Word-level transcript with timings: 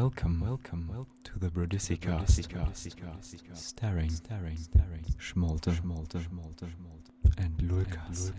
Welcome, 0.00 0.40
welcome, 0.40 0.88
welcome 0.88 1.12
to 1.24 1.38
the 1.38 1.50
Brodisika. 1.50 2.26
Staring, 3.54 4.08
staring, 4.10 4.56
staring. 4.56 5.04
Schmolte, 5.18 5.72
schmolte, 5.74 6.18
schmolte, 6.22 6.66
schmolte. 6.70 7.12
And 7.36 7.60
Lukas. 7.60 8.32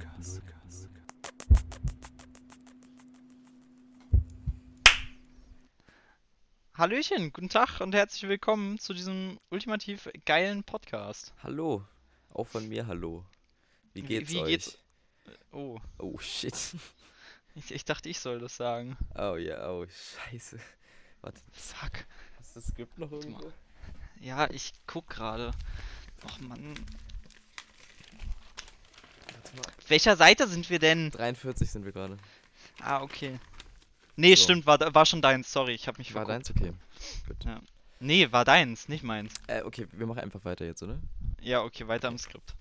Hallöchen, 6.74 7.32
guten 7.34 7.50
Tag 7.50 7.80
und 7.82 7.94
herzlich 7.94 8.28
willkommen 8.30 8.80
zu 8.80 8.94
diesem 8.94 9.40
ultimativ 9.50 10.10
geilen 10.26 10.64
Podcast. 10.64 11.34
Hallo. 11.44 11.86
Auch 12.34 12.48
von 12.48 12.68
mir 12.68 12.88
hallo. 12.88 13.26
Wie 13.94 14.02
Wie- 14.04 14.08
geht's 14.08 14.32
wie 14.32 14.40
euch? 14.40 14.50
geht's- 14.50 14.78
Oh, 15.52 15.78
Oh 16.00 16.18
shit. 16.18 16.56
ich, 17.56 17.72
ich 17.72 17.86
dachte, 17.86 18.10
ich 18.10 18.20
soll 18.20 18.40
das 18.40 18.56
sagen. 18.56 18.98
Oh 19.16 19.36
ja, 19.36 19.70
oh 19.70 19.86
scheiße. 19.86 20.60
Warte, 21.22 21.40
Fuck. 21.52 22.06
hast 22.40 22.56
du 22.56 22.60
das 22.60 22.70
Skript 22.70 22.98
noch 22.98 23.12
irgendwo? 23.12 23.52
Ja, 24.20 24.50
ich 24.52 24.74
guck 24.88 25.08
gerade. 25.10 25.52
Och 26.24 26.40
Mann. 26.42 26.74
Warte 29.34 29.56
mal. 29.56 29.66
Auf 29.78 29.90
welcher 29.90 30.16
Seite 30.16 30.48
sind 30.48 30.70
wir 30.70 30.80
denn? 30.80 31.12
43 31.12 31.70
sind 31.70 31.86
wir 31.86 31.92
gerade. 31.92 32.18
Ah, 32.80 33.02
okay. 33.02 33.40
Nee, 34.16 34.36
So. 34.36 34.44
stimmt, 34.44 34.66
war, 34.66 34.80
war 34.94 35.06
schon 35.06 35.22
deins, 35.22 35.52
sorry, 35.52 35.74
ich 35.74 35.88
habe 35.88 35.98
mich 35.98 36.14
War 36.14 36.26
verguckt. 36.26 36.50
deins? 36.50 36.62
Okay. 36.62 36.74
Gut. 37.28 37.44
Ja. 37.46 37.62
Nee, 38.00 38.32
war 38.32 38.46
deins, 38.46 38.88
nicht 38.90 39.04
meins. 39.04 39.34
Äh, 39.48 39.62
okay, 39.64 39.88
wir 39.92 40.06
machen 40.08 40.20
einfach 40.20 40.44
weiter 40.44 40.66
jetzt, 40.66 40.82
oder? 40.84 41.00
Ja, 41.40 41.62
okay, 41.64 41.88
weiter 41.88 42.08
am 42.08 42.18
Skript. 42.18 42.56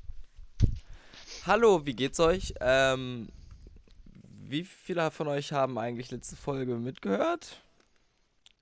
Hallo, 1.46 1.84
wie 1.86 1.94
geht's 1.94 2.20
euch? 2.20 2.54
Ähm, 2.60 3.28
wie 4.42 4.64
viele 4.64 5.10
von 5.10 5.28
euch 5.28 5.52
haben 5.52 5.78
eigentlich 5.78 6.10
letzte 6.10 6.36
Folge 6.36 6.74
mitgehört? 6.76 7.62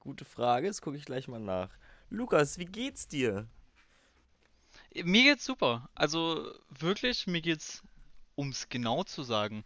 Gute 0.01 0.25
Frage, 0.25 0.69
das 0.69 0.81
gucke 0.81 0.97
ich 0.97 1.05
gleich 1.05 1.29
mal 1.29 1.41
nach. 1.41 1.71
Lukas, 2.09 2.59
wie 2.59 2.65
geht's 2.65 3.09
dir? 3.09 3.47
Mir 4.95 5.23
geht's 5.25 5.45
super. 5.45 5.89
Also 5.95 6.53
wirklich, 6.71 7.27
mir 7.27 7.41
geht's, 7.41 7.83
um's 8.37 8.69
genau 8.69 9.05
zu 9.05 9.23
sagen, 9.23 9.65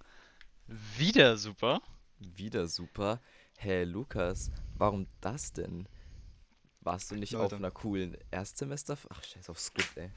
wieder 0.97 1.37
super. 1.37 1.81
Wieder 2.19 2.67
super. 2.67 3.21
Hä, 3.59 3.85
Lukas, 3.85 4.51
warum 4.77 5.07
das 5.21 5.53
denn? 5.53 5.87
Warst 6.81 7.11
du 7.11 7.17
nicht 7.17 7.37
auf 7.37 7.43
Leute. 7.43 7.57
einer 7.57 7.71
coolen 7.71 8.17
Erstsemester? 8.31 8.97
Ach, 9.11 9.23
scheiß 9.23 9.51
auf 9.51 9.61
Skript, 9.61 9.97
ey. 9.97 10.11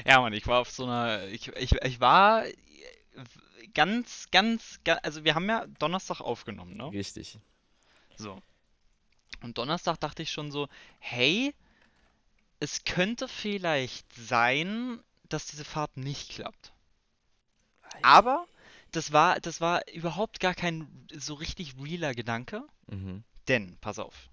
Ja, 0.05 0.21
Mann, 0.21 0.33
ich 0.33 0.47
war 0.47 0.61
auf 0.61 0.71
so 0.71 0.85
einer. 0.85 1.27
Ich, 1.29 1.48
ich, 1.48 1.75
ich 1.83 2.01
war 2.01 2.45
ganz, 3.75 4.29
ganz, 4.31 4.81
ganz. 4.85 5.01
Also, 5.03 5.25
wir 5.25 5.35
haben 5.35 5.49
ja 5.49 5.67
Donnerstag 5.79 6.21
aufgenommen, 6.21 6.77
ne? 6.77 6.91
Richtig. 6.93 7.39
So. 8.17 8.41
Und 9.43 9.59
Donnerstag 9.59 9.99
dachte 10.01 10.23
ich 10.23 10.31
schon 10.31 10.51
so: 10.51 10.69
hey, 10.99 11.55
es 12.59 12.85
könnte 12.85 13.29
vielleicht 13.29 14.13
sein, 14.15 15.01
dass 15.29 15.47
diese 15.47 15.65
Fahrt 15.65 15.97
nicht 15.97 16.31
klappt. 16.31 16.73
Aber 18.03 18.47
das 18.93 19.13
war, 19.13 19.41
das 19.41 19.61
war 19.61 19.87
überhaupt 19.89 20.41
gar 20.41 20.55
kein 20.55 21.07
so 21.13 21.35
richtig 21.35 21.75
realer 21.81 22.15
Gedanke. 22.15 22.65
Mhm. 22.87 23.25
Denn, 23.48 23.77
pass 23.81 23.98
auf. 23.98 24.30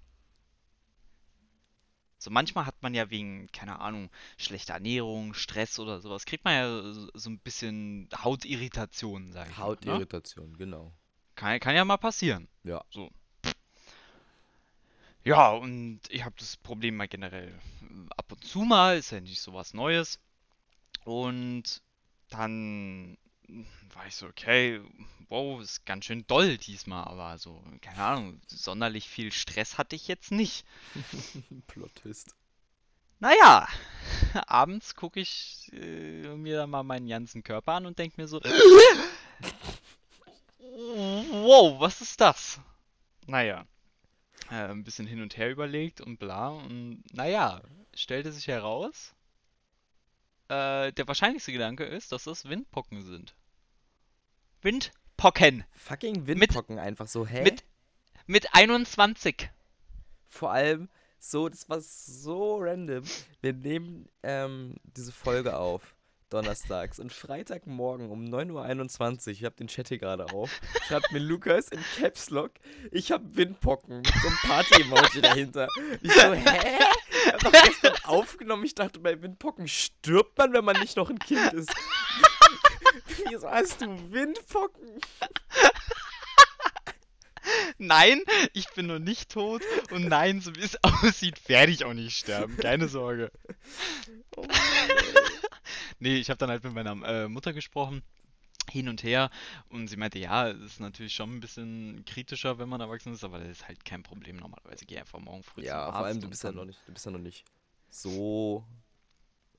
So 2.18 2.30
manchmal 2.30 2.66
hat 2.66 2.82
man 2.82 2.94
ja 2.94 3.10
wegen, 3.10 3.46
keine 3.52 3.78
Ahnung, 3.78 4.10
schlechter 4.36 4.74
Ernährung, 4.74 5.34
Stress 5.34 5.78
oder 5.78 6.00
sowas, 6.00 6.26
kriegt 6.26 6.44
man 6.44 6.54
ja 6.54 6.92
so, 7.14 7.30
ein 7.30 7.38
bisschen 7.38 8.08
Hautirritationen, 8.24 9.32
sag 9.32 9.48
ich 9.50 9.56
ne? 9.56 9.64
Hautirritation, 9.64 10.58
genau. 10.58 10.92
Kann, 11.36 11.60
kann 11.60 11.76
ja 11.76 11.84
mal 11.84 11.96
passieren. 11.96 12.48
Ja. 12.64 12.84
So. 12.90 13.10
Ja, 15.22 15.50
und 15.50 16.00
ich 16.08 16.24
habe 16.24 16.34
das 16.38 16.56
Problem 16.56 16.96
mal 16.96 17.06
generell 17.06 17.52
ab 18.16 18.32
und 18.32 18.44
zu 18.44 18.60
mal, 18.60 18.98
ist 18.98 19.12
ja 19.12 19.20
nicht 19.20 19.40
so 19.40 19.52
was 19.52 19.72
Neues. 19.72 20.18
Und 21.04 21.82
dann 22.30 23.16
war 23.94 24.06
ich 24.06 24.16
so, 24.16 24.26
okay, 24.26 24.80
wow, 25.28 25.60
ist 25.60 25.84
ganz 25.86 26.06
schön 26.06 26.26
doll 26.26 26.58
diesmal, 26.58 27.04
aber 27.04 27.38
so, 27.38 27.62
keine 27.80 28.02
Ahnung, 28.02 28.40
sonderlich 28.46 29.08
viel 29.08 29.32
Stress 29.32 29.78
hatte 29.78 29.96
ich 29.96 30.08
jetzt 30.08 30.32
nicht. 30.32 30.66
Plot-Twist. 31.66 32.34
Naja, 33.20 33.66
abends 34.46 34.94
gucke 34.94 35.20
ich 35.20 35.70
äh, 35.72 36.36
mir 36.36 36.58
dann 36.58 36.70
mal 36.70 36.84
meinen 36.84 37.08
ganzen 37.08 37.42
Körper 37.42 37.72
an 37.72 37.86
und 37.86 37.98
denke 37.98 38.20
mir 38.20 38.28
so, 38.28 38.40
wow, 41.30 41.80
was 41.80 42.00
ist 42.00 42.20
das? 42.20 42.60
Naja, 43.26 43.66
äh, 44.50 44.68
ein 44.68 44.84
bisschen 44.84 45.06
hin 45.06 45.20
und 45.20 45.36
her 45.36 45.50
überlegt 45.50 46.00
und 46.00 46.18
bla 46.18 46.48
und 46.48 47.02
naja, 47.12 47.60
stellte 47.94 48.32
sich 48.32 48.46
heraus, 48.46 49.14
äh, 50.48 50.92
der 50.92 51.06
wahrscheinlichste 51.06 51.52
Gedanke 51.52 51.84
ist, 51.84 52.12
dass 52.12 52.24
das 52.24 52.48
Windpocken 52.48 53.02
sind. 53.02 53.34
Windpocken 54.62 55.64
Fucking 55.72 56.26
Windpocken 56.26 56.78
einfach 56.78 57.06
so, 57.06 57.26
hä? 57.26 57.42
mit, 57.42 57.64
mit 58.26 58.54
21. 58.54 59.50
Vor 60.26 60.52
allem 60.52 60.88
so, 61.18 61.48
das 61.48 61.68
war 61.68 61.80
so 61.80 62.58
random. 62.58 63.04
Wir 63.40 63.52
nehmen 63.52 64.08
ähm, 64.22 64.76
diese 64.84 65.12
Folge 65.12 65.56
auf. 65.56 65.94
Donnerstags 66.30 66.98
und 66.98 67.12
Freitagmorgen 67.12 68.10
um 68.10 68.24
9.21 68.24 69.26
Uhr, 69.26 69.32
ich 69.32 69.44
hab 69.44 69.56
den 69.56 69.68
Chat 69.68 69.88
hier 69.88 69.98
gerade 69.98 70.26
auf, 70.32 70.60
schreibt 70.86 71.12
mir 71.12 71.18
Lukas 71.18 71.68
in 71.68 71.82
Caps 71.96 72.30
Lock, 72.30 72.52
ich 72.90 73.12
hab 73.12 73.22
Windpocken 73.36 73.98
mit 73.98 74.14
so 74.22 74.28
einem 74.28 74.36
Party-Emoji 74.42 75.20
dahinter. 75.20 75.68
Ich 76.02 76.12
so, 76.12 76.32
hä? 76.32 76.78
Ich 77.10 77.32
hab 77.32 77.40
doch 77.40 77.52
gestern 77.52 77.94
aufgenommen, 78.04 78.64
ich 78.64 78.74
dachte, 78.74 79.00
bei 79.00 79.20
Windpocken 79.20 79.68
stirbt 79.68 80.38
man, 80.38 80.52
wenn 80.52 80.64
man 80.64 80.78
nicht 80.80 80.96
noch 80.96 81.10
ein 81.10 81.18
Kind 81.18 81.52
ist. 81.52 81.72
Wieso 83.28 83.50
hast 83.50 83.80
du 83.80 83.86
Windpocken? 84.12 85.00
Nein, 87.86 88.20
ich 88.54 88.68
bin 88.70 88.86
noch 88.86 88.98
nicht 88.98 89.30
tot 89.30 89.62
und 89.92 90.08
nein, 90.08 90.40
so 90.40 90.54
wie 90.56 90.62
es 90.62 90.76
aussieht, 90.82 91.48
werde 91.48 91.70
ich 91.70 91.84
auch 91.84 91.94
nicht 91.94 92.18
sterben. 92.18 92.56
Keine 92.56 92.88
Sorge. 92.88 93.30
Oh 94.36 94.44
Nee, 96.00 96.16
ich 96.16 96.28
habe 96.28 96.38
dann 96.38 96.50
halt 96.50 96.64
mit 96.64 96.74
meiner 96.74 96.92
äh, 97.06 97.28
Mutter 97.28 97.52
gesprochen, 97.52 98.02
hin 98.70 98.88
und 98.88 99.02
her, 99.02 99.30
und 99.68 99.88
sie 99.88 99.96
meinte, 99.96 100.18
ja, 100.18 100.48
es 100.48 100.58
ist 100.60 100.80
natürlich 100.80 101.14
schon 101.14 101.36
ein 101.36 101.40
bisschen 101.40 102.04
kritischer, 102.04 102.58
wenn 102.58 102.68
man 102.68 102.80
erwachsen 102.80 103.12
ist, 103.12 103.24
aber 103.24 103.38
das 103.38 103.48
ist 103.48 103.68
halt 103.68 103.84
kein 103.84 104.02
Problem 104.02 104.36
normalerweise. 104.36 104.84
Geh 104.84 104.98
einfach 104.98 105.20
morgen 105.20 105.42
früh 105.42 105.62
zum 105.62 105.68
Ja, 105.68 105.86
vor 105.86 105.94
Arzt 105.94 106.06
allem 106.06 106.20
du 106.20 106.28
bist 106.28 106.44
ja 106.44 106.52
noch 106.52 106.64
nicht, 106.64 106.80
du 106.86 106.92
bist 106.92 107.06
ja 107.06 107.12
noch 107.12 107.18
nicht 107.18 107.44
so 107.90 108.64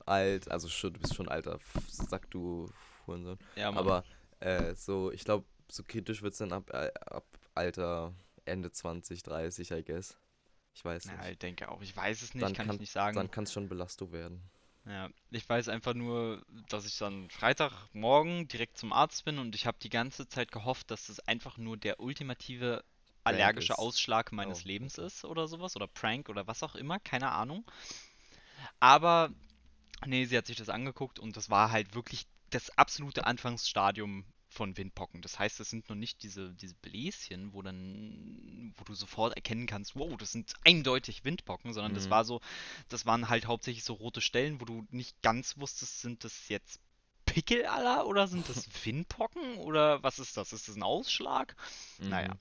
alt, 0.06 0.50
also 0.50 0.68
schon, 0.68 0.94
du 0.94 1.00
bist 1.00 1.16
schon 1.16 1.30
alter, 1.30 1.60
sag 1.88 2.30
du 2.32 2.70
Hurensohn. 3.06 3.40
Ja, 3.56 3.72
Mann. 3.72 3.80
Aber 3.80 4.04
äh, 4.40 4.76
so, 4.76 5.12
ich 5.12 5.24
glaube, 5.24 5.46
so 5.70 5.84
kritisch 5.84 6.22
wird 6.22 6.34
es 6.34 6.40
dann 6.40 6.54
ab, 6.54 6.70
äh, 6.74 6.92
ab 7.06 7.26
Alter 7.60 8.14
Ende 8.46 8.72
20, 8.72 9.24
30, 9.24 9.72
I 9.72 9.84
guess. 9.84 10.18
Ich 10.76 10.86
weiß 10.86 11.06
Ja, 11.06 11.12
nicht. 11.18 11.32
ich 11.32 11.38
denke 11.40 11.70
auch. 11.70 11.82
Ich 11.82 11.96
weiß 11.96 12.22
es 12.22 12.34
nicht, 12.36 12.44
Dann 12.44 12.54
kann, 12.54 12.68
kann- 12.68 12.76
ich 12.76 12.80
nicht 12.82 12.92
sagen. 12.92 13.16
Dann 13.18 13.32
kann 13.32 13.44
es 13.46 13.54
schon 13.54 13.68
Belastung 13.70 14.12
werden. 14.14 14.42
Ja, 14.86 15.10
ich 15.30 15.48
weiß 15.48 15.70
einfach 15.70 15.94
nur, 15.94 16.44
dass 16.68 16.86
ich 16.86 16.98
dann 16.98 17.30
Freitagmorgen 17.30 18.48
direkt 18.48 18.78
zum 18.78 18.92
Arzt 18.92 19.24
bin 19.26 19.38
und 19.38 19.54
ich 19.56 19.68
habe 19.68 19.78
die 19.82 19.90
ganze 19.90 20.28
Zeit 20.28 20.52
gehofft, 20.52 20.90
dass 20.92 21.08
das 21.08 21.20
einfach 21.28 21.58
nur 21.58 21.78
der 21.78 22.00
ultimative 22.00 22.84
allergische 23.24 23.74
ist. 23.74 23.80
Ausschlag 23.80 24.32
meines 24.32 24.64
Oh, 24.64 24.64
Lebens 24.64 24.98
ist 24.98 25.26
oder 25.26 25.48
sowas 25.48 25.76
oder 25.76 25.88
Prank 25.88 26.30
oder 26.30 26.48
was 26.48 26.64
auch 26.64 26.76
immer, 26.76 27.00
keine 27.00 27.32
Ahnung. 27.32 27.66
Aber 28.80 29.32
nee, 30.06 30.26
sie 30.26 30.38
hat 30.38 30.48
sich 30.48 30.58
das 30.58 30.70
angeguckt 30.70 31.20
und 31.20 31.38
das 31.38 31.50
war 31.50 31.72
halt 31.72 31.96
wirklich 31.96 32.28
das 32.52 32.72
absolute 32.78 33.26
Anfangsstadium 33.26 34.26
von 34.50 34.76
Windpocken. 34.78 35.22
Das 35.22 35.38
heißt, 35.40 35.60
es 35.60 35.70
sind 35.70 35.90
noch 35.90 35.96
nicht 35.96 36.24
diese, 36.24 36.54
diese 36.56 36.76
Bläschen, 36.76 37.54
wo 37.54 37.62
dann, 37.62 38.74
wo 38.78 38.84
du 38.84 38.96
sofort 38.96 39.36
erkennen 39.36 39.68
kannst, 39.68 39.96
wow, 39.96 40.16
das 40.18 40.32
sind 40.32 40.54
eindeutig 40.66 41.24
Windpocken, 41.24 41.74
sondern 41.74 41.94
das 41.94 42.06
Mhm. 42.06 42.10
war 42.10 42.26
so, 42.26 42.42
das 42.90 43.06
waren 43.06 43.30
halt 43.30 43.46
hauptsächlich 43.48 43.84
so 43.84 43.94
rote 43.94 44.22
Stellen, 44.22 44.60
wo 44.60 44.66
du 44.66 44.86
nicht 44.92 45.22
ganz 45.22 45.58
wusstest, 45.58 46.02
sind 46.02 46.24
das 46.24 46.50
jetzt 46.50 46.80
Pickel 47.26 47.66
aller 47.68 48.08
oder 48.08 48.28
sind 48.28 48.50
das 48.50 48.68
Windpocken 48.86 49.58
oder 49.58 50.02
was 50.04 50.20
ist 50.20 50.36
das? 50.38 50.52
Ist 50.54 50.68
das 50.68 50.76
ein 50.76 50.84
Ausschlag? 50.84 51.56
Naja. 52.00 52.34
Mhm. 52.34 52.40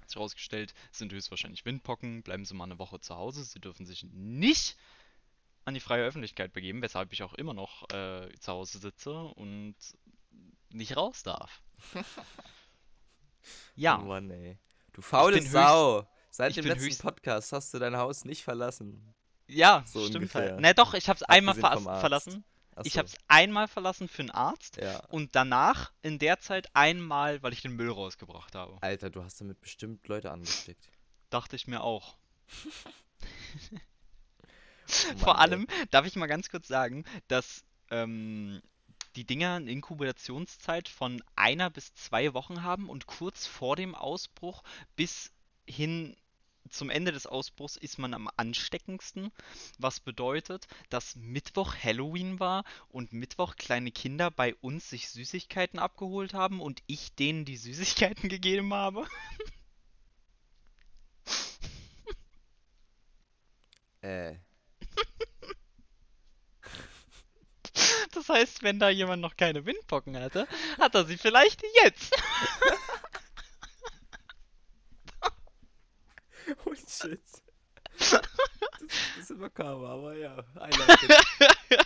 Hat 0.00 0.08
sich 0.10 0.16
herausgestellt, 0.16 0.74
es 0.92 0.98
sind 0.98 1.12
höchstwahrscheinlich 1.12 1.64
Windpocken. 1.64 2.22
Bleiben 2.22 2.44
Sie 2.44 2.54
mal 2.54 2.64
eine 2.64 2.78
Woche 2.78 3.00
zu 3.00 3.16
Hause. 3.16 3.44
Sie 3.44 3.60
dürfen 3.60 3.86
sich 3.86 4.04
nicht 4.12 4.76
an 5.64 5.74
die 5.74 5.80
freie 5.80 6.04
Öffentlichkeit 6.04 6.52
begeben, 6.52 6.82
weshalb 6.82 7.12
ich 7.12 7.22
auch 7.22 7.34
immer 7.34 7.54
noch 7.54 7.88
äh, 7.90 8.28
zu 8.40 8.52
Hause 8.52 8.78
sitze 8.78 9.12
und 9.12 9.76
nicht 10.74 10.96
raus 10.96 11.22
darf. 11.22 11.62
ja, 13.74 13.98
Oh 13.98 14.04
Mann, 14.04 14.30
ey. 14.30 14.58
Du 14.92 15.02
faule 15.02 15.40
Sau! 15.42 16.06
Seit 16.30 16.56
dem 16.56 16.64
letzten 16.64 16.96
Podcast 17.02 17.52
hast 17.52 17.74
du 17.74 17.78
dein 17.78 17.96
Haus 17.96 18.24
nicht 18.24 18.42
verlassen. 18.42 19.14
ja, 19.48 19.82
so 19.86 20.00
stimmt 20.00 20.16
ungefähr. 20.16 20.52
halt. 20.52 20.60
Na 20.60 20.72
doch, 20.72 20.94
ich 20.94 21.08
habe 21.08 21.16
es 21.18 21.22
einmal 21.24 21.54
ver 21.54 21.78
verlassen. 22.00 22.44
Ach 22.74 22.82
Ich 22.86 22.96
es 22.96 23.16
einmal 23.28 23.68
verlassen 23.68 24.08
für 24.08 24.22
einen 24.22 24.30
Arzt 24.30 24.78
Ja. 24.78 25.00
und 25.10 25.34
danach 25.36 25.92
in 26.00 26.18
der 26.18 26.40
Zeit 26.40 26.74
einmal, 26.74 27.42
weil 27.42 27.52
ich 27.52 27.60
den 27.60 27.72
Müll 27.76 27.90
rausgebracht 27.90 28.54
habe. 28.54 28.78
Alter, 28.80 29.10
du 29.10 29.22
hast 29.22 29.40
damit 29.42 29.60
bestimmt 29.60 30.08
Leute 30.08 30.30
angesteckt. 30.30 30.88
Dachte 31.28 31.56
ich 31.56 31.66
mir 31.66 31.82
auch. 31.82 32.16
Oh 35.14 35.18
Vor 35.18 35.34
Mann, 35.34 35.36
ey. 35.36 35.40
allem, 35.42 35.66
darf 35.90 36.06
ich 36.06 36.16
mal 36.16 36.26
ganz 36.26 36.50
kurz 36.50 36.68
sagen, 36.68 37.04
dass 37.28 37.64
ähm, 37.90 38.60
die 39.16 39.24
Dinger 39.24 39.54
eine 39.54 39.70
Inkubationszeit 39.70 40.88
von 40.88 41.22
einer 41.36 41.70
bis 41.70 41.94
zwei 41.94 42.34
Wochen 42.34 42.62
haben 42.62 42.88
und 42.88 43.06
kurz 43.06 43.46
vor 43.46 43.76
dem 43.76 43.94
Ausbruch 43.94 44.62
bis 44.96 45.32
hin 45.66 46.16
zum 46.70 46.90
Ende 46.90 47.12
des 47.12 47.26
Ausbruchs 47.26 47.76
ist 47.76 47.98
man 47.98 48.14
am 48.14 48.30
ansteckendsten, 48.36 49.30
was 49.78 50.00
bedeutet, 50.00 50.66
dass 50.90 51.16
Mittwoch 51.16 51.74
Halloween 51.74 52.40
war 52.40 52.64
und 52.88 53.12
Mittwoch 53.12 53.56
kleine 53.56 53.90
Kinder 53.90 54.30
bei 54.30 54.54
uns 54.56 54.88
sich 54.88 55.08
Süßigkeiten 55.10 55.78
abgeholt 55.78 56.34
haben 56.34 56.60
und 56.60 56.82
ich 56.86 57.14
denen 57.14 57.44
die 57.44 57.56
Süßigkeiten 57.56 58.28
gegeben 58.28 58.72
habe. 58.72 59.06
Äh, 64.00 64.36
Das 68.12 68.28
heißt, 68.28 68.62
wenn 68.62 68.78
da 68.78 68.90
jemand 68.90 69.20
noch 69.22 69.36
keine 69.36 69.66
Windpocken 69.66 70.16
hatte, 70.16 70.46
hat 70.78 70.94
er 70.94 71.04
sie 71.04 71.16
vielleicht 71.16 71.62
jetzt. 71.82 72.14
oh 76.64 76.74
shit. 76.74 77.20
Das 77.98 78.12
ist 78.12 78.14
ein 78.14 78.88
bisschen 79.16 79.38
makaber, 79.38 79.88
aber 79.88 80.16
ja. 80.16 80.44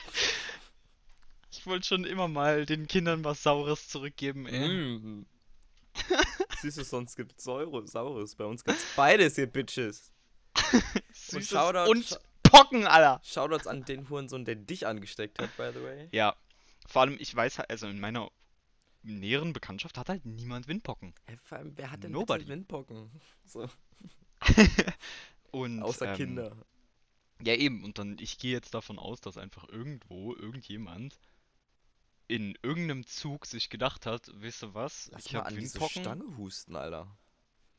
Ich 1.50 1.66
wollte 1.66 1.86
schon 1.86 2.04
immer 2.04 2.28
mal 2.28 2.66
den 2.66 2.86
Kindern 2.86 3.24
was 3.24 3.42
Saures 3.42 3.88
zurückgeben, 3.88 4.46
ey. 4.46 4.68
Mm. 4.68 5.26
Süßes, 6.60 6.90
sonst 6.90 7.16
gibt's 7.16 7.42
Säure, 7.42 7.86
Saures. 7.88 8.36
Bei 8.36 8.44
uns 8.44 8.62
gibt's 8.64 8.84
beides, 8.94 9.36
ihr 9.38 9.46
Bitches. 9.46 10.12
Süßes 11.12 11.48
Shoutout- 11.48 11.90
und 11.90 12.20
Pocken, 12.50 12.86
Alter. 12.86 13.20
Shoutouts 13.24 13.66
an 13.66 13.84
den 13.84 14.08
Hurensohn, 14.08 14.44
der 14.44 14.56
dich 14.56 14.86
angesteckt 14.86 15.38
hat, 15.40 15.56
by 15.56 15.70
the 15.72 15.82
way. 15.82 16.08
Ja, 16.12 16.36
vor 16.86 17.02
allem, 17.02 17.16
ich 17.18 17.34
weiß 17.34 17.58
halt, 17.58 17.70
also 17.70 17.86
in 17.88 18.00
meiner 18.00 18.30
näheren 19.02 19.52
Bekanntschaft 19.52 19.98
hat 19.98 20.08
halt 20.08 20.24
niemand 20.24 20.68
Windpocken. 20.68 21.14
Hey, 21.26 21.36
vor 21.42 21.58
allem, 21.58 21.72
wer 21.76 21.90
hat 21.90 22.02
denn 22.02 22.12
Nobody. 22.12 22.48
Windpocken? 22.48 23.10
So, 23.44 23.68
Und, 25.50 25.82
außer 25.82 26.08
ähm, 26.08 26.16
Kinder. 26.16 26.56
Ja, 27.42 27.54
eben. 27.54 27.84
Und 27.84 27.98
dann, 27.98 28.16
ich 28.18 28.38
gehe 28.38 28.52
jetzt 28.52 28.74
davon 28.74 28.98
aus, 28.98 29.20
dass 29.20 29.36
einfach 29.36 29.68
irgendwo 29.68 30.34
irgendjemand 30.34 31.18
in 32.28 32.58
irgendeinem 32.62 33.06
Zug 33.06 33.46
sich 33.46 33.70
gedacht 33.70 34.06
hat, 34.06 34.30
wisst 34.34 34.64
ihr 34.64 34.74
was, 34.74 35.08
Lass 35.12 35.26
ich 35.26 35.32
mal 35.32 35.40
hab 35.40 35.46
an 35.48 35.54
diese 35.56 35.74
Windpocken. 35.74 36.02
Stange 36.02 36.36
husten, 36.36 36.76
Alter. 36.76 37.16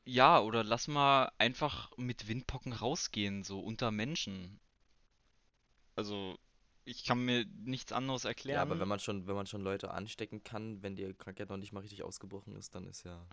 Ja, 0.08 0.40
oder 0.40 0.64
lass 0.64 0.88
mal 0.88 1.30
einfach 1.38 1.92
mit 1.98 2.30
Windpocken 2.30 2.72
rausgehen, 2.72 3.44
so 3.44 3.60
unter 3.60 3.92
Menschen. 3.92 4.58
Also, 5.98 6.40
ich 6.86 7.04
kann 7.04 7.26
mir 7.26 7.46
nichts 7.58 7.92
anderes 7.92 8.24
erklären. 8.24 8.56
Ja, 8.56 8.62
aber 8.62 8.80
wenn 8.80 8.88
man 8.88 9.02
schon, 9.02 9.28
wenn 9.28 9.36
man 9.36 9.48
schon 9.48 9.60
Leute 9.60 9.92
anstecken 9.92 10.46
kann, 10.46 10.82
wenn 10.82 10.96
die 10.96 11.14
Krankheit 11.14 11.50
noch 11.50 11.58
nicht 11.58 11.74
mal 11.74 11.82
richtig 11.82 12.04
ausgebrochen 12.04 12.56
ist, 12.56 12.74
dann 12.74 12.88
ist 12.88 13.04
ja. 13.04 13.28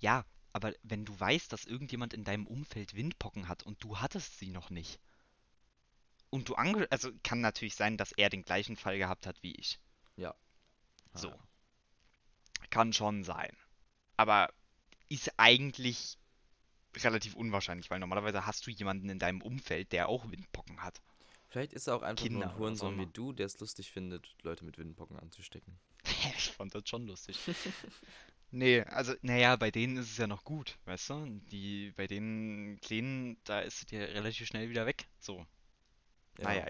Ja, 0.00 0.24
aber 0.52 0.72
wenn 0.82 1.04
du 1.04 1.18
weißt, 1.18 1.52
dass 1.52 1.66
irgendjemand 1.66 2.14
in 2.14 2.24
deinem 2.24 2.48
Umfeld 2.48 2.96
Windpocken 2.96 3.46
hat 3.46 3.62
und 3.62 3.80
du 3.84 3.98
hattest 3.98 4.40
sie 4.40 4.50
noch 4.50 4.70
nicht. 4.70 4.98
Und 6.30 6.48
du 6.48 6.56
ange... 6.56 6.88
Also 6.90 7.12
kann 7.22 7.40
natürlich 7.40 7.76
sein, 7.76 7.96
dass 7.96 8.10
er 8.10 8.28
den 8.28 8.42
gleichen 8.42 8.76
Fall 8.76 8.98
gehabt 8.98 9.24
hat 9.24 9.40
wie 9.44 9.54
ich. 9.54 9.78
Ja. 10.16 10.34
So. 11.14 11.30
Ah. 11.30 11.48
Kann 12.70 12.92
schon 12.92 13.22
sein. 13.22 13.56
Aber 14.16 14.52
ist 15.10 15.32
eigentlich 15.36 16.16
relativ 16.96 17.34
unwahrscheinlich, 17.34 17.90
weil 17.90 18.00
normalerweise 18.00 18.46
hast 18.46 18.66
du 18.66 18.70
jemanden 18.70 19.10
in 19.10 19.18
deinem 19.18 19.42
Umfeld, 19.42 19.92
der 19.92 20.08
auch 20.08 20.30
Windpocken 20.30 20.82
hat. 20.82 21.02
Vielleicht 21.48 21.72
ist 21.72 21.88
er 21.88 21.96
auch 21.96 22.02
einfach 22.02 22.24
nur 22.28 22.42
Kinder 22.42 22.46
ein 22.46 22.50
was 22.50 22.56
auch 22.56 22.60
Hurensohn 22.60 22.98
wie 22.98 23.02
immer. 23.02 23.12
du, 23.12 23.32
der 23.32 23.46
es 23.46 23.58
lustig 23.58 23.90
findet, 23.90 24.34
Leute 24.42 24.64
mit 24.64 24.78
Windpocken 24.78 25.18
anzustecken. 25.18 25.78
Ich 26.36 26.50
fand 26.52 26.74
das 26.74 26.88
schon 26.88 27.06
lustig. 27.06 27.38
Nee, 28.52 28.80
also, 28.82 29.14
naja, 29.22 29.54
bei 29.54 29.70
denen 29.70 29.96
ist 29.96 30.10
es 30.10 30.16
ja 30.16 30.26
noch 30.26 30.42
gut, 30.42 30.76
weißt 30.84 31.10
du? 31.10 31.40
Die, 31.52 31.92
bei 31.92 32.08
den 32.08 32.80
Kleinen, 32.82 33.38
da 33.44 33.60
ist 33.60 33.78
es 33.78 33.86
dir 33.86 34.00
relativ 34.00 34.48
schnell 34.48 34.68
wieder 34.68 34.86
weg. 34.86 35.06
So. 35.20 35.46
Ja. 36.38 36.44
Naja, 36.44 36.66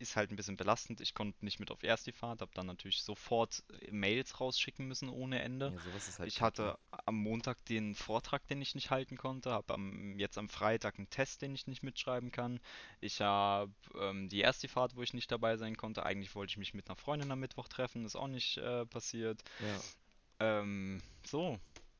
ist 0.00 0.16
halt 0.16 0.30
ein 0.30 0.36
bisschen 0.36 0.56
belastend. 0.56 1.00
Ich 1.00 1.14
konnte 1.14 1.44
nicht 1.44 1.60
mit 1.60 1.70
auf 1.70 1.82
Erstifahrt, 1.82 2.40
habe 2.40 2.50
dann 2.54 2.66
natürlich 2.66 3.02
sofort 3.02 3.62
äh, 3.82 3.90
Mails 3.90 4.40
rausschicken 4.40 4.88
müssen 4.88 5.08
ohne 5.08 5.42
Ende. 5.42 5.74
Ja, 5.76 6.18
halt 6.18 6.28
Ich 6.28 6.40
hatte 6.40 6.78
am 7.04 7.16
Montag 7.16 7.64
den 7.66 7.94
Vortrag, 7.94 8.46
den 8.48 8.62
ich 8.62 8.74
nicht 8.74 8.90
halten 8.90 9.16
konnte, 9.16 9.52
habe 9.52 9.74
am, 9.74 10.18
jetzt 10.18 10.38
am 10.38 10.48
Freitag 10.48 10.98
einen 10.98 11.10
Test, 11.10 11.42
den 11.42 11.54
ich 11.54 11.66
nicht 11.66 11.82
mitschreiben 11.82 12.32
kann. 12.32 12.60
Ich 13.00 13.20
habe 13.20 13.72
ähm, 13.98 14.28
die 14.28 14.40
erste 14.40 14.68
Fahrt, 14.68 14.96
wo 14.96 15.02
ich 15.02 15.12
nicht 15.12 15.30
dabei 15.30 15.56
sein 15.56 15.76
konnte. 15.76 16.04
Eigentlich 16.04 16.34
wollte 16.34 16.50
ich 16.52 16.56
mich 16.56 16.72
mit 16.74 16.88
einer 16.88 16.96
Freundin 16.96 17.30
am 17.30 17.40
Mittwoch 17.40 17.68
treffen, 17.68 18.04
ist 18.06 18.16
auch 18.16 18.28
nicht 18.28 18.56
äh, 18.56 18.86
passiert. 18.86 19.42
Ja. 19.60 20.60
Ähm, 20.60 21.02
so. 21.24 21.58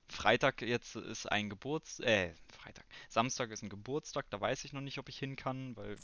Freitag 0.08 0.62
jetzt 0.62 0.96
ist 0.96 1.30
ein 1.30 1.50
Geburts... 1.50 2.00
Äh, 2.00 2.32
Freitag. 2.48 2.84
Samstag 3.08 3.50
ist 3.50 3.62
ein 3.62 3.68
Geburtstag, 3.68 4.28
da 4.30 4.40
weiß 4.40 4.64
ich 4.64 4.72
noch 4.72 4.80
nicht, 4.80 4.98
ob 4.98 5.08
ich 5.08 5.18
hin 5.18 5.36
kann, 5.36 5.76
weil 5.76 5.96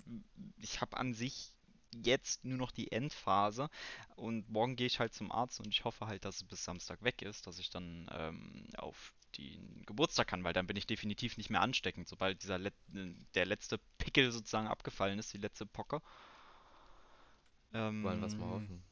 ich 0.58 0.80
habe 0.80 0.96
an 0.96 1.12
sich 1.12 1.55
jetzt 2.02 2.44
nur 2.44 2.58
noch 2.58 2.70
die 2.70 2.92
Endphase 2.92 3.68
und 4.16 4.48
morgen 4.48 4.76
gehe 4.76 4.86
ich 4.86 5.00
halt 5.00 5.14
zum 5.14 5.32
Arzt 5.32 5.60
und 5.60 5.68
ich 5.68 5.84
hoffe 5.84 6.06
halt, 6.06 6.24
dass 6.24 6.36
es 6.36 6.44
bis 6.44 6.64
Samstag 6.64 7.02
weg 7.02 7.22
ist, 7.22 7.46
dass 7.46 7.58
ich 7.58 7.70
dann 7.70 8.08
ähm, 8.12 8.66
auf 8.76 9.12
den 9.36 9.84
Geburtstag 9.86 10.28
kann, 10.28 10.44
weil 10.44 10.52
dann 10.52 10.66
bin 10.66 10.76
ich 10.76 10.86
definitiv 10.86 11.36
nicht 11.36 11.50
mehr 11.50 11.60
ansteckend, 11.60 12.08
sobald 12.08 12.42
dieser 12.42 12.58
Let 12.58 12.74
der 13.34 13.46
letzte 13.46 13.78
Pickel 13.98 14.32
sozusagen 14.32 14.68
abgefallen 14.68 15.18
ist, 15.18 15.32
die 15.32 15.38
letzte 15.38 15.66
Pocke. 15.66 16.00
Ähm, 17.72 18.02
Wollen 18.02 18.20
wir 18.20 18.26
es 18.26 18.36
mal 18.36 18.48
hoffen. 18.48 18.82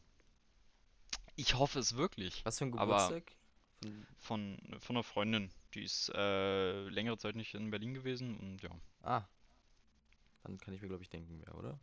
Ich 1.36 1.54
hoffe 1.54 1.78
es 1.78 1.96
wirklich. 1.96 2.44
Was 2.44 2.58
für 2.58 2.66
ein 2.66 2.72
Geburtstag? 2.72 3.32
Von, 4.18 4.58
Von, 4.58 4.80
von 4.80 4.96
einer 4.96 5.02
Freundin. 5.02 5.50
Die 5.74 5.82
ist 5.82 6.10
äh, 6.14 6.88
längere 6.88 7.18
Zeit 7.18 7.34
nicht 7.36 7.54
in 7.54 7.70
Berlin 7.70 7.94
gewesen 7.94 8.36
und 8.38 8.62
ja. 8.62 8.70
ah. 9.02 9.28
Dann 10.42 10.58
kann 10.58 10.74
ich 10.74 10.82
mir, 10.82 10.88
glaube 10.88 11.02
ich, 11.02 11.08
denken, 11.08 11.40
wer, 11.44 11.54
oder? 11.56 11.78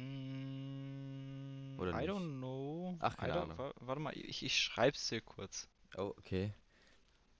Mm, 0.00 1.78
Oder 1.80 1.92
I 1.92 1.96
nicht? 1.98 2.10
don't 2.10 2.38
know. 2.38 2.96
Ach, 3.00 3.16
keine 3.16 3.34
I 3.34 3.36
Ahnung. 3.38 3.58
wa- 3.58 3.72
Warte 3.80 4.00
mal, 4.00 4.16
ich, 4.16 4.42
ich 4.44 4.56
schreib's 4.58 5.08
dir 5.08 5.20
kurz. 5.20 5.68
Oh, 5.96 6.14
okay. 6.18 6.52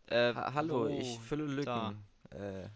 Äh, 0.06 0.34
Ha 0.34 0.54
hallo, 0.54 0.84
wo? 0.84 0.88
ich 0.88 1.18
fülle. 1.20 1.44
Lücken. 1.44 2.04
Äh, 2.30 2.68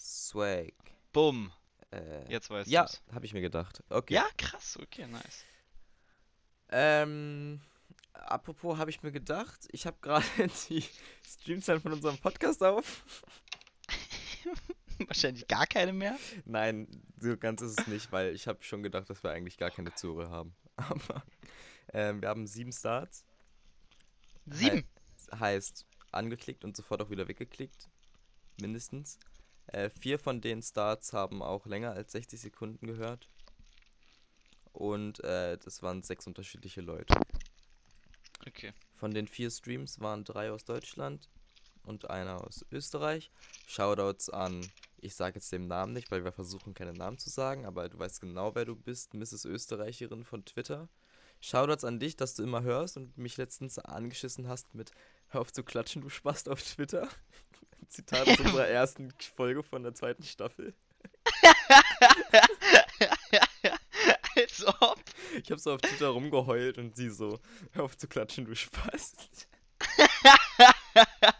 Swag. 0.00 0.72
Bumm. 1.12 1.52
Äh, 1.90 2.30
Jetzt 2.30 2.50
weißt 2.50 2.68
ja, 2.70 2.82
du's. 2.84 3.02
habe 3.12 3.24
ich 3.26 3.32
mir 3.32 3.40
gedacht. 3.40 3.82
Okay. 3.88 4.14
Ja, 4.14 4.26
krass. 4.36 4.78
Okay, 4.82 5.06
nice. 5.06 5.44
Ähm, 6.68 7.60
apropos 8.12 8.76
habe 8.78 8.90
ich 8.90 9.02
mir 9.02 9.12
gedacht, 9.12 9.68
ich 9.70 9.86
habe 9.86 9.96
gerade 10.02 10.24
die 10.68 10.84
Streamzeit 11.26 11.80
von 11.80 11.92
unserem 11.92 12.18
Podcast 12.18 12.62
auf. 12.62 13.04
Wahrscheinlich 15.08 15.46
gar 15.46 15.66
keine 15.66 15.92
mehr. 15.92 16.18
Nein, 16.44 16.88
so 17.18 17.36
ganz 17.36 17.62
ist 17.62 17.80
es 17.80 17.86
nicht, 17.86 18.10
weil 18.12 18.34
ich 18.34 18.48
habe 18.48 18.62
schon 18.62 18.82
gedacht, 18.82 19.08
dass 19.08 19.22
wir 19.22 19.30
eigentlich 19.30 19.56
gar 19.56 19.70
keine 19.70 19.94
Zuhörer 19.94 20.30
haben. 20.30 20.54
Aber 20.76 21.22
ähm, 21.92 22.20
wir 22.20 22.28
haben 22.28 22.46
sieben 22.46 22.72
Starts. 22.72 23.24
Sieben. 24.46 24.78
He 24.78 25.36
heißt 25.38 25.86
angeklickt 26.12 26.64
und 26.64 26.76
sofort 26.76 27.02
auch 27.02 27.10
wieder 27.10 27.28
weggeklickt. 27.28 27.88
Mindestens. 28.60 29.18
Äh, 29.68 29.90
vier 29.90 30.18
von 30.18 30.40
den 30.40 30.62
Starts 30.62 31.12
haben 31.12 31.42
auch 31.42 31.66
länger 31.66 31.92
als 31.92 32.12
60 32.12 32.40
Sekunden 32.40 32.86
gehört. 32.86 33.28
Und 34.72 35.22
äh, 35.24 35.56
das 35.58 35.82
waren 35.82 36.02
sechs 36.02 36.26
unterschiedliche 36.26 36.80
Leute. 36.80 37.14
Okay. 38.46 38.72
Von 38.94 39.12
den 39.12 39.26
vier 39.26 39.50
Streams 39.50 40.00
waren 40.00 40.24
drei 40.24 40.50
aus 40.50 40.64
Deutschland 40.64 41.28
und 41.82 42.10
einer 42.10 42.44
aus 42.44 42.64
Österreich. 42.70 43.30
Shoutouts 43.66 44.30
an, 44.30 44.60
ich 44.98 45.14
sage 45.14 45.36
jetzt 45.36 45.52
den 45.52 45.66
Namen 45.66 45.92
nicht, 45.92 46.10
weil 46.10 46.24
wir 46.24 46.32
versuchen 46.32 46.74
keine 46.74 46.92
Namen 46.92 47.18
zu 47.18 47.30
sagen, 47.30 47.66
aber 47.66 47.88
du 47.88 47.98
weißt 47.98 48.20
genau, 48.20 48.54
wer 48.54 48.64
du 48.64 48.76
bist, 48.76 49.14
Mrs. 49.14 49.44
Österreicherin 49.44 50.24
von 50.24 50.44
Twitter. 50.44 50.88
Shoutouts 51.40 51.84
an 51.84 52.00
dich, 52.00 52.16
dass 52.16 52.34
du 52.34 52.42
immer 52.42 52.62
hörst 52.62 52.96
und 52.96 53.16
mich 53.18 53.36
letztens 53.36 53.78
angeschissen 53.78 54.48
hast 54.48 54.74
mit 54.74 54.90
Hör 55.28 55.40
auf 55.40 55.52
zu 55.52 55.62
klatschen, 55.62 56.02
du 56.02 56.08
Spast 56.08 56.48
auf 56.48 56.62
Twitter. 56.62 57.08
Zitat 57.88 58.28
aus 58.28 58.40
unserer 58.40 58.66
ersten 58.68 59.12
Folge 59.36 59.62
von 59.62 59.82
der 59.82 59.94
zweiten 59.94 60.22
Staffel. 60.22 60.74
Als 64.36 64.66
ob. 64.80 65.02
Ich 65.42 65.50
habe 65.50 65.60
so 65.60 65.74
auf 65.74 65.80
Twitter 65.80 66.08
rumgeheult 66.08 66.78
und 66.78 66.96
sie 66.96 67.10
so, 67.10 67.40
hör 67.72 67.84
auf 67.84 67.96
zu 67.96 68.08
klatschen, 68.08 68.44
du 68.44 68.54
Spast. 68.54 69.48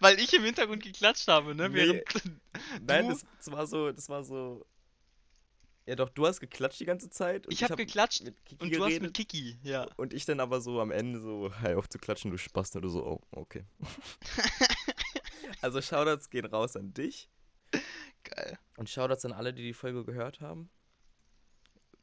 Weil 0.00 0.18
ich 0.18 0.32
im 0.34 0.42
Hintergrund 0.42 0.82
geklatscht 0.82 1.28
habe, 1.28 1.54
ne? 1.54 1.68
Nee. 1.68 1.76
Während. 1.76 2.02
Nein, 2.82 3.08
das, 3.08 3.24
das 3.38 3.52
war 3.52 3.66
so, 3.66 3.92
das 3.92 4.08
war 4.08 4.24
so. 4.24 4.66
Ja, 5.86 5.96
doch, 5.96 6.08
du 6.08 6.26
hast 6.26 6.40
geklatscht 6.40 6.80
die 6.80 6.84
ganze 6.84 7.10
Zeit. 7.10 7.46
Ich 7.48 7.62
hab 7.62 7.76
geklatscht 7.76 8.22
mit 8.22 8.44
Kiki 8.44 8.64
Und 8.64 8.74
du 8.74 8.80
hast 8.80 8.88
geredet. 8.88 9.02
mit 9.02 9.14
Kiki, 9.14 9.58
ja. 9.62 9.88
Und 9.96 10.14
ich 10.14 10.24
dann 10.24 10.40
aber 10.40 10.60
so 10.60 10.80
am 10.80 10.90
Ende 10.90 11.20
so, 11.20 11.52
hey, 11.60 11.74
auf 11.74 11.88
zu 11.88 11.98
klatschen, 11.98 12.30
du 12.30 12.38
Spast. 12.38 12.76
Und 12.76 12.82
du 12.82 12.88
so, 12.88 13.04
oh, 13.04 13.20
okay. 13.32 13.64
also 15.60 15.80
Shoutouts 15.80 16.30
gehen 16.30 16.46
raus 16.46 16.76
an 16.76 16.92
dich. 16.94 17.28
Geil. 18.22 18.58
Und 18.76 18.88
Shoutouts 18.88 19.24
an 19.24 19.32
alle, 19.32 19.52
die 19.52 19.62
die 19.62 19.74
Folge 19.74 20.04
gehört 20.04 20.40
haben. 20.40 20.70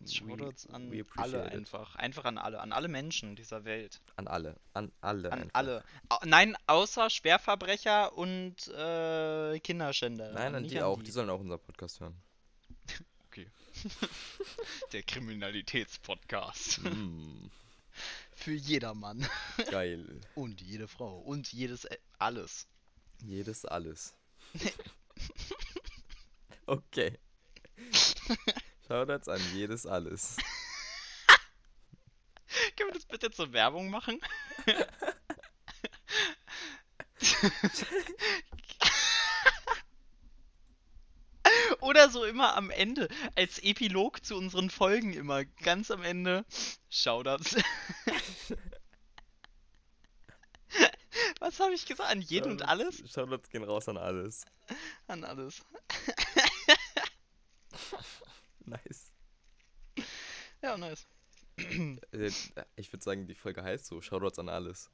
Shoutouts 0.06 0.68
an 0.68 0.92
alle 1.16 1.46
it. 1.46 1.54
einfach. 1.54 1.96
Einfach 1.96 2.26
an 2.26 2.38
alle. 2.38 2.60
An 2.60 2.72
alle 2.72 2.88
Menschen 2.88 3.36
dieser 3.36 3.66
Welt. 3.66 4.02
An 4.16 4.28
alle. 4.28 4.56
An 4.74 4.92
alle. 5.02 5.32
An 5.32 5.42
einfach. 5.42 5.56
alle. 5.56 5.84
Nein, 6.26 6.56
außer 6.68 7.10
Schwerverbrecher 7.10 8.18
und 8.18 8.68
äh, 8.68 9.60
Kinderschänder. 9.60 10.32
Nein, 10.34 10.56
an 10.56 10.62
Nicht 10.64 10.76
die 10.76 10.82
auch. 10.82 11.02
Die 11.02 11.12
sollen 11.12 11.30
auch 11.30 11.40
unseren 11.40 11.60
Podcast 11.60 12.00
hören. 12.00 12.16
Der 14.92 15.04
Kriminalitätspodcast. 15.04 16.84
mm, 16.84 17.50
Für 18.32 18.54
jedermann. 18.54 19.28
geil. 19.72 20.22
Und 20.36 20.62
jede 20.62 20.88
Frau. 20.88 21.20
Und 21.20 21.52
jedes 21.52 21.86
äh, 21.86 21.98
alles. 22.20 22.68
Jedes 23.26 23.66
alles. 23.66 24.14
okay. 26.66 27.18
Shoutouts 28.88 29.28
an 29.28 29.42
jedes 29.54 29.86
alles. 29.86 30.38
Können 32.78 32.90
wir 32.90 32.94
das 32.94 33.06
bitte 33.06 33.30
zur 33.32 33.52
Werbung 33.54 33.90
machen? 33.90 34.20
Oder 41.82 42.10
so 42.10 42.24
immer 42.26 42.56
am 42.56 42.70
Ende, 42.70 43.08
als 43.36 43.60
Epilog 43.60 44.26
zu 44.26 44.36
unseren 44.36 44.70
Folgen 44.70 45.14
immer, 45.14 45.46
ganz 45.46 45.92
am 45.92 46.04
Ende, 46.04 46.46
Shoutouts. 46.90 47.56
Was 51.40 51.60
habe 51.60 51.74
ich 51.74 51.86
gesagt? 51.86 52.10
An 52.10 52.22
jeden 52.22 52.52
und 52.52 52.62
Shoutouts- 52.62 52.66
alles? 52.68 52.98
Shoutouts 53.12 53.50
gehen 53.50 53.64
raus 53.64 53.88
an 53.88 53.98
alles. 53.98 54.44
An 55.08 55.24
alles. 55.24 55.62
Nice. 58.86 59.14
Ja, 60.62 60.78
nice. 60.78 61.08
Äh, 61.58 62.30
Ich 62.76 62.92
würde 62.92 63.04
sagen, 63.04 63.26
die 63.28 63.36
Folge 63.36 63.64
heißt 63.64 63.86
so, 63.86 64.02
Shoutouts 64.02 64.40
an 64.40 64.50
alles. 64.50 64.92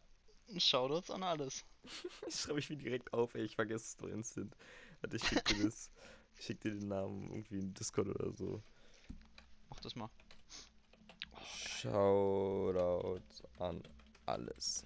Shoutouts 0.57 1.09
an 1.09 1.23
alles. 1.23 1.65
Ich 2.27 2.35
schreibe 2.35 2.59
ich 2.59 2.69
mir 2.69 2.77
direkt 2.77 3.11
auf, 3.13 3.33
ey, 3.35 3.43
ich 3.43 3.55
vergesse 3.55 3.85
es 3.85 3.97
doch 3.97 4.07
instant. 4.07 4.55
Warte, 5.01 5.17
ich 5.17 5.27
schick 5.27 5.43
dir 5.45 5.63
das. 5.63 5.91
Ich 6.35 6.45
schick 6.45 6.61
dir 6.61 6.71
den 6.71 6.87
Namen 6.87 7.31
irgendwie 7.31 7.59
in 7.59 7.73
Discord 7.75 8.07
oder 8.07 8.31
so. 8.33 8.63
Mach 9.69 9.79
das 9.81 9.95
mal. 9.95 10.09
Shoutouts 11.45 13.43
an 13.59 13.83
alles. 14.25 14.83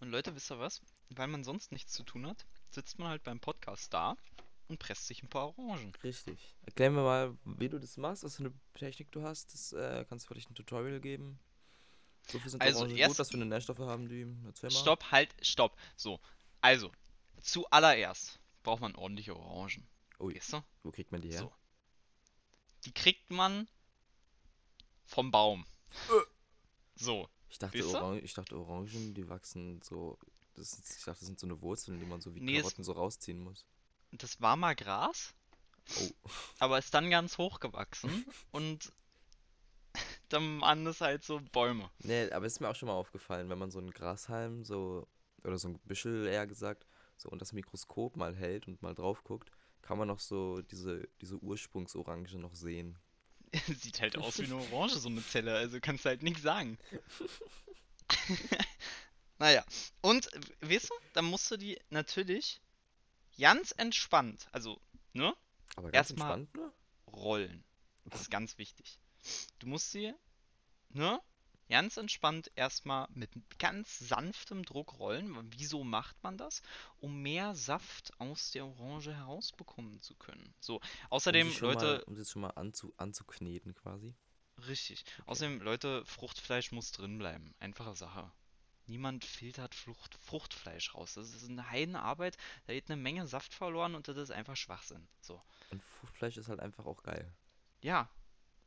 Und 0.00 0.10
Leute, 0.10 0.34
wisst 0.34 0.50
ihr 0.50 0.58
was? 0.58 0.80
Weil 1.10 1.26
man 1.26 1.44
sonst 1.44 1.70
nichts 1.72 1.92
zu 1.92 2.02
tun 2.02 2.26
hat, 2.26 2.46
sitzt 2.70 2.98
man 2.98 3.08
halt 3.08 3.24
beim 3.24 3.40
Podcast 3.40 3.92
da 3.92 4.16
und 4.68 4.78
presst 4.78 5.06
sich 5.06 5.22
ein 5.22 5.28
paar 5.28 5.56
Orangen. 5.58 5.92
Richtig. 6.02 6.54
Erklär 6.62 6.90
mir 6.90 7.02
mal, 7.02 7.36
wie 7.44 7.68
du 7.68 7.78
das 7.78 7.96
machst, 7.96 8.24
was 8.24 8.36
für 8.36 8.44
eine 8.44 8.52
Technik 8.74 9.10
du 9.12 9.22
hast. 9.22 9.52
Das 9.52 9.72
äh, 9.72 10.04
kannst 10.08 10.24
du 10.24 10.28
vielleicht 10.28 10.50
ein 10.50 10.54
Tutorial 10.54 11.00
geben. 11.00 11.38
Wofür 12.32 12.50
sind 12.50 12.62
Also 12.62 12.80
Orangen 12.80 12.96
erst- 12.96 13.10
gut, 13.12 13.18
was 13.18 13.28
für 13.30 13.36
eine 13.36 13.46
Nährstoffe 13.46 13.78
haben 13.80 14.08
die? 14.08 14.26
Erzähl 14.46 14.70
mal. 14.70 14.76
Stopp, 14.78 15.10
halt, 15.10 15.34
stopp. 15.42 15.76
So, 15.96 16.18
also, 16.62 16.90
zuallererst 17.42 18.40
braucht 18.62 18.80
man 18.80 18.94
ordentliche 18.94 19.36
Orangen. 19.36 19.86
Ui, 20.20 20.34
Weißt 20.34 20.54
du? 20.54 20.62
wo 20.82 20.90
kriegt 20.90 21.12
man 21.12 21.20
die 21.20 21.30
her? 21.32 21.40
So. 21.40 21.52
Die 22.86 22.92
kriegt 22.92 23.30
man 23.30 23.68
vom 25.04 25.30
Baum. 25.30 25.66
So, 26.94 27.28
Ich, 27.50 27.58
dachte? 27.58 27.86
Orange, 27.86 28.20
ich 28.22 28.32
dachte, 28.34 28.56
Orangen, 28.58 29.14
die 29.14 29.28
wachsen 29.28 29.80
so. 29.82 30.18
Das 30.54 30.78
ich 30.78 31.04
dachte, 31.04 31.18
das 31.20 31.26
sind 31.26 31.40
so 31.40 31.46
eine 31.46 31.60
Wurzeln, 31.60 31.98
die 31.98 32.06
man 32.06 32.20
so 32.20 32.34
wie 32.34 32.40
Nee, 32.40 32.58
Karotten 32.60 32.84
so 32.84 32.92
rausziehen 32.92 33.40
muss. 33.40 33.66
Das 34.22 34.40
war 34.40 34.56
mal 34.56 34.74
Gras, 34.74 35.34
Oh. 36.00 36.10
aber 36.60 36.78
ist 36.78 36.94
dann 36.94 37.10
ganz 37.10 37.36
hoch 37.36 37.60
gewachsen 37.60 38.24
und 38.52 38.90
dann 40.30 40.60
waren 40.62 40.86
es 40.86 41.00
halt 41.02 41.24
so 41.24 41.40
Bäume. 41.52 41.90
Nee, 41.98 42.30
aber 42.30 42.46
es 42.46 42.54
ist 42.54 42.60
mir 42.60 42.68
auch 42.70 42.74
schon 42.74 42.86
mal 42.88 42.94
aufgefallen, 42.94 43.50
wenn 43.50 43.58
man 43.58 43.70
so 43.70 43.80
einen 43.80 43.90
Grashalm 43.90 44.64
so, 44.64 45.06
oder 45.42 45.58
so 45.58 45.68
ein 45.68 45.78
Büschel 45.80 46.26
eher 46.26 46.46
gesagt, 46.46 46.86
so 47.18 47.28
unter 47.28 47.42
das 47.44 47.52
Mikroskop 47.52 48.16
mal 48.16 48.34
hält 48.34 48.66
und 48.66 48.80
mal 48.82 48.94
drauf 48.94 49.22
guckt, 49.24 49.50
kann 49.82 49.98
man 49.98 50.08
noch 50.08 50.20
so 50.20 50.62
diese, 50.62 51.06
diese 51.20 51.36
Ursprungsorange 51.36 52.38
noch 52.38 52.54
sehen. 52.54 52.98
Sieht 53.66 54.00
halt 54.00 54.16
aus 54.16 54.38
wie 54.38 54.44
eine 54.44 54.56
Orange, 54.56 54.94
so 54.98 55.08
eine 55.10 55.24
Zelle, 55.24 55.54
also 55.54 55.78
kannst 55.80 56.06
du 56.06 56.08
halt 56.08 56.22
nichts 56.22 56.42
sagen. 56.42 56.78
naja, 59.38 59.64
und 60.00 60.28
weißt 60.62 60.88
du, 60.90 60.94
dann 61.12 61.26
musst 61.26 61.50
du 61.50 61.58
die 61.58 61.78
natürlich 61.90 62.60
ganz 63.38 63.72
entspannt, 63.72 64.48
also, 64.52 64.80
ne, 65.12 65.34
Aber 65.76 65.90
ganz 65.90 66.10
Erstmal- 66.10 66.38
entspannt, 66.40 66.54
ne? 66.66 66.72
rollen. 67.12 67.64
Das 68.06 68.22
ist 68.22 68.30
ganz 68.30 68.58
wichtig. 68.58 68.98
Du 69.58 69.66
musst 69.66 69.90
sie, 69.92 70.12
ne, 70.90 71.20
ganz 71.70 71.96
entspannt 71.96 72.50
erstmal 72.54 73.06
mit 73.10 73.30
ganz 73.58 73.98
sanftem 73.98 74.64
Druck 74.64 74.98
rollen. 74.98 75.34
Wieso 75.52 75.82
macht 75.84 76.22
man 76.22 76.36
das? 76.36 76.60
Um 77.00 77.22
mehr 77.22 77.54
Saft 77.54 78.12
aus 78.20 78.50
der 78.50 78.66
Orange 78.66 79.14
herausbekommen 79.14 80.00
zu 80.02 80.14
können. 80.14 80.54
So, 80.60 80.80
außerdem, 81.10 81.48
um 81.50 81.58
Leute, 81.60 81.84
Mal, 81.86 82.02
um 82.02 82.16
sie 82.16 82.24
schon 82.30 82.42
mal 82.42 82.50
anzu, 82.50 82.92
anzukneten 82.98 83.74
quasi. 83.74 84.14
Richtig. 84.68 85.04
Außerdem, 85.26 85.60
Leute, 85.62 86.04
Fruchtfleisch 86.04 86.70
muss 86.72 86.92
drin 86.92 87.18
bleiben. 87.18 87.54
Einfache 87.58 87.96
Sache. 87.96 88.30
Niemand 88.86 89.24
filtert 89.24 89.74
Frucht, 89.74 90.14
Fruchtfleisch 90.14 90.94
raus. 90.94 91.14
Das 91.14 91.34
ist 91.34 91.48
eine 91.48 91.70
Heidenarbeit. 91.70 92.36
Da 92.66 92.74
geht 92.74 92.90
eine 92.90 93.00
Menge 93.00 93.26
Saft 93.26 93.54
verloren 93.54 93.94
und 93.94 94.08
das 94.08 94.16
ist 94.16 94.30
einfach 94.30 94.56
Schwachsinn. 94.56 95.06
So. 95.20 95.40
Und 95.70 95.82
Fruchtfleisch 95.82 96.36
ist 96.36 96.48
halt 96.48 96.60
einfach 96.60 96.84
auch 96.86 97.02
geil. 97.02 97.32
Ja. 97.80 98.08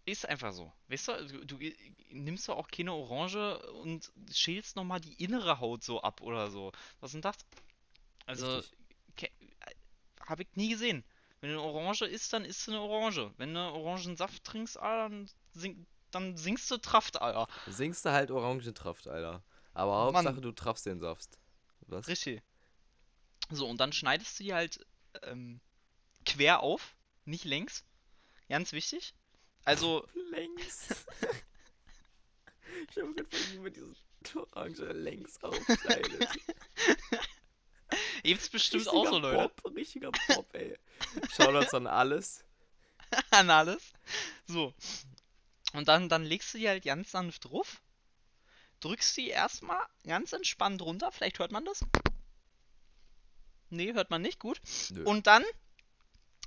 Ist 0.05 0.25
einfach 0.25 0.53
so. 0.53 0.71
Weißt 0.87 1.09
du, 1.09 1.43
du, 1.45 1.57
du 1.57 1.73
nimmst 2.11 2.47
doch 2.47 2.55
auch 2.55 2.69
keine 2.69 2.93
Orange 2.93 3.59
und 3.81 4.11
schälst 4.31 4.77
nochmal 4.77 5.01
die 5.01 5.21
innere 5.21 5.59
Haut 5.59 5.83
so 5.83 6.01
ab 6.01 6.21
oder 6.21 6.49
so. 6.49 6.71
Was 7.01 7.11
denn 7.11 7.21
das? 7.21 7.35
Also, 8.25 8.57
Richtig. 8.57 9.31
habe 10.25 10.43
ich 10.43 10.55
nie 10.55 10.69
gesehen. 10.69 11.03
Wenn 11.41 11.51
du 11.51 11.59
eine 11.59 11.69
Orange 11.69 12.05
isst, 12.05 12.33
dann 12.33 12.45
isst 12.45 12.67
du 12.67 12.71
eine 12.71 12.81
Orange. 12.81 13.31
Wenn 13.37 13.53
du 13.53 13.59
Orangensaft 13.59 14.43
trinkst, 14.43 14.79
Alter, 14.79 15.09
dann, 15.09 15.29
sing, 15.53 15.85
dann 16.11 16.37
singst 16.37 16.71
du 16.71 16.77
Traft, 16.77 17.21
Alter. 17.21 17.47
Singst 17.67 18.05
du 18.05 18.11
halt 18.11 18.31
Orangentraft, 18.31 19.07
Alter. 19.07 19.43
Aber 19.77 20.11
Mann. 20.11 20.25
Hauptsache, 20.25 20.41
du 20.41 20.51
traffst 20.53 20.87
den 20.87 20.99
Saft. 20.99 21.37
Was? 21.81 22.07
Richtig. 22.07 22.41
So, 23.51 23.67
und 23.67 23.79
dann 23.79 23.93
schneidest 23.93 24.39
du 24.39 24.43
die 24.43 24.53
halt 24.55 24.83
ähm, 25.21 25.61
quer 26.25 26.61
auf, 26.61 26.95
nicht 27.25 27.45
längs. 27.45 27.85
Ganz 28.49 28.71
wichtig. 28.71 29.13
Also, 29.65 30.07
Längs. 30.31 30.89
ich 32.89 32.97
habe 32.97 33.13
gerade 33.13 33.29
wie 33.51 33.59
man 33.59 33.71
diese 33.71 33.95
Orange 34.35 34.83
längs 34.93 35.43
aufschneidet. 35.43 36.27
gibt's 38.23 38.49
bestimmt 38.49 38.87
auch 38.87 39.07
so, 39.07 39.19
Leute. 39.19 39.53
Bob, 39.61 39.75
richtiger 39.75 40.09
Bob, 40.27 40.53
ey. 40.55 40.75
Shoutouts 41.35 41.75
an 41.75 41.85
alles. 41.85 42.43
An 43.29 43.51
alles. 43.51 43.93
So. 44.47 44.73
Und 45.73 45.87
dann, 45.87 46.09
dann 46.09 46.25
legst 46.25 46.53
du 46.53 46.57
die 46.57 46.67
halt 46.67 46.83
ganz 46.83 47.11
sanft 47.11 47.45
drauf. 47.45 47.79
Drückst 48.79 49.17
die 49.17 49.29
erstmal 49.29 49.81
ganz 50.05 50.33
entspannt 50.33 50.81
runter. 50.81 51.11
Vielleicht 51.11 51.39
hört 51.39 51.51
man 51.51 51.65
das. 51.65 51.83
Nee, 53.69 53.93
hört 53.93 54.09
man 54.11 54.21
nicht. 54.21 54.39
Gut. 54.39 54.61
Nö. 54.91 55.03
Und 55.03 55.27
dann 55.27 55.43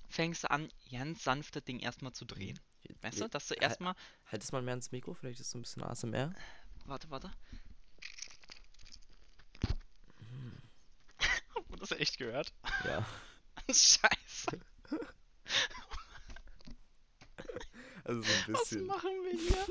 fängst 0.08 0.44
du 0.44 0.50
an, 0.50 0.72
ganz 0.90 1.24
sanft 1.24 1.56
das 1.56 1.64
Ding 1.64 1.80
erstmal 1.80 2.12
zu 2.12 2.24
drehen. 2.24 2.58
Weißt 3.02 3.20
du, 3.20 3.28
dass 3.28 3.46
du 3.48 3.54
Halt- 3.54 3.62
erstmal. 3.62 3.94
Halt 4.30 4.42
es 4.42 4.52
mal 4.52 4.62
mehr 4.62 4.74
ins 4.74 4.90
Mikro, 4.92 5.14
vielleicht 5.14 5.40
ist 5.40 5.46
es 5.46 5.52
so 5.52 5.58
ein 5.58 5.62
bisschen 5.62 5.82
ASMR. 5.82 6.32
Warte, 6.86 7.10
warte. 7.10 7.30
Hat 11.54 11.68
man 11.70 11.78
das 11.78 11.90
echt 11.92 12.18
gehört? 12.18 12.52
Ja. 12.84 13.06
Scheiße. 13.70 14.60
Also 18.04 18.22
so 18.22 18.32
ein 18.32 18.54
Was 18.54 18.60
bisschen 18.70 18.86
machen 18.86 19.10
wir 19.22 19.38
hier? 19.38 19.66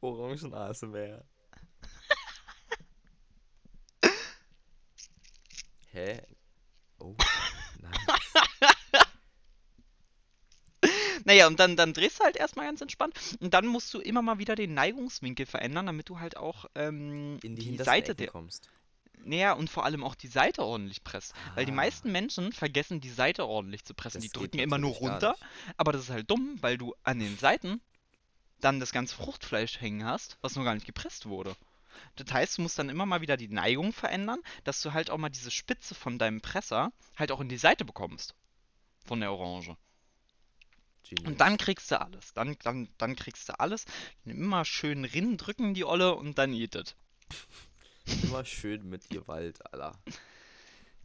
Orangen 0.00 0.52
ASMR. 0.54 1.24
Hä? 5.92 6.20
Oh, 6.98 7.14
nice. 7.80 8.16
Naja, 11.24 11.46
und 11.46 11.60
dann, 11.60 11.76
dann 11.76 11.92
drehst 11.92 12.18
du 12.18 12.24
halt 12.24 12.36
erstmal 12.36 12.66
ganz 12.66 12.80
entspannt. 12.80 13.14
Und 13.40 13.54
dann 13.54 13.66
musst 13.66 13.92
du 13.94 14.00
immer 14.00 14.22
mal 14.22 14.38
wieder 14.38 14.56
den 14.56 14.74
Neigungswinkel 14.74 15.46
verändern, 15.46 15.86
damit 15.86 16.08
du 16.08 16.18
halt 16.18 16.36
auch 16.36 16.64
ähm, 16.74 17.38
In 17.42 17.54
die, 17.54 17.76
die 17.76 17.84
Seite 17.84 18.14
der. 18.16 18.26
kommst. 18.28 18.68
Naja, 19.24 19.52
und 19.52 19.70
vor 19.70 19.84
allem 19.84 20.02
auch 20.02 20.16
die 20.16 20.26
Seite 20.26 20.62
ordentlich 20.64 21.04
presst. 21.04 21.32
Weil 21.54 21.64
die 21.64 21.70
Ah. 21.70 21.76
meisten 21.76 22.10
Menschen 22.10 22.52
vergessen, 22.52 23.00
die 23.00 23.10
Seite 23.10 23.46
ordentlich 23.46 23.84
zu 23.84 23.94
pressen. 23.94 24.20
Das 24.20 24.30
die 24.32 24.36
drücken 24.36 24.58
immer 24.58 24.78
nur 24.78 24.90
runter. 24.94 25.36
Aber 25.76 25.92
das 25.92 26.02
ist 26.02 26.10
halt 26.10 26.28
dumm, 26.28 26.56
weil 26.60 26.76
du 26.76 26.92
an 27.04 27.20
den 27.20 27.38
Seiten 27.38 27.80
dann 28.62 28.80
das 28.80 28.92
ganze 28.92 29.14
Fruchtfleisch 29.16 29.80
hängen 29.80 30.04
hast, 30.04 30.38
was 30.40 30.56
noch 30.56 30.64
gar 30.64 30.74
nicht 30.74 30.86
gepresst 30.86 31.26
wurde. 31.26 31.54
Das 32.16 32.32
heißt, 32.32 32.58
du 32.58 32.62
musst 32.62 32.78
dann 32.78 32.88
immer 32.88 33.06
mal 33.06 33.20
wieder 33.20 33.36
die 33.36 33.48
Neigung 33.48 33.92
verändern, 33.92 34.40
dass 34.64 34.80
du 34.82 34.92
halt 34.92 35.10
auch 35.10 35.18
mal 35.18 35.28
diese 35.28 35.50
Spitze 35.50 35.94
von 35.94 36.18
deinem 36.18 36.40
Presser 36.40 36.92
halt 37.16 37.32
auch 37.32 37.40
in 37.40 37.48
die 37.48 37.58
Seite 37.58 37.84
bekommst. 37.84 38.34
Von 39.04 39.20
der 39.20 39.32
Orange. 39.32 39.76
Genius. 41.02 41.26
Und 41.26 41.40
dann 41.40 41.56
kriegst 41.56 41.90
du 41.90 42.00
alles. 42.00 42.32
Dann, 42.32 42.56
dann, 42.62 42.88
dann 42.98 43.16
kriegst 43.16 43.48
du 43.48 43.58
alles. 43.58 43.84
Immer 44.24 44.64
schön 44.64 45.04
rinnen 45.04 45.36
drücken 45.36 45.74
die 45.74 45.84
Olle 45.84 46.14
und 46.14 46.38
dann 46.38 46.52
eat 46.52 46.74
it. 46.74 46.96
Immer 48.22 48.44
schön 48.44 48.88
mit 48.88 49.10
Gewalt, 49.10 49.64
Alter. 49.72 49.98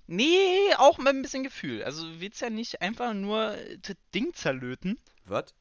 Nee, 0.08 0.74
auch 0.78 0.98
mit 0.98 1.10
ein 1.10 1.22
bisschen 1.22 1.44
Gefühl. 1.44 1.84
Also 1.84 2.08
du 2.08 2.20
willst 2.22 2.42
ja 2.42 2.50
nicht 2.50 2.82
einfach 2.82 3.14
nur 3.14 3.58
das 3.82 3.98
Ding 4.16 4.34
zerlöten, 4.34 4.98
Was? 5.26 5.54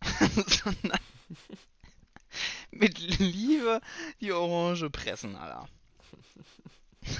sondern 0.46 1.00
mit 2.70 2.98
Liebe 3.18 3.80
die 4.20 4.32
Orange 4.32 4.90
pressen, 4.90 5.36
Alter. 5.36 5.68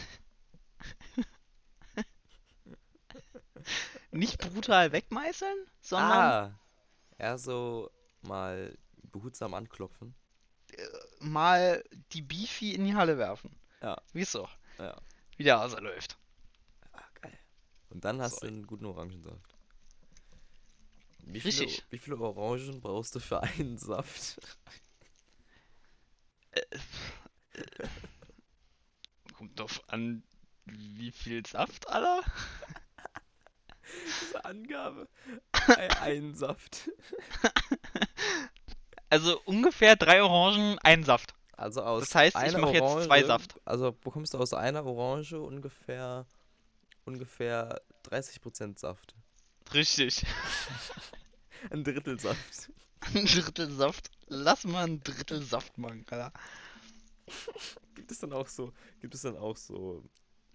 Nicht 4.10 4.38
brutal 4.38 4.92
wegmeißeln, 4.92 5.66
sondern 5.80 6.12
Ah! 6.12 6.58
Eher 7.18 7.38
so 7.38 7.90
mal 8.22 8.76
behutsam 9.10 9.54
anklopfen. 9.54 10.14
mal 11.18 11.82
die 12.12 12.22
Beefy 12.22 12.74
in 12.74 12.84
die 12.84 12.94
Halle 12.94 13.18
werfen. 13.18 13.50
Ja. 13.82 14.00
Wie 14.12 14.22
es 14.22 14.32
doch. 14.32 14.50
Ja. 14.78 14.96
Wie 15.36 15.44
der 15.44 15.58
Hase 15.58 15.78
läuft. 15.80 16.16
Ah, 16.92 17.02
geil. 17.20 17.36
Und 17.90 18.04
dann 18.04 18.20
hast 18.22 18.36
Sorry. 18.40 18.48
du 18.48 18.54
einen 18.54 18.66
guten 18.66 18.86
Orangensaft. 18.86 19.57
Wie 21.30 21.40
viele, 21.40 21.60
Richtig. 21.60 21.84
wie 21.90 21.98
viele 21.98 22.18
Orangen 22.18 22.80
brauchst 22.80 23.14
du 23.14 23.20
für 23.20 23.42
einen 23.42 23.76
Saft? 23.76 24.40
Kommt 29.34 29.60
drauf 29.60 29.82
an, 29.88 30.22
wie 30.64 31.12
viel 31.12 31.44
Saft, 31.46 31.86
Alter. 31.88 32.22
Diese 34.22 34.44
Angabe. 34.44 35.08
Ein, 36.00 36.34
Saft. 36.34 36.90
Also 39.10 39.40
ungefähr 39.44 39.96
drei 39.96 40.22
Orangen, 40.22 40.78
ein 40.80 41.04
Saft. 41.04 41.34
Also 41.52 41.82
aus 41.82 42.04
Das 42.04 42.14
heißt, 42.14 42.36
ich 42.36 42.42
einer 42.42 42.58
mach 42.58 42.72
jetzt 42.72 42.82
Orange, 42.82 43.06
zwei 43.06 43.22
Saft. 43.24 43.60
Also 43.64 43.92
bekommst 43.92 44.34
du 44.34 44.38
aus 44.38 44.52
einer 44.52 44.84
Orange 44.84 45.34
ungefähr 45.40 46.26
ungefähr 47.04 47.80
30% 48.04 48.78
Saft. 48.78 49.14
Richtig. 49.74 50.22
Ein 51.70 51.84
Drittel 51.84 52.18
Saft. 52.18 52.70
Ein 53.14 53.26
Drittel 53.26 53.70
Saft. 53.70 54.10
Lass 54.28 54.64
mal 54.64 54.84
ein 54.84 55.02
Drittel 55.02 55.42
Saft 55.42 55.76
machen, 55.78 56.04
Alter. 56.10 56.32
Gibt 57.94 58.10
es 58.10 58.18
dann 58.20 58.32
auch 58.32 58.46
so, 58.48 58.72
gibt 59.00 59.14
es 59.14 59.22
dann 59.22 59.36
auch 59.36 59.56
so, 59.56 60.04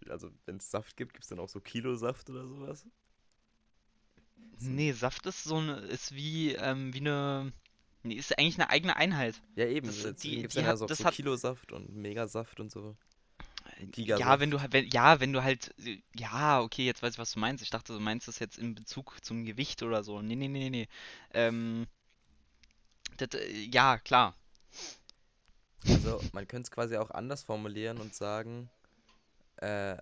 also 0.10 0.32
wenn 0.46 0.58
es 0.58 0.70
Saft 0.72 0.96
gibt, 0.96 1.14
gibt 1.14 1.24
es 1.26 1.30
dann 1.30 1.40
auch 1.40 1.50
so 1.50 1.60
Kilosaft 1.60 2.30
oder 2.30 2.48
sowas? 2.48 2.86
Nee, 4.60 4.92
Saft 4.94 5.26
ist 5.26 5.44
so 5.44 5.58
eine, 5.58 5.78
ist 5.80 6.14
wie, 6.16 6.54
ähm, 6.54 6.94
wie 6.94 7.00
eine, 7.00 7.52
nee, 8.04 8.16
ist 8.16 8.38
eigentlich 8.38 8.60
eine 8.60 8.70
eigene 8.70 8.96
Einheit. 8.96 9.42
Ja 9.56 9.66
eben, 9.68 9.88
Das- 9.88 9.98
deswegen 10.04 10.18
die- 10.36 10.42
gibt's 10.42 10.56
die 10.56 10.62
ja 10.62 10.68
hat- 10.68 10.78
so, 10.78 10.86
das 10.86 11.00
so 11.00 11.06
hat- 11.06 11.14
Kilosaft 11.16 11.72
und 11.72 11.94
Megasaft 11.96 12.60
und 12.60 12.72
so. 12.72 12.96
Ja, 13.86 13.92
Gigasaft. 13.92 14.40
wenn 14.40 14.52
du 14.52 14.62
halt, 14.62 14.74
wenn, 14.74 14.88
ja, 14.90 15.20
wenn 15.20 15.34
du 15.34 15.44
halt, 15.44 15.74
ja, 16.16 16.62
okay, 16.62 16.86
jetzt 16.86 17.02
weiß 17.02 17.14
ich, 17.14 17.20
was 17.20 17.32
du 17.32 17.40
meinst. 17.40 17.64
Ich 17.64 17.70
dachte, 17.70 17.94
du 17.94 18.00
meinst 18.00 18.28
das 18.28 18.40
jetzt 18.40 18.58
in 18.58 18.76
Bezug 18.76 19.18
zum 19.24 19.46
Gewicht 19.46 19.84
oder 19.84 20.04
so. 20.04 20.22
Nee, 20.22 20.36
nee, 20.36 20.48
nee, 20.48 20.70
nee, 20.70 20.70
nee. 20.70 20.88
Ähm, 21.34 21.88
das, 23.18 23.30
äh, 23.40 23.52
ja, 23.72 23.98
klar. 23.98 24.36
Also 25.86 26.22
man 26.32 26.48
könnte 26.48 26.68
es 26.68 26.72
quasi 26.72 26.98
auch 26.98 27.12
anders 27.12 27.44
formulieren 27.44 27.98
und 28.00 28.16
sagen, 28.16 28.70
äh, 29.58 29.98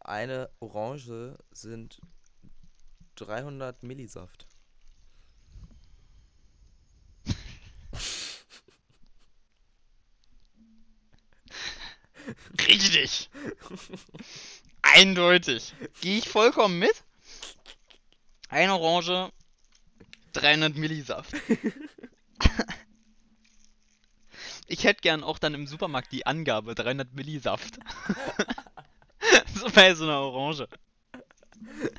eine 0.00 0.50
Orange 0.60 1.36
sind 1.50 2.00
300 3.16 3.82
Millisaft. 3.82 4.46
Richtig. 12.68 13.30
Eindeutig. 14.82 15.74
Gehe 16.00 16.18
ich 16.18 16.28
vollkommen 16.28 16.78
mit. 16.78 16.94
Eine 18.48 18.74
Orange, 18.78 19.32
300 20.32 20.76
Millisaft. 20.76 21.32
Ich 24.68 24.84
hätte 24.84 25.00
gern 25.00 25.22
auch 25.22 25.38
dann 25.38 25.54
im 25.54 25.66
Supermarkt 25.66 26.10
die 26.12 26.26
Angabe 26.26 26.74
300 26.74 27.14
Millisaft. 27.14 27.78
so 29.54 29.68
bei 29.70 29.94
so 29.94 30.04
einer 30.04 30.20
Orange. 30.20 30.66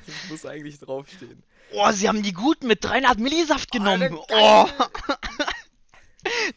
Das 0.06 0.30
muss 0.30 0.44
eigentlich 0.44 0.78
draufstehen. 0.78 1.42
Oh, 1.72 1.90
sie 1.92 2.08
haben 2.08 2.22
die 2.22 2.32
gut 2.32 2.62
mit 2.64 2.84
300 2.84 3.18
Millisaft 3.18 3.70
genommen. 3.70 4.18
Alter, 4.28 4.90
Oh. 5.08 5.14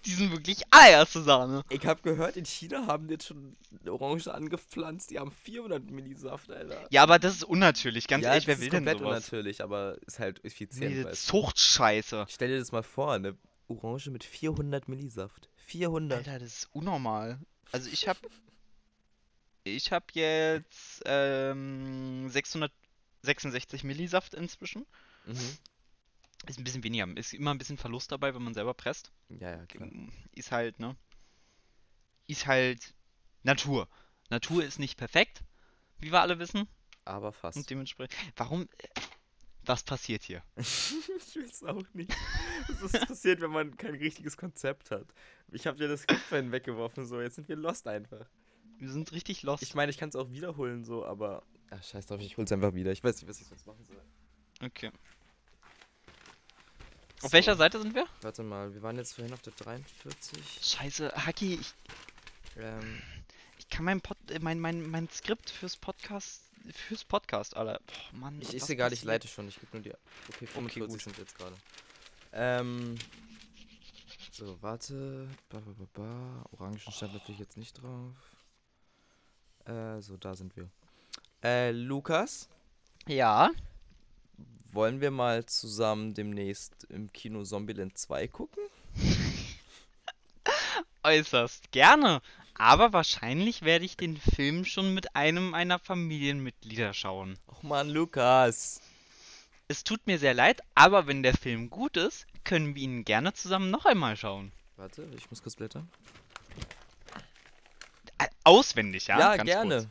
Die 0.05 0.11
sind 0.11 0.31
wirklich 0.31 0.61
allererste 0.71 1.21
Sahne. 1.21 1.63
Ich 1.69 1.85
habe 1.85 2.01
gehört, 2.01 2.35
in 2.37 2.45
China 2.45 2.87
haben 2.87 3.07
die 3.07 3.13
jetzt 3.13 3.27
schon 3.27 3.55
Orangen 3.87 4.27
angepflanzt, 4.27 5.11
die 5.11 5.19
haben 5.19 5.31
400 5.31 5.89
Millisaft, 5.91 6.51
Alter. 6.51 6.87
Ja, 6.89 7.03
aber 7.03 7.19
das 7.19 7.35
ist 7.35 7.43
unnatürlich. 7.43 8.07
Ganz 8.07 8.23
ja, 8.23 8.31
ehrlich, 8.31 8.47
wer 8.47 8.59
will 8.59 8.69
denn 8.69 8.85
komplett 8.85 8.99
sowas? 8.99 9.09
unnatürlich, 9.09 9.63
aber 9.63 9.97
ist 10.05 10.19
halt 10.19 10.43
effizient, 10.43 11.05
du. 11.05 11.11
Zuchtscheiße. 11.11 12.25
Stell 12.29 12.49
dir 12.49 12.59
das 12.59 12.71
mal 12.71 12.83
vor, 12.83 13.13
eine 13.13 13.37
Orange 13.67 14.09
mit 14.09 14.23
400 14.23 14.87
Millisaft. 14.87 15.49
400. 15.57 16.17
Alter, 16.19 16.39
das 16.39 16.53
ist 16.53 16.69
unnormal. 16.73 17.39
Also 17.71 17.89
ich 17.89 18.07
hab. 18.07 18.17
Ich 19.63 19.91
hab 19.91 20.13
jetzt 20.13 21.03
ähm, 21.05 22.27
666 22.29 23.83
Millisaft 23.83 24.33
inzwischen. 24.33 24.87
Mhm. 25.27 25.57
Ist 26.47 26.59
ein 26.59 26.63
bisschen 26.63 26.83
weniger. 26.83 27.07
Ist 27.17 27.33
immer 27.33 27.51
ein 27.51 27.57
bisschen 27.57 27.77
Verlust 27.77 28.11
dabei, 28.11 28.33
wenn 28.33 28.41
man 28.41 28.53
selber 28.53 28.73
presst. 28.73 29.11
Ja, 29.29 29.51
ja, 29.51 29.65
klar. 29.65 29.87
Ist 30.33 30.51
halt, 30.51 30.79
ne? 30.79 30.95
Ist 32.27 32.47
halt 32.47 32.95
Natur. 33.43 33.87
Natur 34.29 34.63
ist 34.63 34.79
nicht 34.79 34.97
perfekt, 34.97 35.43
wie 35.99 36.11
wir 36.11 36.21
alle 36.21 36.39
wissen. 36.39 36.67
Aber 37.05 37.31
fast. 37.31 37.57
Und 37.57 37.69
dementsprechend. 37.69 38.15
Warum. 38.35 38.67
Was 39.63 39.83
passiert 39.83 40.23
hier? 40.23 40.43
ich 40.55 41.35
weiß 41.35 41.63
auch 41.65 41.83
nicht. 41.93 42.11
Das 42.67 42.81
ist 42.81 43.07
passiert, 43.07 43.41
wenn 43.41 43.51
man 43.51 43.77
kein 43.77 43.93
richtiges 43.93 44.35
Konzept 44.35 44.89
hat. 44.89 45.05
Ich 45.51 45.67
habe 45.67 45.77
dir 45.77 45.87
das 45.87 46.05
vorhin 46.29 46.51
weggeworfen, 46.51 47.05
so. 47.05 47.21
Jetzt 47.21 47.35
sind 47.35 47.47
wir 47.47 47.55
lost 47.55 47.87
einfach. 47.87 48.27
Wir 48.79 48.89
sind 48.89 49.11
richtig 49.11 49.43
lost. 49.43 49.61
Ich 49.61 49.75
meine, 49.75 49.91
ich 49.91 49.99
kann 49.99 50.09
es 50.09 50.15
auch 50.15 50.31
wiederholen, 50.31 50.83
so, 50.83 51.05
aber. 51.05 51.43
Ach, 51.69 51.83
scheiß 51.83 52.07
drauf, 52.07 52.19
ich 52.21 52.35
hol's 52.37 52.51
einfach 52.51 52.73
wieder. 52.73 52.91
Ich 52.91 53.03
weiß 53.03 53.17
nicht, 53.17 53.29
was 53.29 53.39
ich 53.39 53.45
sonst 53.45 53.67
machen 53.67 53.85
soll. 53.85 54.01
Okay. 54.63 54.91
Auf 57.21 57.29
So, 57.29 57.33
welcher 57.33 57.55
Seite 57.55 57.79
sind 57.81 57.93
wir? 57.93 58.07
Warte 58.21 58.41
mal, 58.43 58.73
wir 58.73 58.81
waren 58.81 58.97
jetzt 58.97 59.13
vorhin 59.13 59.31
auf 59.33 59.41
der 59.41 59.53
43. 59.53 60.59
Scheiße, 60.61 61.11
Haki, 61.25 61.55
ich, 61.55 61.73
Ähm, 62.57 63.01
ich 63.59 63.69
kann 63.69 63.85
mein, 63.85 64.01
Pod, 64.01 64.17
äh, 64.31 64.39
mein, 64.39 64.59
mein, 64.59 64.89
mein 64.89 65.07
Skript 65.09 65.49
fürs 65.51 65.77
Podcast, 65.77 66.41
fürs 66.73 67.03
Podcast, 67.03 67.55
Alter. 67.55 67.79
Boah, 67.85 68.17
Mann. 68.17 68.41
ich 68.41 68.53
ist 68.53 68.69
egal, 68.69 68.91
ich 68.91 69.03
leite 69.03 69.27
schon. 69.27 69.47
Ich 69.47 69.59
gebe 69.59 69.67
nur 69.73 69.81
die. 69.83 69.93
Okay, 70.29 70.47
45 70.47 70.91
gut. 70.91 71.01
sind 71.01 71.17
jetzt 71.17 71.37
gerade. 71.37 71.55
Ähm. 72.33 72.97
So, 74.31 74.57
warte. 74.61 75.27
Ba, 75.49 75.59
ba, 75.59 75.71
ba, 75.77 75.87
ba. 75.93 76.45
Orangen 76.53 76.79
stand 76.79 77.13
natürlich 77.13 77.39
jetzt 77.39 77.57
nicht 77.57 77.81
drauf. 77.81 78.15
Äh, 79.65 80.01
so, 80.01 80.17
da 80.17 80.35
sind 80.35 80.55
wir. 80.57 80.69
Äh, 81.43 81.71
Lukas, 81.71 82.49
Ja, 83.07 83.51
wollen 84.73 85.01
wir 85.01 85.11
mal 85.11 85.45
zusammen 85.45 86.13
demnächst 86.13 86.85
im 86.89 87.11
Kino 87.11 87.43
Zombieland 87.43 87.97
2 87.97 88.27
gucken? 88.27 88.63
äußerst 91.03 91.71
gerne. 91.71 92.21
Aber 92.55 92.93
wahrscheinlich 92.93 93.63
werde 93.63 93.85
ich 93.85 93.97
den 93.97 94.17
Film 94.17 94.65
schon 94.65 94.93
mit 94.93 95.15
einem 95.15 95.49
meiner 95.49 95.79
Familienmitglieder 95.79 96.93
schauen. 96.93 97.37
Och 97.47 97.63
man, 97.63 97.89
Lukas. 97.89 98.81
Es 99.67 99.83
tut 99.83 100.05
mir 100.05 100.19
sehr 100.19 100.33
leid, 100.33 100.61
aber 100.75 101.07
wenn 101.07 101.23
der 101.23 101.35
Film 101.35 101.69
gut 101.69 101.97
ist, 101.97 102.27
können 102.43 102.75
wir 102.75 102.83
ihn 102.83 103.05
gerne 103.05 103.33
zusammen 103.33 103.71
noch 103.71 103.85
einmal 103.85 104.17
schauen. 104.17 104.51
Warte, 104.75 105.07
ich 105.15 105.29
muss 105.29 105.41
kurz 105.41 105.55
blättern. 105.55 105.89
Äh, 108.17 108.27
Auswendig, 108.43 109.07
ja? 109.07 109.17
Ja, 109.17 109.37
Ganz 109.37 109.47
gerne. 109.47 109.89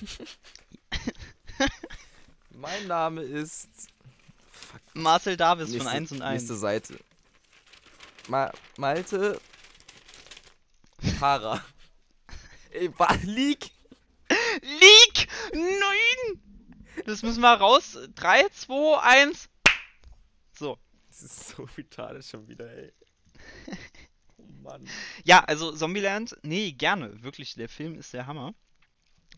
mein 2.52 2.86
Name 2.86 3.22
ist. 3.22 3.68
Kurz. 4.70 4.82
Marcel 4.94 5.36
Davis 5.36 5.68
von 5.68 5.78
Nächste- 5.78 5.90
1 5.90 6.12
und 6.12 6.22
1. 6.22 6.42
Nächste 6.42 6.56
Seite. 6.56 6.98
Ma 8.28 8.52
Malte. 8.76 9.40
Fahrer. 11.18 11.64
Ey, 12.70 12.90
wa- 12.98 13.16
lieg! 13.22 13.70
Leak! 14.62 15.28
Nein! 15.52 16.40
Das 17.06 17.22
müssen 17.22 17.40
wir 17.40 17.52
raus. 17.54 17.98
3, 18.14 18.48
2, 18.50 18.98
1. 19.00 19.48
So. 20.52 20.78
Das 21.08 21.22
ist 21.22 21.48
so 21.48 21.68
retarded 21.76 22.24
schon 22.24 22.46
wieder, 22.48 22.70
ey. 22.70 22.92
Oh 24.36 24.44
Mann. 24.62 24.88
Ja, 25.24 25.40
also 25.44 25.72
Zombieland, 25.72 26.36
nee, 26.42 26.72
gerne. 26.72 27.22
Wirklich, 27.22 27.54
der 27.54 27.68
Film 27.68 27.98
ist 27.98 28.12
der 28.12 28.26
Hammer. 28.26 28.54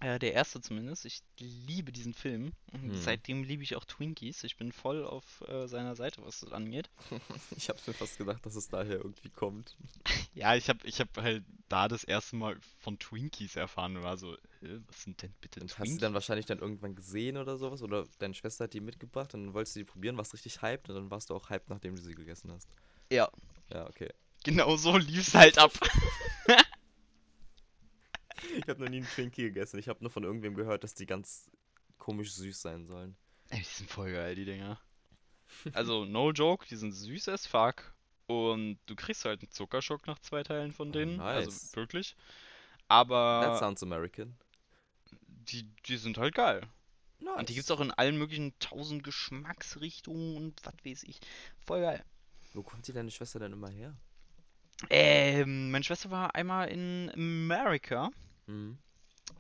Äh, 0.03 0.19
der 0.19 0.33
erste 0.35 0.61
zumindest. 0.61 1.05
Ich 1.05 1.23
liebe 1.39 1.93
diesen 1.93 2.13
Film. 2.13 2.53
Und 2.73 2.83
Hm. 2.91 2.95
seitdem 3.03 3.45
liebe 3.45 3.63
ich 3.63 3.77
auch 3.77 3.85
Twinkies. 3.85 4.43
Ich 4.45 4.57
bin 4.57 4.73
voll 4.73 5.05
auf 5.05 5.43
äh, 5.49 5.69
seiner 5.69 5.95
Seite, 5.95 6.23
was 6.25 6.41
das 6.41 6.53
angeht. 6.53 6.91
Ich 7.57 7.69
hab's 7.69 7.87
mir 7.87 7.93
fast 7.95 8.19
gedacht, 8.19 8.45
dass 8.45 8.57
es 8.57 8.69
daher 8.69 8.97
irgendwie 8.97 9.31
kommt. 9.31 9.77
Ja, 10.35 10.57
ich 10.57 10.69
habe 10.71 10.79
ich 10.87 10.99
hab 10.99 11.15
halt 11.19 11.45
da 11.69 11.89
das 11.89 12.05
erste 12.05 12.37
Mal 12.37 12.57
von 12.81 12.99
Twinkies 12.99 13.55
erfahren 13.55 13.97
und 13.99 14.03
war 14.03 14.17
so, 14.17 14.35
äh, 14.35 14.81
was 14.89 15.03
sind 15.03 15.21
denn 15.23 15.35
bitte 15.43 15.61
Und 15.61 15.69
hast 15.69 15.77
du 15.79 15.83
Twinkies? 15.85 16.01
dann 16.01 16.15
wahrscheinlich 16.15 16.47
dann 16.47 16.59
irgendwann 16.59 16.95
gesehen 16.95 17.37
oder 17.37 17.59
sowas? 17.59 17.83
Oder 17.83 18.07
deine 18.19 18.33
Schwester 18.33 18.65
hat 18.65 18.73
die 18.73 18.81
mitgebracht 18.81 19.35
und 19.35 19.45
dann 19.45 19.55
wolltest 19.55 19.77
du 19.77 19.81
die 19.81 19.85
probieren, 19.85 20.17
warst 20.17 20.33
richtig 20.33 20.63
hyped 20.63 20.89
und 20.89 20.95
dann 20.97 21.11
warst 21.11 21.29
du 21.31 21.35
auch 21.35 21.51
hyped, 21.51 21.69
nachdem 21.69 21.95
du 21.97 22.03
sie 22.03 22.15
gegessen 22.15 22.51
hast. 22.51 22.67
Ja, 23.13 23.29
Ja, 23.71 23.87
okay. 23.87 24.09
genau 24.43 24.75
so 24.77 24.97
lief's 24.97 25.35
halt 25.35 25.59
ab. 25.59 25.73
Ich 28.59 28.69
habe 28.69 28.81
noch 28.83 28.89
nie 28.89 28.99
einen 28.99 29.07
Twinkie 29.07 29.43
gegessen. 29.45 29.79
Ich 29.79 29.89
habe 29.89 30.01
nur 30.03 30.11
von 30.11 30.25
irgendwem 30.25 30.55
gehört, 30.55 30.85
dass 30.85 30.95
die 30.95 31.07
ganz 31.07 31.51
komisch 31.99 32.33
süß 32.35 32.61
sein 32.61 32.87
sollen. 32.87 33.17
Ey, 33.51 33.59
die 33.59 33.65
sind 33.65 33.91
voll 33.91 34.13
geil, 34.13 34.35
die 34.35 34.45
Dinger. 34.45 34.81
Also, 35.75 36.05
no 36.05 36.31
joke, 36.33 36.67
die 36.69 36.77
sind 36.77 36.93
süß 36.93 37.29
as 37.29 37.47
fuck. 37.47 37.95
Und 38.27 38.79
du 38.87 38.95
kriegst 38.97 39.25
halt 39.25 39.43
einen 39.43 39.51
Zuckerschock 39.51 40.07
nach 40.07 40.19
zwei 40.21 40.43
Teilen 40.43 40.73
von 40.73 40.89
Oh, 40.89 40.93
denen. 40.93 41.17
nice. 41.19 41.45
Also 41.47 41.77
wirklich. 41.77 42.15
That 42.89 42.89
Aber 42.89 43.57
sounds 43.59 43.83
American. 43.83 44.35
die, 45.27 45.65
die 45.87 45.97
sind 45.97 46.19
halt 46.19 46.35
geil. 46.35 46.63
Nice. 47.21 47.39
Und 47.39 47.49
die 47.49 47.55
gibt's 47.55 47.71
auch 47.71 47.81
in 47.81 47.91
allen 47.91 48.17
möglichen 48.19 48.59
tausend 48.59 49.05
Geschmacksrichtungen 49.05 50.37
und 50.37 50.61
was 50.65 50.75
weiß 50.85 51.03
ich. 51.05 51.21
Voll 51.65 51.81
geil. 51.83 52.05
Wo 52.55 52.63
kommt 52.63 52.87
die 52.87 52.93
deine 52.93 53.11
Schwester 53.11 53.39
denn 53.39 53.53
immer 53.53 53.71
her? 53.71 53.95
Ähm, 54.91 55.71
meine 55.71 55.85
Schwester 55.85 56.11
war 56.11 56.35
einmal 56.35 56.69
in 56.69 57.11
Amerika. 57.15 58.11
Mhm. 58.53 58.79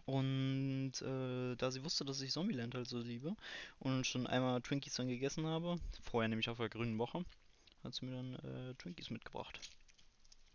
Und 0.07 0.92
äh, 1.03 1.57
da 1.57 1.70
sie 1.70 1.85
wusste, 1.85 2.05
dass 2.05 2.20
ich 2.20 2.33
Zombieland 2.33 2.75
halt 2.75 2.88
so 2.88 2.98
liebe 2.98 3.37
und 3.79 4.07
schon 4.07 4.27
einmal 4.27 4.61
Twinkies 4.62 4.94
dann 4.94 5.09
gegessen 5.09 5.46
habe, 5.46 5.79
vorher 6.03 6.29
nämlich 6.29 6.48
auf 6.48 6.59
der 6.59 6.68
grünen 6.68 6.98
Woche, 6.98 7.25
hat 7.85 7.94
sie 7.94 8.07
mir 8.07 8.12
dann 8.16 8.35
äh, 8.37 8.75
Twinkies 8.75 9.11
mitgebracht. 9.11 9.61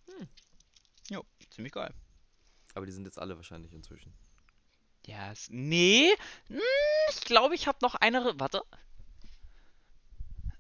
Hm. 0.08 0.28
Jo, 1.10 1.24
ziemlich 1.52 1.74
geil. 1.74 1.94
Aber 2.76 2.86
die 2.86 2.92
sind 2.92 3.06
jetzt 3.06 3.20
alle 3.20 3.36
wahrscheinlich 3.38 3.74
inzwischen. 3.74 4.14
Ja, 5.06 5.32
es- 5.32 5.50
nee, 5.50 6.12
hm, 6.48 6.60
ich 7.12 7.22
glaube, 7.22 7.56
ich 7.56 7.68
habe 7.68 7.80
noch 7.82 7.96
eine, 7.96 8.34
warte. 8.40 8.64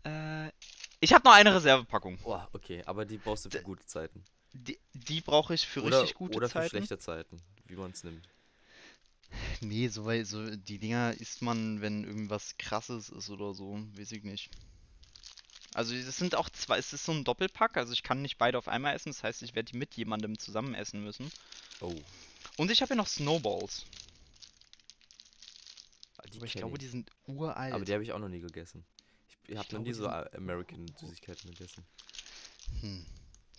Äh, 0.04 0.52
ich 1.00 1.14
habe 1.14 1.24
noch 1.26 1.34
eine 1.36 1.54
Reservepackung. 1.54 2.18
Oh, 2.24 2.42
okay, 2.54 2.84
aber 2.86 3.06
die 3.06 3.18
brauchst 3.18 3.46
du 3.46 3.50
für 3.50 3.60
D- 3.60 3.64
gute 3.64 3.86
Zeiten. 3.86 4.24
Die, 4.54 4.80
die 4.94 5.22
brauche 5.22 5.54
ich 5.54 5.68
für 5.68 5.84
oder 5.84 6.02
richtig 6.02 6.16
gute 6.18 6.38
oder 6.38 6.48
für 6.48 6.54
Zeiten. 6.54 6.70
schlechte 6.70 7.00
Zeiten, 7.00 7.38
wie 7.66 7.76
man 7.76 7.92
es 7.92 8.04
nimmt. 8.04 8.28
Nee, 9.62 9.88
so, 9.90 10.06
wei- 10.06 10.24
so 10.24 10.56
die 10.56 10.80
Dinger 10.80 11.14
isst 11.20 11.42
man, 11.42 11.82
wenn 11.82 12.04
irgendwas 12.06 12.58
krasses 12.58 13.10
ist 13.10 13.30
oder 13.30 13.54
so, 13.54 13.78
weiß 13.98 14.12
ich 14.14 14.24
nicht. 14.24 14.50
Also 15.74 15.94
es 15.94 16.18
sind 16.18 16.34
auch 16.36 16.50
zwei, 16.50 16.78
es 16.78 16.94
ist 16.94 17.04
so 17.06 17.12
ein 17.12 17.24
Doppelpack, 17.24 17.78
also 17.78 17.92
ich 17.94 18.02
kann 18.04 18.22
nicht 18.22 18.38
beide 18.38 18.58
auf 18.58 18.68
einmal 18.68 18.96
essen, 18.96 19.10
das 19.10 19.24
heißt, 19.24 19.42
ich 19.44 19.54
werde 19.54 19.72
die 19.72 19.78
mit 19.78 19.94
jemandem 19.96 20.40
zusammen 20.40 20.74
essen 20.74 21.04
müssen. 21.04 21.30
Oh. 21.82 21.94
Und 22.56 22.72
ich 22.72 22.82
habe 22.82 22.88
hier 22.90 22.96
noch 22.96 23.08
Snowballs, 23.08 23.86
Die 26.32 26.38
aber 26.38 26.46
ich 26.46 26.54
glaube, 26.54 26.78
die 26.78 26.88
sind 26.88 27.12
uralt. 27.28 27.74
Aber 27.74 27.86
die 27.86 27.94
habe 27.94 28.04
ich 28.04 28.12
auch 28.14 28.20
noch 28.20 28.30
nie 28.30 28.40
gegessen. 28.40 28.86
Ich, 29.44 29.50
ich 29.52 29.58
habe 29.58 29.76
noch 29.76 29.82
nie 29.84 29.94
so 29.94 30.04
sind- 30.04 30.14
A- 30.14 30.30
American 30.36 30.88
Süßigkeiten 31.00 31.52
gegessen. 31.52 31.84
Hm. 32.82 33.06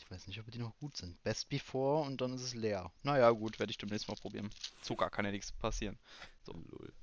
Ich 0.08 0.14
weiß 0.14 0.26
nicht, 0.26 0.40
ob 0.40 0.50
die 0.50 0.58
noch 0.58 0.74
gut 0.78 0.96
sind. 0.96 1.22
Best 1.22 1.50
before 1.50 2.02
und 2.06 2.22
dann 2.22 2.32
ist 2.32 2.40
es 2.40 2.54
leer. 2.54 2.90
Naja, 3.02 3.30
gut, 3.30 3.58
werde 3.58 3.70
ich 3.70 3.76
demnächst 3.76 4.08
mal 4.08 4.14
probieren. 4.14 4.48
Zucker 4.80 5.10
kann 5.10 5.26
ja 5.26 5.30
nichts 5.30 5.52
passieren. 5.52 5.98
So. 6.46 6.54
Lol. 6.70 6.94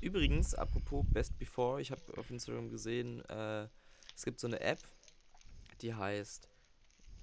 Übrigens, 0.00 0.54
apropos 0.54 1.04
Best 1.10 1.38
Before, 1.38 1.82
ich 1.82 1.90
habe 1.90 2.00
auf 2.16 2.30
Instagram 2.30 2.70
gesehen, 2.70 3.20
äh, 3.26 3.68
es 4.16 4.24
gibt 4.24 4.40
so 4.40 4.46
eine 4.46 4.60
App, 4.60 4.80
die 5.82 5.94
heißt 5.94 6.48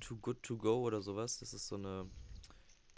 Too 0.01 0.17
Good 0.17 0.43
To 0.43 0.55
Go 0.55 0.83
oder 0.83 1.01
sowas. 1.01 1.39
Das 1.39 1.51
ist 1.55 1.67
so 1.67 1.75
eine, 1.75 2.07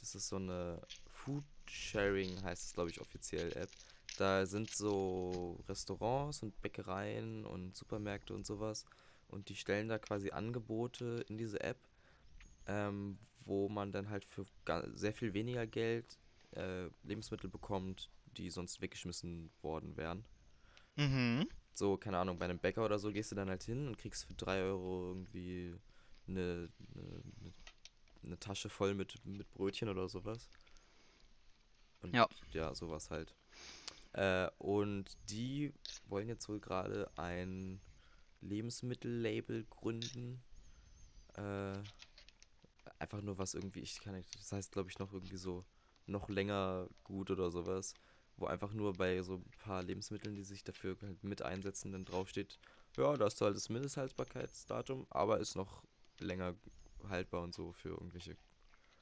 das 0.01 0.13
ist 0.13 0.27
so 0.27 0.35
eine 0.35 0.81
Food 1.09 1.45
Sharing, 1.67 2.43
heißt 2.43 2.65
es 2.65 2.73
glaube 2.73 2.89
ich 2.89 2.99
offiziell 2.99 3.55
App. 3.55 3.69
Da 4.17 4.45
sind 4.45 4.69
so 4.69 5.63
Restaurants 5.69 6.43
und 6.43 6.61
Bäckereien 6.61 7.45
und 7.45 7.77
Supermärkte 7.77 8.33
und 8.33 8.45
sowas. 8.45 8.85
Und 9.31 9.49
die 9.49 9.55
stellen 9.55 9.87
da 9.87 9.97
quasi 9.97 10.31
Angebote 10.31 11.25
in 11.27 11.37
diese 11.37 11.61
App, 11.61 11.77
ähm, 12.67 13.17
wo 13.45 13.69
man 13.69 13.91
dann 13.91 14.09
halt 14.09 14.25
für 14.25 14.45
sehr 14.93 15.13
viel 15.13 15.33
weniger 15.33 15.65
Geld 15.65 16.19
äh, 16.51 16.87
Lebensmittel 17.03 17.49
bekommt, 17.49 18.09
die 18.37 18.49
sonst 18.49 18.81
weggeschmissen 18.81 19.51
worden 19.61 19.95
wären. 19.97 20.25
Mhm. 20.97 21.47
So, 21.73 21.97
keine 21.97 22.17
Ahnung, 22.17 22.37
bei 22.37 22.45
einem 22.45 22.59
Bäcker 22.59 22.85
oder 22.85 22.99
so 22.99 23.11
gehst 23.11 23.31
du 23.31 23.35
dann 23.35 23.49
halt 23.49 23.63
hin 23.63 23.87
und 23.87 23.97
kriegst 23.97 24.25
für 24.25 24.33
3 24.33 24.61
Euro 24.63 25.07
irgendwie 25.07 25.75
eine, 26.27 26.69
eine, 26.95 27.23
eine, 27.39 27.53
eine 28.23 28.39
Tasche 28.39 28.69
voll 28.69 28.93
mit, 28.93 29.25
mit 29.25 29.49
Brötchen 29.51 29.89
oder 29.89 30.09
sowas. 30.09 30.49
Und 32.01 32.13
Ja. 32.13 32.27
ja, 32.51 32.75
sowas 32.75 33.09
halt. 33.09 33.33
Äh, 34.13 34.49
und 34.57 35.17
die 35.29 35.73
wollen 36.07 36.27
jetzt 36.27 36.49
wohl 36.49 36.59
gerade 36.59 37.09
ein 37.17 37.79
Lebensmittellabel 38.41 39.65
gründen. 39.69 40.43
Äh, 41.35 41.77
einfach 42.99 43.21
nur 43.21 43.37
was 43.37 43.53
irgendwie, 43.53 43.79
ich 43.79 43.99
kann 43.99 44.15
nicht, 44.15 44.33
das 44.35 44.51
heißt 44.51 44.71
glaube 44.71 44.89
ich 44.89 44.99
noch 44.99 45.13
irgendwie 45.13 45.37
so 45.37 45.65
noch 46.07 46.29
länger 46.29 46.87
gut 47.03 47.31
oder 47.31 47.49
sowas, 47.51 47.93
wo 48.37 48.45
einfach 48.47 48.73
nur 48.73 48.93
bei 48.93 49.21
so 49.21 49.35
ein 49.35 49.51
paar 49.63 49.83
Lebensmitteln, 49.83 50.35
die 50.35 50.43
sich 50.43 50.63
dafür 50.63 50.97
halt 51.01 51.23
mit 51.23 51.41
einsetzen, 51.41 51.91
dann 51.91 52.05
draufsteht, 52.05 52.59
ja, 52.97 53.15
da 53.15 53.25
hast 53.25 53.39
du 53.39 53.45
halt 53.45 53.55
das 53.55 53.69
Mindesthaltbarkeitsdatum, 53.69 55.07
aber 55.09 55.39
ist 55.39 55.55
noch 55.55 55.83
länger 56.19 56.55
haltbar 57.07 57.43
und 57.43 57.53
so 57.53 57.71
für 57.73 57.89
irgendwelche 57.89 58.35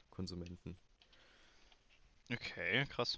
Konsumenten. 0.09 0.77
Okay, 2.31 2.85
krass. 2.85 3.17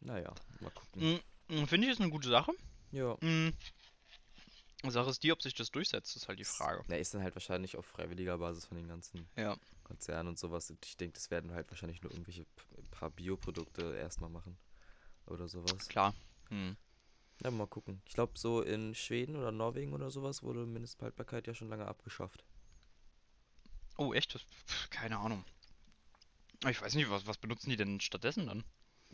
Naja, 0.00 0.32
mal 0.60 0.70
gucken. 0.70 1.20
Mm, 1.48 1.64
Finde 1.66 1.86
ich 1.86 1.92
ist 1.92 2.00
eine 2.00 2.10
gute 2.10 2.28
Sache. 2.28 2.52
Ja. 2.92 3.16
Mm. 3.20 3.52
Sache 4.86 5.10
ist 5.10 5.22
die, 5.22 5.32
ob 5.32 5.42
sich 5.42 5.54
das 5.54 5.70
durchsetzt, 5.70 6.14
ist 6.16 6.28
halt 6.28 6.38
die 6.38 6.44
Frage. 6.44 6.84
Na, 6.88 6.96
ist 6.96 7.12
dann 7.12 7.22
halt 7.22 7.34
wahrscheinlich 7.34 7.76
auf 7.76 7.86
freiwilliger 7.86 8.38
Basis 8.38 8.66
von 8.66 8.76
den 8.76 8.88
ganzen 8.88 9.28
Ja. 9.36 9.56
Konzernen 9.82 10.28
und 10.28 10.38
sowas. 10.38 10.70
Und 10.70 10.84
ich 10.86 10.96
denke, 10.96 11.14
das 11.14 11.30
werden 11.30 11.52
halt 11.52 11.70
wahrscheinlich 11.70 12.02
nur 12.02 12.12
irgendwelche 12.12 12.46
paar 12.90 13.10
Bioprodukte 13.10 13.96
erstmal 13.96 14.30
machen. 14.30 14.56
Oder 15.26 15.48
sowas. 15.48 15.88
Klar. 15.88 16.14
Hm. 16.48 16.76
Ja, 17.42 17.50
mal 17.50 17.66
gucken. 17.66 18.02
Ich 18.06 18.14
glaube, 18.14 18.38
so 18.38 18.62
in 18.62 18.94
Schweden 18.94 19.36
oder 19.36 19.52
Norwegen 19.52 19.92
oder 19.92 20.10
sowas 20.10 20.42
wurde 20.42 20.66
Mindesthaltbarkeit 20.66 21.46
ja 21.46 21.54
schon 21.54 21.68
lange 21.68 21.86
abgeschafft. 21.86 22.44
Oh, 23.96 24.12
echt? 24.12 24.34
Das, 24.34 24.42
keine 24.90 25.18
Ahnung. 25.18 25.44
Ich 26.68 26.80
weiß 26.80 26.94
nicht, 26.94 27.10
was, 27.10 27.26
was 27.26 27.38
benutzen 27.38 27.70
die 27.70 27.76
denn 27.76 28.00
stattdessen 28.00 28.46
dann? 28.46 28.64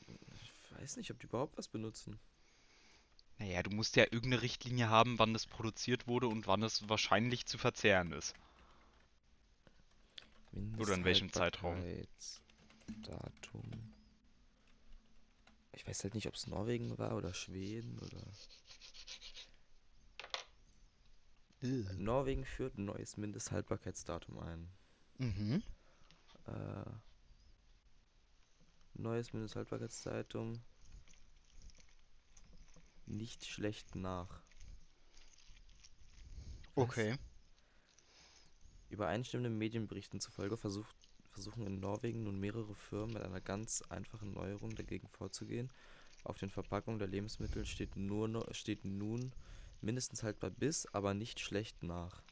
Ich 0.07 0.81
weiß 0.81 0.96
nicht, 0.96 1.11
ob 1.11 1.18
die 1.18 1.27
überhaupt 1.27 1.59
was 1.59 1.68
benutzen. 1.68 2.18
Naja, 3.44 3.62
du 3.62 3.70
musst 3.70 3.96
ja 3.96 4.04
irgendeine 4.04 4.40
Richtlinie 4.40 4.88
haben, 4.88 5.18
wann 5.18 5.35
das 5.35 5.46
produziert 5.46 6.07
wurde 6.07 6.28
und 6.28 6.46
wann 6.46 6.62
es 6.62 6.88
wahrscheinlich 6.88 7.44
zu 7.44 7.59
verzehren 7.59 8.11
ist. 8.12 8.35
Oder 10.78 10.94
in 10.94 11.04
welchem 11.04 11.30
Zeitraum? 11.30 11.78
Datum. 13.02 13.92
Ich 15.72 15.87
weiß 15.87 16.04
halt 16.04 16.14
nicht, 16.14 16.26
ob 16.26 16.35
es 16.35 16.46
Norwegen 16.46 16.96
war 16.96 17.14
oder 17.16 17.35
Schweden 17.35 17.98
oder. 17.98 18.22
Norwegen 21.98 22.46
führt 22.46 22.78
ein 22.78 22.87
neues 22.87 23.18
Mindesthaltbarkeitsdatum 23.18 24.38
ein. 24.38 24.68
Mhm. 25.18 25.62
Äh, 26.46 26.90
neues 28.94 29.35
Mindesthaltbarkeitsdatum. 29.35 30.62
Nicht 33.06 33.44
schlecht 33.44 33.94
nach. 33.94 34.40
Was? 36.74 36.84
Okay. 36.84 37.16
Übereinstimmenden 38.88 39.58
Medienberichten 39.58 40.20
zufolge 40.20 40.56
versucht, 40.56 40.96
versuchen 41.28 41.66
in 41.66 41.80
Norwegen 41.80 42.24
nun 42.24 42.38
mehrere 42.38 42.74
Firmen 42.74 43.14
mit 43.14 43.22
einer 43.22 43.40
ganz 43.40 43.82
einfachen 43.88 44.32
Neuerung 44.32 44.74
dagegen 44.74 45.08
vorzugehen. 45.08 45.72
Auf 46.22 46.38
den 46.38 46.50
Verpackungen 46.50 46.98
der 46.98 47.08
Lebensmittel 47.08 47.66
steht, 47.66 47.96
nur 47.96 48.46
steht 48.54 48.84
nun 48.84 49.32
mindestens 49.80 50.22
haltbar 50.22 50.50
bis, 50.50 50.86
aber 50.94 51.12
nicht 51.12 51.40
schlecht 51.40 51.82
nach. 51.82 52.22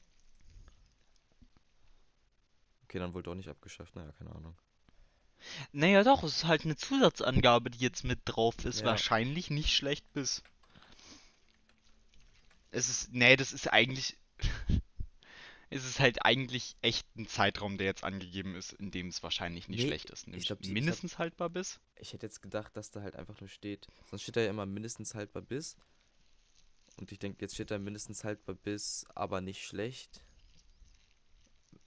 Okay, 2.84 2.98
dann 2.98 3.14
wohl 3.14 3.22
doch 3.22 3.34
nicht 3.34 3.48
abgeschafft, 3.48 3.94
naja, 3.96 4.12
keine 4.12 4.34
Ahnung. 4.34 4.56
Naja, 5.72 6.04
doch, 6.04 6.22
es 6.22 6.36
ist 6.36 6.44
halt 6.44 6.64
eine 6.64 6.76
Zusatzangabe, 6.76 7.70
die 7.70 7.78
jetzt 7.78 8.04
mit 8.04 8.20
drauf 8.24 8.64
ist. 8.64 8.80
Ja. 8.80 8.86
Wahrscheinlich 8.86 9.50
nicht 9.50 9.74
schlecht 9.74 10.10
bis. 10.12 10.42
Es 12.72 12.88
ist, 12.88 13.12
nee, 13.12 13.36
das 13.36 13.52
ist 13.52 13.68
eigentlich. 13.72 14.16
es 15.70 15.84
ist 15.84 16.00
halt 16.00 16.24
eigentlich 16.24 16.76
echt 16.82 17.06
ein 17.16 17.26
Zeitraum, 17.26 17.78
der 17.78 17.86
jetzt 17.86 18.04
angegeben 18.04 18.54
ist, 18.56 18.72
in 18.74 18.90
dem 18.90 19.08
es 19.08 19.22
wahrscheinlich 19.22 19.68
nicht 19.68 19.80
Nee, 19.80 19.86
schlecht 19.86 20.10
ist. 20.10 20.26
Nämlich 20.26 20.46
glaub, 20.46 20.58
die- 20.60 20.64
ich 20.68 20.74
glaub- 20.74 20.82
mindestens 20.84 21.18
haltbar 21.18 21.48
bis. 21.50 21.80
Ich 21.96 22.12
hätte 22.12 22.26
jetzt 22.26 22.42
gedacht, 22.42 22.76
dass 22.76 22.90
da 22.90 23.00
halt 23.02 23.16
einfach 23.16 23.40
nur 23.40 23.48
steht. 23.48 23.86
Sonst 24.10 24.22
steht 24.22 24.36
da 24.36 24.40
ja 24.40 24.50
immer 24.50 24.66
mindestens 24.66 25.14
haltbar 25.14 25.42
bis. 25.42 25.76
Und 26.96 27.10
ich 27.12 27.18
denke, 27.18 27.40
jetzt 27.42 27.54
steht 27.54 27.70
da 27.70 27.78
mindestens 27.78 28.24
haltbar 28.24 28.54
bis, 28.54 29.06
aber 29.14 29.40
nicht 29.40 29.64
schlecht. 29.64 30.22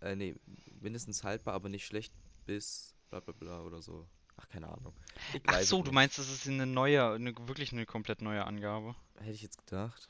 Äh, 0.01 0.15
nee, 0.15 0.35
mindestens 0.81 1.23
haltbar, 1.23 1.53
aber 1.53 1.69
nicht 1.69 1.85
schlecht 1.85 2.13
bis 2.45 2.95
bla 3.09 3.19
bla 3.19 3.33
bla 3.33 3.61
oder 3.61 3.81
so. 3.81 4.07
Ach, 4.37 4.47
keine 4.49 4.67
Ahnung. 4.67 4.93
Ich 5.33 5.41
Ach 5.45 5.61
so, 5.61 5.81
du 5.83 5.91
meinst, 5.91 6.17
das 6.17 6.29
ist 6.29 6.47
eine 6.47 6.65
neue, 6.65 7.13
eine, 7.13 7.33
wirklich 7.47 7.71
eine 7.71 7.85
komplett 7.85 8.21
neue 8.21 8.45
Angabe. 8.45 8.95
Hätte 9.19 9.31
ich 9.31 9.41
jetzt 9.41 9.57
gedacht. 9.65 10.09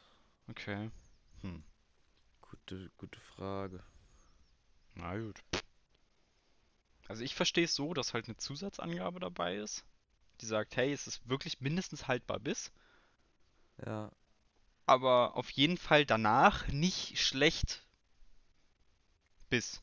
Okay. 0.49 0.89
Hm. 1.41 1.63
Gute, 2.41 2.91
gute 2.97 3.19
Frage. 3.19 3.84
Na 4.95 5.15
gut. 5.17 5.39
Also 7.08 7.23
ich 7.23 7.34
verstehe 7.34 7.65
es 7.65 7.73
so, 7.73 7.95
dass 7.95 8.13
halt 8.13 8.27
eine 8.27 8.38
Zusatzangabe 8.38 9.19
dabei 9.19 9.55
ist, 9.58 9.86
die 10.41 10.45
sagt, 10.45 10.75
hey, 10.77 10.91
es 10.93 11.08
ist 11.08 11.27
wirklich 11.27 11.60
mindestens 11.62 12.08
haltbar 12.08 12.39
bis, 12.39 12.71
Ja, 13.86 14.12
aber 14.88 15.36
auf 15.36 15.51
jeden 15.51 15.77
Fall 15.77 16.08
danach 16.08 16.67
nicht 16.69 17.19
schlecht 17.19 17.86
bis. 19.49 19.81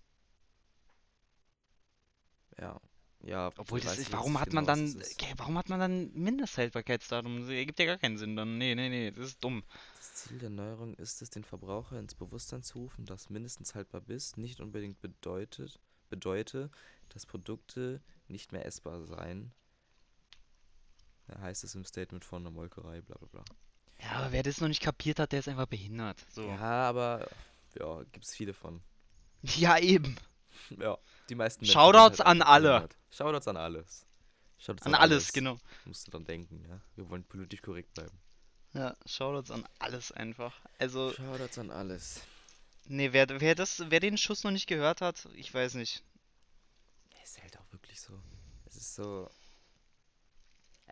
ja. 2.59 2.81
Ja, 3.25 3.53
Obwohl 3.57 3.81
das 3.81 3.99
ist, 3.99 4.13
warum 4.13 4.41
hat 4.41 4.53
man 4.53 4.67
genau, 4.67 4.83
was 4.83 4.95
dann, 4.95 5.03
okay, 5.13 5.35
warum 5.37 5.57
hat 5.57 5.69
man 5.69 5.79
dann 5.79 6.13
Mindesthaltbarkeitsdatum? 6.13 7.41
Das 7.41 7.51
ergibt 7.51 7.79
ja 7.79 7.87
gar 7.87 7.99
keinen 7.99 8.19
Sinn 8.19 8.35
dann. 8.35 8.59
Nee, 8.59 8.75
nee, 8.75 8.89
nee, 8.89 9.13
das 9.13 9.27
ist 9.27 9.45
dumm. 9.45 9.63
Das 9.97 10.15
Ziel 10.15 10.39
der 10.39 10.51
Neuerung 10.51 10.95
ist 10.95 11.23
es, 11.23 11.31
den 11.31 11.45
Verbraucher 11.45 12.01
ins 12.01 12.15
Bewusstsein 12.17 12.65
zu 12.65 12.79
rufen, 12.79 13.07
dass 13.07 13.31
mindestens 13.31 13.77
haltbar 13.77 14.01
bis 14.01 14.37
nicht 14.37 14.61
unbedingt 14.61 15.01
bedeutet, 15.01 15.79
bedeute, 16.11 16.71
dass 17.11 17.25
Produkte 17.25 18.01
nicht 18.27 18.51
mehr 18.51 18.67
essbar 18.67 19.05
seien. 19.05 19.53
Da 21.29 21.41
heißt 21.41 21.63
es 21.63 21.77
im 21.77 21.85
Statement 21.85 22.25
von 22.25 22.43
der 22.43 22.53
Molkerei, 22.53 23.03
bla 23.03 23.17
bla 23.19 23.29
bla. 23.29 23.45
Ja, 24.01 24.11
aber 24.19 24.33
wer 24.33 24.43
das 24.43 24.61
noch 24.61 24.69
nicht 24.69 24.83
kapiert 24.83 25.21
hat, 25.21 25.31
der 25.31 25.39
ist 25.39 25.49
einfach 25.49 25.67
behindert. 25.67 26.27
So. 26.31 26.49
Ja, 26.49 26.89
aber 26.89 27.29
ja, 27.79 28.03
gibt 28.11 28.25
es 28.25 28.35
viele 28.35 28.53
von. 28.53 28.81
Ja, 29.43 29.77
eben. 29.79 30.17
Ja, 30.79 30.99
die 31.29 31.35
meisten 31.35 31.65
Shoutouts 31.67 32.19
sind 32.19 32.27
an 32.27 32.43
alle. 32.43 32.89
Shoutouts 33.11 33.49
an 33.49 33.57
alles. 33.57 34.07
Shoutouts 34.59 34.87
An 34.87 34.95
alles, 34.95 35.33
genau. 35.33 35.59
Musst 35.85 36.07
du 36.07 36.13
dann 36.13 36.25
denken, 36.25 36.65
ja. 36.69 36.81
Wir 36.95 37.09
wollen 37.11 37.25
politisch 37.25 37.63
korrekt 37.63 37.93
bleiben. 37.95 38.17
Ja, 38.75 38.97
Shoutouts 39.07 39.51
an 39.51 39.67
alles 39.81 40.13
einfach. 40.13 40.55
Also, 40.79 41.13
Shoutouts 41.13 41.59
an 41.59 41.71
alles. 41.71 42.23
nee, 42.85 43.13
wer, 43.13 43.29
wer 43.41 43.55
das, 43.55 43.83
wer 43.91 44.01
den 44.01 44.17
Schuss 44.17 44.45
noch 44.45 44.53
nicht 44.53 44.67
gehört 44.69 45.01
hat, 45.01 45.29
ich 45.35 45.53
weiß 45.53 45.75
nicht. 45.75 46.03
Es 47.23 47.31
ist 47.33 47.43
halt 47.43 47.59
auch 47.59 47.73
wirklich 47.73 48.01
so. 48.01 48.13
Es 48.67 48.77
ist 48.77 48.95
so. 48.95 49.29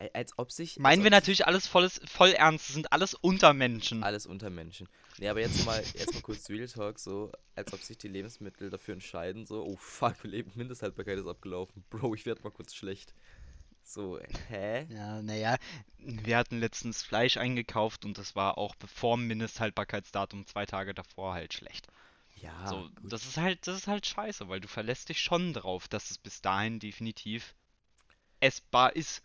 Al- 0.01 0.11
Als 0.15 0.33
ob 0.39 0.51
sich. 0.51 0.79
Meinen 0.79 1.05
wir 1.05 1.11
natürlich 1.11 1.47
alles 1.47 1.67
volles, 1.67 2.01
voll 2.07 2.31
ernst, 2.31 2.69
das 2.69 2.75
sind 2.75 2.93
alles 2.93 3.15
Untermenschen. 3.15 4.03
Alles 4.03 4.27
Untermenschen. 4.27 4.89
Nee, 5.19 5.29
aber 5.29 5.41
jetzt 5.41 5.65
mal, 5.67 5.81
jetzt 5.95 6.15
mal 6.15 6.23
kurz 6.23 6.49
Real 6.49 6.67
Talk, 6.67 6.99
so, 6.99 7.31
als 7.55 7.73
ob 7.73 7.81
sich 7.83 7.99
die 7.99 8.09
Lebensmittel 8.09 8.71
dafür 8.71 8.95
entscheiden, 8.95 9.47
so, 9.47 9.63
oh 9.65 9.77
fuck, 9.77 10.17
Leb- 10.25 10.55
Mindesthaltbarkeit 10.57 11.19
ist 11.19 11.27
abgelaufen. 11.27 11.85
Bro, 11.91 12.15
ich 12.15 12.27
werd 12.27 12.43
mal 12.43 12.51
kurz 12.51 12.75
schlecht. 12.75 13.15
So, 13.83 14.21
hä? 14.49 14.87
Ja, 14.89 15.21
naja, 15.21 15.57
wir 15.99 16.37
hatten 16.37 16.61
letztens 16.61 17.03
Fleisch 17.03 17.37
eingekauft 17.37 18.05
und 18.05 18.19
das 18.19 18.37
war 18.37 18.57
auch 18.57 18.75
bevor 18.77 19.17
Mindesthaltbarkeitsdatum 19.17 20.47
zwei 20.47 20.65
Tage 20.65 20.95
davor 20.95 21.35
halt 21.35 21.53
schlecht. 21.55 21.89
Ja, 22.37 22.69
So, 22.69 22.89
gut. 23.03 23.13
das 23.13 23.25
ist 23.27 23.37
halt, 23.37 23.67
das 23.67 23.77
ist 23.77 23.87
halt 23.87 24.07
scheiße, 24.07 24.49
weil 24.49 24.61
du 24.61 24.69
verlässt 24.69 25.09
dich 25.09 25.21
schon 25.21 25.53
drauf, 25.53 25.89
dass 25.89 26.11
es 26.11 26.19
bis 26.19 26.41
dahin 26.41 26.79
definitiv 26.79 27.55
essbar 28.41 28.95
ist. 28.97 29.23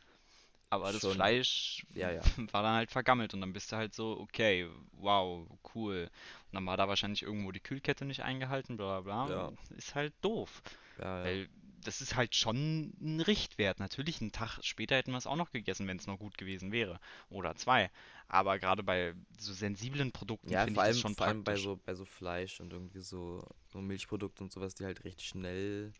Aber 0.69 0.91
das 0.91 1.01
Schon. 1.01 1.11
Ja, 1.11 1.15
Fleisch 1.15 1.85
ja. 1.95 2.09
war 2.53 2.63
dann 2.63 2.75
halt 2.75 2.91
vergammelt 2.91 3.33
und 3.33 3.41
dann 3.41 3.53
bist 3.53 3.71
du 3.71 3.75
halt 3.77 3.93
so, 3.93 4.19
okay, 4.19 4.67
wow, 4.93 5.47
cool. 5.73 6.09
Und 6.47 6.53
dann 6.53 6.65
war 6.65 6.75
da 6.77 6.87
wahrscheinlich 6.87 7.21
irgendwo 7.23 7.51
die 7.51 7.59
Kühlkette 7.59 8.05
nicht 8.05 8.23
eingehalten, 8.23 8.75
bla 8.77 9.01
bla 9.01 9.25
bla. 9.25 9.33
Ja. 9.33 9.51
Ist 9.77 9.95
halt 9.95 10.13
doof. 10.21 10.61
ja, 10.99 11.19
ja. 11.19 11.23
Weil 11.25 11.49
das 11.83 12.01
ist 12.01 12.15
halt 12.15 12.33
schon 12.35 12.93
ein 12.99 13.21
Richtwert. 13.21 13.79
Natürlich, 13.79 14.19
einen 14.19 14.31
Tag 14.31 14.57
später 14.63 14.95
hätten 14.95 15.11
wir 15.11 15.19
es 15.19 15.27
auch 15.27 15.35
noch 15.35 15.51
gegessen, 15.51 15.87
wenn 15.87 15.97
es 15.97 16.07
noch 16.07 16.17
gut 16.17 16.35
gewesen 16.37 16.71
wäre. 16.71 16.99
Oder 17.29 17.55
zwei. 17.55 17.91
Aber 18.27 18.57
gerade 18.57 18.81
bei 18.81 19.13
so 19.37 19.53
sensiblen 19.53 20.11
Produkten 20.11 20.49
Ja, 20.49 20.63
finde 20.63 20.81
ich 20.81 20.87
das 20.87 20.99
schon 20.99 21.13
vor 21.13 21.27
allem 21.27 21.43
bei 21.43 21.51
praktisch. 21.51 21.63
so, 21.63 21.77
bei 21.85 21.93
so 21.93 22.05
Fleisch 22.05 22.59
und 22.59 22.73
irgendwie 22.73 23.01
so, 23.01 23.47
so 23.71 23.81
Milchprodukte 23.81 24.43
und 24.43 24.51
sowas, 24.51 24.73
die 24.73 24.83
halt 24.83 25.03
recht 25.03 25.21
schnell, 25.21 25.93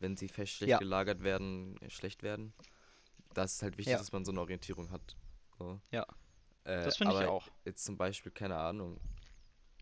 wenn 0.00 0.18
sie 0.18 0.28
fest 0.28 0.52
schlecht 0.52 0.70
Ja. 0.70 0.78
gelagert 0.78 1.22
werden, 1.22 1.78
schlecht 1.88 2.22
werden. 2.22 2.52
Das 3.34 3.54
ist 3.54 3.62
halt 3.62 3.78
wichtig, 3.78 3.92
Ja. 3.92 3.98
dass 3.98 4.12
man 4.12 4.24
so 4.24 4.32
eine 4.32 4.40
Orientierung 4.40 4.90
hat. 4.90 5.16
So. 5.58 5.80
Ja. 5.90 6.02
Äh, 6.64 6.84
Das 6.84 6.96
finde 6.96 7.20
ich 7.22 7.28
auch. 7.28 7.48
Jetzt 7.64 7.84
zum 7.84 7.96
Beispiel, 7.96 8.32
keine 8.32 8.56
Ahnung, 8.56 9.00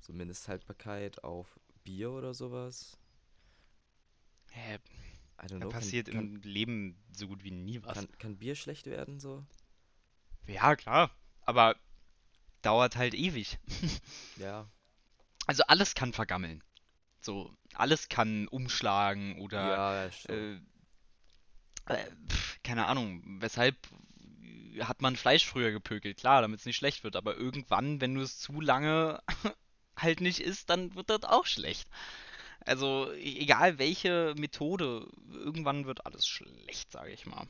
so 0.01 0.13
Mindesthaltbarkeit 0.13 1.23
auf 1.25 1.59
Bier 1.85 2.11
oder 2.11 2.35
sowas. 2.35 2.97
Hä, 4.51 4.79
I 5.43 5.47
know. 5.47 5.69
passiert 5.69 6.09
kann, 6.11 6.35
im 6.37 6.43
Leben 6.43 6.97
so 7.13 7.29
gut 7.29 7.45
wie 7.45 7.51
nie 7.51 7.83
was. 7.83 7.95
kann, 7.95 8.07
kann, 8.09 8.19
kann 8.19 8.39
Bier 8.39 8.55
schlecht 8.55 8.87
werden 8.87 9.21
so? 9.21 9.45
Ja, 10.47 10.75
klar. 10.77 11.11
Aber 11.43 11.77
dauert 12.63 12.97
halt 12.97 13.15
ewig. 13.15 13.59
Ja. 14.37 14.69
Also 15.47 15.63
alles 15.65 15.95
kann 15.95 16.13
vergammeln. 16.13 16.63
So, 17.21 17.53
alles 17.75 18.09
kann 18.09 18.49
umschlagen 18.49 19.39
oder 19.41 20.11
ja, 20.29 20.35
äh, 20.35 20.55
äh, 21.87 22.11
keine 22.65 22.87
Ahnung, 22.87 23.23
weshalb 23.41 23.77
hat 24.81 25.03
man 25.03 25.17
Fleisch 25.17 25.47
früher 25.47 25.73
gepökelt? 25.73 26.19
Klar, 26.19 26.43
damit 26.43 26.61
es 26.61 26.67
nicht 26.67 26.77
schlecht 26.77 27.05
wird, 27.05 27.17
aber 27.17 27.37
irgendwann, 27.37 28.01
wenn 28.01 28.15
du 28.15 28.23
es 28.23 28.39
zu 28.39 28.61
lange 28.61 29.23
halt 29.97 30.21
nicht 30.21 30.41
isst, 30.41 30.71
dann 30.71 30.95
wird 30.95 31.11
das 31.11 31.25
auch 31.25 31.47
schlecht. 31.47 31.89
Also, 32.61 33.13
e- 33.13 33.39
egal 33.41 33.79
welche 33.79 34.35
Methode, 34.39 35.09
irgendwann 35.33 35.87
wird 35.87 36.07
alles 36.07 36.27
schlecht, 36.27 36.93
sage 36.93 37.13
ich 37.13 37.27
mal. 37.27 37.47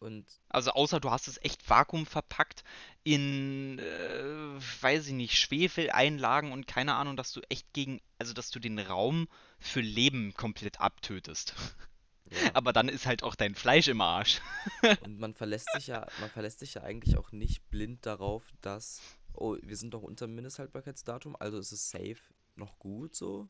Und 0.00 0.26
Also 0.48 0.72
außer 0.72 0.98
du 1.00 1.10
hast 1.10 1.28
es 1.28 1.38
echt 1.42 1.68
vakuumverpackt 1.70 2.64
in, 3.04 3.78
äh, 3.78 4.82
weiß 4.82 5.06
ich 5.06 5.12
nicht, 5.12 5.38
Schwefeleinlagen 5.38 6.50
und 6.52 6.66
keine 6.66 6.94
Ahnung, 6.94 7.16
dass 7.16 7.32
du 7.32 7.40
echt 7.48 7.72
gegen, 7.72 8.00
also 8.18 8.32
dass 8.34 8.50
du 8.50 8.58
den 8.58 8.78
Raum 8.80 9.28
für 9.60 9.80
Leben 9.80 10.34
komplett 10.34 10.80
abtötest. 10.80 11.54
ja. 12.32 12.50
Aber 12.54 12.72
dann 12.72 12.88
ist 12.88 13.06
halt 13.06 13.22
auch 13.22 13.34
dein 13.34 13.54
Fleisch 13.54 13.88
im 13.88 14.00
Arsch. 14.00 14.40
Und 15.04 15.18
man 15.18 15.34
verlässt 15.34 15.68
sich 15.74 15.88
ja, 15.88 16.06
man 16.20 16.30
verlässt 16.30 16.60
sich 16.60 16.74
ja 16.74 16.82
eigentlich 16.82 17.16
auch 17.16 17.32
nicht 17.32 17.68
blind 17.70 18.06
darauf, 18.06 18.52
dass, 18.60 19.00
oh, 19.34 19.56
wir 19.62 19.76
sind 19.76 19.94
doch 19.94 20.02
unter 20.02 20.26
dem 20.26 20.34
Mindesthaltbarkeitsdatum, 20.34 21.36
also 21.38 21.58
ist 21.58 21.72
es 21.72 21.90
safe 21.90 22.18
noch 22.56 22.78
gut 22.78 23.14
so. 23.14 23.48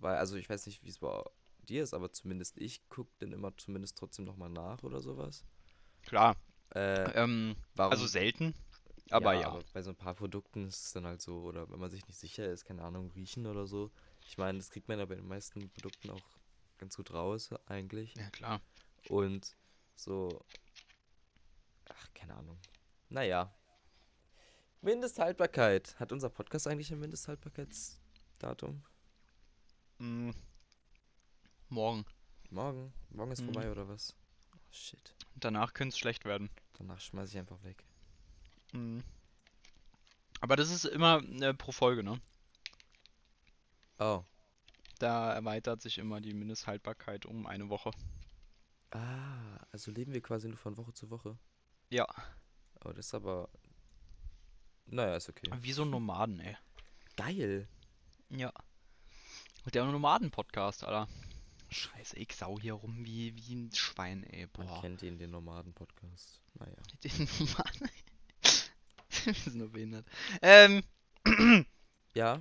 Weil, 0.00 0.16
also 0.16 0.36
ich 0.36 0.48
weiß 0.48 0.66
nicht, 0.66 0.84
wie 0.84 0.90
es 0.90 0.98
bei 0.98 1.22
dir 1.68 1.82
ist, 1.82 1.94
aber 1.94 2.12
zumindest 2.12 2.58
ich 2.58 2.88
gucke 2.88 3.10
dann 3.18 3.32
immer 3.32 3.56
zumindest 3.56 3.98
trotzdem 3.98 4.24
nochmal 4.24 4.50
nach 4.50 4.82
oder 4.82 5.00
sowas. 5.00 5.44
Klar, 6.02 6.36
Äh, 6.74 7.10
ähm, 7.12 7.56
also 7.76 8.06
selten, 8.06 8.54
aber 9.10 9.34
ja. 9.34 9.48
Aber 9.48 9.62
bei 9.72 9.82
so 9.82 9.90
ein 9.90 9.96
paar 9.96 10.14
Produkten 10.14 10.66
ist 10.66 10.84
es 10.86 10.92
dann 10.92 11.06
halt 11.06 11.22
so, 11.22 11.40
oder 11.42 11.70
wenn 11.70 11.78
man 11.80 11.90
sich 11.90 12.06
nicht 12.06 12.18
sicher 12.18 12.46
ist, 12.50 12.64
keine 12.64 12.82
Ahnung, 12.82 13.10
riechen 13.12 13.46
oder 13.46 13.66
so. 13.66 13.90
Ich 14.26 14.36
meine, 14.38 14.58
das 14.58 14.70
kriegt 14.70 14.88
man 14.88 14.98
ja 14.98 15.06
bei 15.06 15.14
den 15.14 15.26
meisten 15.26 15.70
Produkten 15.70 16.10
auch 16.10 16.37
ganz 16.78 16.96
gut 16.96 17.12
raus, 17.12 17.50
eigentlich. 17.66 18.14
Ja, 18.14 18.30
klar. 18.30 18.60
Und 19.08 19.56
so. 19.96 20.44
Ach, 21.88 22.14
keine 22.14 22.34
Ahnung. 22.34 22.58
Naja. 23.08 23.52
Mindesthaltbarkeit. 24.80 25.98
Hat 25.98 26.12
unser 26.12 26.30
Podcast 26.30 26.68
eigentlich 26.68 26.92
ein 26.92 27.00
Mindesthaltbarkeitsdatum? 27.00 28.82
Mm. 29.98 30.30
Morgen. 31.68 32.04
Morgen? 32.50 32.92
Morgen 33.10 33.32
ist 33.32 33.40
Mhm. 33.42 33.52
vorbei 33.52 33.70
oder 33.70 33.88
was? 33.88 34.14
Oh, 34.54 34.58
shit. 34.70 35.14
Danach 35.34 35.74
könnte 35.74 35.94
es 35.94 35.98
schlecht 35.98 36.24
werden. 36.24 36.48
Danach 36.74 37.00
schmeiß 37.00 37.30
ich 37.30 37.38
einfach 37.38 37.62
weg. 37.64 37.84
Mm. 38.72 39.00
Aber 40.40 40.54
das 40.54 40.70
ist 40.70 40.84
immer 40.84 41.22
äh, 41.42 41.52
pro 41.54 41.72
Folge, 41.72 42.04
ne? 42.04 42.20
Oh. 43.98 44.22
Da 44.98 45.32
erweitert 45.32 45.80
sich 45.82 45.98
immer 45.98 46.20
die 46.20 46.34
Mindesthaltbarkeit 46.34 47.24
um 47.26 47.46
eine 47.46 47.68
Woche. 47.68 47.90
Ah, 48.90 49.56
also 49.70 49.90
leben 49.90 50.12
wir 50.12 50.22
quasi 50.22 50.48
nur 50.48 50.56
von 50.56 50.76
Woche 50.76 50.92
zu 50.92 51.10
Woche. 51.10 51.38
Ja, 51.90 52.06
Oh, 52.84 52.92
das 52.92 53.06
ist 53.06 53.14
aber. 53.14 53.48
Naja, 54.86 55.16
ist 55.16 55.28
okay. 55.28 55.50
wie 55.60 55.72
so 55.72 55.84
Nomaden, 55.84 56.40
ey. 56.40 56.56
Geil. 57.16 57.68
Ja. 58.30 58.52
Der 59.74 59.84
Nomaden-Podcast, 59.84 60.84
Alter. 60.84 61.08
Scheiße, 61.70 62.16
ich 62.16 62.34
sau 62.34 62.58
hier 62.58 62.74
rum 62.74 63.04
wie, 63.04 63.36
wie 63.36 63.54
ein 63.54 63.74
Schwein, 63.74 64.22
ey. 64.24 64.48
Man 64.56 64.66
Boah. 64.68 64.80
kennt 64.80 65.02
ihn, 65.02 65.18
den 65.18 65.32
Nomaden-Podcast. 65.32 66.40
Naja. 66.54 66.76
Den 67.04 67.28
Mann. 67.56 67.90
Wir 69.24 69.34
sind 69.34 69.56
nur 69.56 69.70
behindert. 69.70 70.06
Ähm. 70.40 70.82
Ja, 72.14 72.40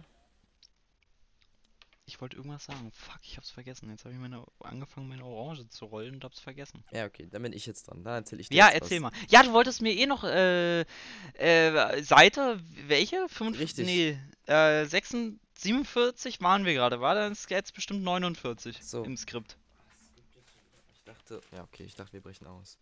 Ich 2.10 2.22
wollte 2.22 2.38
irgendwas 2.38 2.64
sagen. 2.64 2.90
Fuck, 2.94 3.20
ich 3.24 3.36
hab's 3.36 3.52
vergessen. 3.52 3.90
Jetzt 3.90 4.06
habe 4.06 4.14
ich 4.16 4.20
meine, 4.20 4.42
angefangen, 4.62 5.10
meine 5.10 5.26
Orange 5.26 5.68
zu 5.70 5.86
rollen 5.86 6.16
und 6.16 6.24
hab's 6.24 6.40
vergessen. 6.40 6.84
ja, 6.92 7.06
okay, 7.06 7.28
dann 7.30 7.44
bin 7.44 7.52
ich 7.52 7.66
jetzt 7.66 7.84
dran. 7.88 8.02
Dann 8.04 8.16
erzähl 8.24 8.40
ich 8.40 8.48
dir 8.50 8.56
Ja, 8.56 8.70
erzähl 8.70 9.04
was. 9.04 9.12
mal. 9.12 9.20
Ja, 9.30 9.44
du 9.44 9.52
wolltest 9.52 9.82
mir 9.82 9.92
eh 9.94 10.06
noch, 10.06 10.24
äh, 10.24 10.82
äh, 11.34 12.02
Seite, 12.04 12.60
welche? 12.88 13.28
55? 13.28 13.60
Richtig. 13.60 13.86
Nee, 13.86 14.52
äh, 14.54 14.86
46, 14.86 15.38
47 15.60 16.42
waren 16.42 16.64
wir 16.66 16.74
gerade. 16.74 17.02
War 17.02 17.14
das 17.14 17.46
jetzt 17.50 17.74
bestimmt 17.74 18.04
49 18.04 18.82
So. 18.84 19.04
im 19.04 19.18
Skript? 19.18 19.58
Ich 20.96 21.04
dachte, 21.04 21.42
ja, 21.52 21.64
okay, 21.64 21.84
ich 21.84 21.96
dachte, 21.96 22.14
wir 22.14 22.22
brechen 22.22 22.48
aus. 22.48 22.78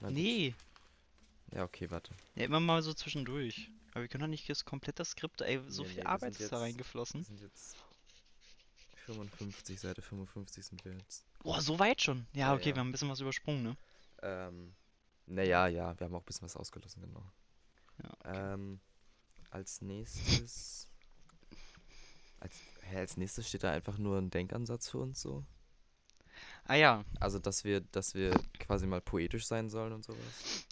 Na. 0.00 0.10
Nee. 0.10 0.54
Ja, 1.52 1.64
okay, 1.64 1.90
warte. 1.90 2.12
Ja, 2.36 2.44
immer 2.44 2.60
mal 2.60 2.82
so 2.82 2.92
zwischendurch. 2.94 3.70
Aber 3.92 4.02
wir 4.02 4.08
können 4.08 4.22
doch 4.22 4.28
nicht 4.28 4.48
das 4.48 4.64
komplette 4.64 5.04
Skript, 5.04 5.40
ey, 5.40 5.60
so 5.68 5.82
Nee, 5.82 5.88
viel 5.88 5.98
nee, 6.00 6.04
Arbeit 6.06 6.32
ist 6.32 6.40
da 6.40 6.44
jetzt- 6.44 6.52
reingeflossen. 6.62 7.20
Wir 7.22 7.24
sind 7.24 7.40
jetzt 7.40 7.76
55, 9.14 9.80
Seite 9.80 10.02
55 10.02 10.64
sind 10.66 10.84
wir 10.84 10.92
jetzt. 10.94 11.24
Boah, 11.42 11.60
so 11.60 11.78
weit 11.78 12.00
schon. 12.02 12.26
Ja, 12.32 12.48
Ja, 12.48 12.54
okay, 12.54 12.70
ja. 12.70 12.74
wir 12.76 12.80
haben 12.80 12.88
ein 12.88 12.92
bisschen 12.92 13.08
was 13.08 13.20
übersprungen, 13.20 13.62
ne? 13.62 13.76
Ähm, 14.22 14.74
naja, 15.26 15.66
ja, 15.68 15.98
wir 15.98 16.04
haben 16.06 16.14
auch 16.14 16.20
ein 16.20 16.24
bisschen 16.24 16.44
was 16.44 16.56
ausgelassen, 16.56 17.02
genau. 17.02 17.24
Ja, 18.02 18.10
okay. 18.20 18.52
Ähm, 18.54 18.80
als 19.50 19.80
nächstes. 19.82 20.88
Als, 22.40 22.54
hä, 22.82 22.98
als 22.98 23.16
nächstes 23.16 23.48
steht 23.48 23.64
da 23.64 23.72
einfach 23.72 23.98
nur 23.98 24.18
ein 24.18 24.30
Denkansatz 24.30 24.88
für 24.90 24.98
uns 24.98 25.20
so. 25.20 25.44
Ah 26.64 26.74
ja. 26.76 27.04
Also, 27.18 27.38
dass 27.38 27.64
wir, 27.64 27.80
dass 27.80 28.14
wir 28.14 28.30
quasi 28.60 28.86
mal 28.86 29.00
poetisch 29.00 29.46
sein 29.46 29.70
sollen 29.70 29.92
und 29.92 30.04
sowas. 30.04 30.66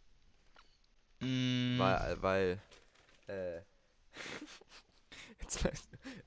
Mm, 1.20 1.78
Weil, 1.78 2.22
weil, 2.22 2.62
äh, 3.26 3.62
jetzt 5.46 5.64
mal, 5.64 5.72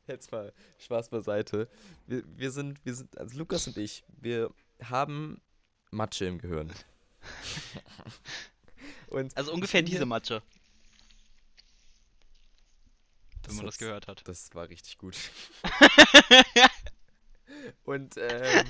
jetzt 0.07 0.31
mal 0.31 0.53
Spaß 0.77 1.09
beiseite. 1.09 1.69
Wir, 2.07 2.23
wir 2.25 2.51
sind, 2.51 2.83
wir 2.85 2.93
sind, 2.93 3.17
also 3.17 3.37
Lukas 3.37 3.67
und 3.67 3.77
ich, 3.77 4.03
wir 4.07 4.53
haben 4.83 5.41
Matsche 5.91 6.25
im 6.25 6.39
Gehirn. 6.39 6.71
und 9.07 9.35
also 9.35 9.53
ungefähr 9.53 9.81
diese 9.81 10.05
Matsche. 10.05 10.41
Wenn 13.45 13.55
man 13.55 13.65
das 13.65 13.77
gehört 13.77 14.07
hat. 14.07 14.27
Das 14.27 14.53
war 14.53 14.69
richtig 14.69 14.97
gut. 14.97 15.15
Und 17.83 18.15
ähm, 18.17 18.65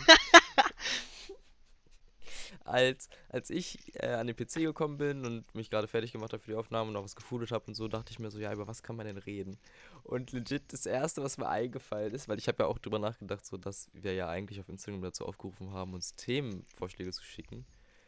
als, 2.69 3.09
als 3.29 3.49
ich 3.49 3.93
äh, 3.95 4.07
an 4.07 4.27
den 4.27 4.35
PC 4.35 4.55
gekommen 4.55 4.97
bin 4.97 5.25
und 5.25 5.53
mich 5.55 5.69
gerade 5.69 5.87
fertig 5.87 6.11
gemacht 6.11 6.33
habe 6.33 6.43
für 6.43 6.51
die 6.51 6.57
Aufnahme 6.57 6.87
und 6.87 6.93
noch 6.93 7.03
was 7.03 7.15
gefudelt 7.15 7.51
habe 7.51 7.65
und 7.67 7.75
so, 7.75 7.87
dachte 7.87 8.11
ich 8.11 8.19
mir 8.19 8.31
so, 8.31 8.39
ja, 8.39 8.53
über 8.53 8.67
was 8.67 8.83
kann 8.83 8.95
man 8.95 9.05
denn 9.05 9.17
reden? 9.17 9.57
Und 10.03 10.31
legit 10.31 10.71
das 10.71 10.85
Erste, 10.85 11.23
was 11.23 11.37
mir 11.37 11.49
eingefallen 11.49 12.13
ist, 12.13 12.27
weil 12.27 12.37
ich 12.37 12.47
habe 12.47 12.63
ja 12.63 12.67
auch 12.67 12.77
drüber 12.77 12.99
nachgedacht, 12.99 13.45
so 13.45 13.57
dass 13.57 13.89
wir 13.93 14.13
ja 14.13 14.29
eigentlich 14.29 14.59
auf 14.59 14.69
Instagram 14.69 15.01
dazu 15.01 15.25
aufgerufen 15.25 15.71
haben, 15.73 15.93
uns 15.93 16.15
Themenvorschläge 16.15 17.11
zu 17.11 17.23
schicken. 17.23 17.65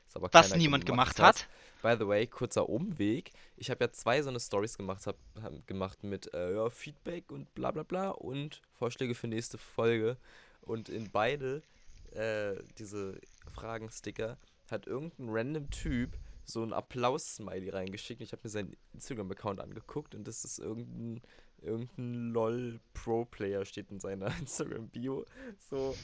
Das 0.07 0.17
aber 0.17 0.29
Was 0.33 0.55
niemand 0.55 0.85
gemacht 0.85 1.19
hat. 1.19 1.47
By 1.81 1.95
the 1.97 2.05
way, 2.05 2.27
kurzer 2.27 2.67
Umweg. 2.67 3.31
Ich 3.55 3.69
habe 3.69 3.85
ja 3.85 3.91
zwei 3.91 4.21
so 4.21 4.29
eine 4.29 4.41
Stories 4.41 4.77
gemacht, 4.77 5.07
hab, 5.07 5.15
hab, 5.41 5.65
gemacht 5.67 6.03
mit 6.03 6.33
äh, 6.33 6.53
ja, 6.53 6.69
Feedback 6.69 7.31
und 7.31 7.53
bla 7.55 7.71
bla 7.71 7.83
bla 7.83 8.09
und 8.09 8.61
Vorschläge 8.73 9.15
für 9.15 9.27
nächste 9.27 9.57
Folge. 9.57 10.17
Und 10.61 10.89
in 10.89 11.09
beide 11.09 11.63
äh, 12.11 12.55
diese 12.77 13.19
Fragen-Sticker 13.53 14.37
hat 14.71 14.87
irgendein 14.87 15.29
random 15.29 15.69
Typ 15.69 16.17
so 16.45 16.63
ein 16.63 16.73
Applaus-Smiley 16.73 17.69
reingeschickt. 17.69 18.21
Ich 18.21 18.31
habe 18.31 18.41
mir 18.43 18.49
seinen 18.49 18.75
Instagram-Account 18.93 19.59
angeguckt 19.61 20.15
und 20.15 20.27
das 20.27 20.43
ist 20.43 20.59
irgendein, 20.59 21.21
irgendein 21.61 22.31
LOL-Pro-Player 22.31 23.65
steht 23.65 23.91
in 23.91 23.99
seiner 23.99 24.27
Instagram-Bio. 24.39 25.25
So, 25.69 25.95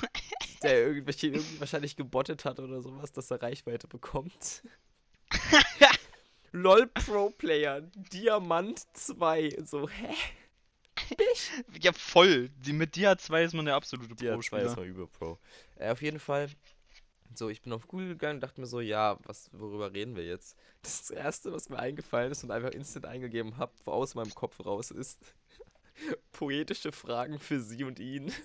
der 0.62 0.86
irgendwelche, 0.86 1.28
irgendwie 1.28 1.60
wahrscheinlich 1.60 1.96
gebottet 1.96 2.44
hat 2.44 2.58
oder 2.60 2.80
sowas, 2.82 3.12
dass 3.12 3.30
er 3.30 3.42
Reichweite 3.42 3.86
bekommt. 3.86 4.62
LOL 6.52 6.86
Pro 6.86 7.30
Player, 7.30 7.80
Diamant 8.12 8.80
2. 8.92 9.58
So, 9.64 9.88
hä? 9.88 10.14
Ja, 11.80 11.92
voll. 11.92 12.48
Die, 12.60 12.72
mit 12.72 12.94
Dia 12.94 13.18
2 13.18 13.44
ist 13.44 13.54
man 13.54 13.64
der 13.64 13.74
absolute 13.74 14.14
Dia 14.14 14.38
2 14.40 14.60
ist 14.60 14.76
mal 14.76 14.86
über 14.86 15.06
Pro. 15.06 15.38
Äh, 15.76 15.90
auf 15.90 16.00
jeden 16.00 16.20
Fall, 16.20 16.48
so, 17.34 17.48
ich 17.48 17.62
bin 17.62 17.72
auf 17.72 17.88
Google 17.88 18.08
gegangen 18.08 18.36
und 18.36 18.40
dachte 18.42 18.60
mir 18.60 18.66
so, 18.66 18.80
ja, 18.80 19.18
was, 19.24 19.50
worüber 19.52 19.92
reden 19.92 20.16
wir 20.16 20.24
jetzt? 20.24 20.56
Das 20.82 21.10
erste, 21.10 21.50
was 21.50 21.70
mir 21.70 21.78
eingefallen 21.78 22.30
ist 22.30 22.44
und 22.44 22.50
einfach 22.50 22.70
instant 22.70 23.06
eingegeben 23.06 23.56
habe, 23.56 23.72
wo 23.84 23.92
aus 23.92 24.14
meinem 24.14 24.34
Kopf 24.34 24.60
raus 24.66 24.90
ist, 24.90 25.18
poetische 26.32 26.92
Fragen 26.92 27.38
für 27.38 27.60
sie 27.60 27.84
und 27.84 27.98
ihn. 27.98 28.30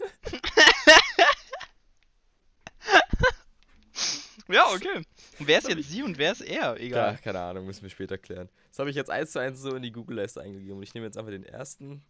Ja, 4.52 4.68
okay. 4.74 5.04
Und 5.38 5.48
wer 5.48 5.60
ist 5.60 5.70
jetzt 5.70 5.90
sie 5.90 6.02
und 6.02 6.18
wer 6.18 6.32
ist 6.32 6.42
er? 6.42 6.56
Ja, 6.56 6.76
Egal. 6.76 7.20
keine 7.24 7.40
Ahnung, 7.40 7.68
müssen 7.68 7.84
wir 7.84 7.90
später 7.92 8.18
klären. 8.18 8.50
Das 8.70 8.80
habe 8.80 8.90
ich 8.90 8.96
jetzt 8.96 9.12
eins 9.12 9.32
zu 9.32 9.40
eins 9.40 9.62
so 9.62 9.76
in 9.76 9.84
die 9.84 9.92
Google-Leiste 9.92 10.42
eingegeben 10.42 10.78
und 10.78 10.84
ich 10.84 10.96
nehme 10.96 11.06
jetzt 11.06 11.18
einfach 11.18 11.32
den 11.32 11.44
ersten 11.44 12.02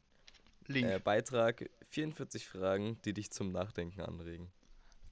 äh, 0.70 1.00
Beitrag, 1.00 1.70
44 1.90 2.48
Fragen, 2.48 2.98
die 3.04 3.14
dich 3.14 3.32
zum 3.32 3.52
Nachdenken 3.52 4.00
anregen. 4.02 4.50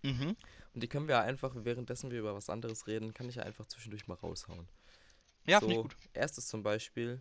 Mhm. 0.04 0.38
Und 0.78 0.82
die 0.82 0.88
können 0.88 1.08
wir 1.08 1.22
einfach, 1.22 1.54
währenddessen 1.56 2.12
wir 2.12 2.20
über 2.20 2.36
was 2.36 2.52
anderes 2.52 2.86
reden, 2.86 3.12
kann 3.12 3.28
ich 3.28 3.34
ja 3.34 3.42
einfach 3.42 3.66
zwischendurch 3.66 4.08
mal 4.08 4.14
raushauen. 4.14 4.68
Ja, 5.48 5.60
so, 5.60 5.66
gut. 5.66 5.96
Erstes 6.14 6.46
zum 6.46 6.62
Beispiel, 6.62 7.20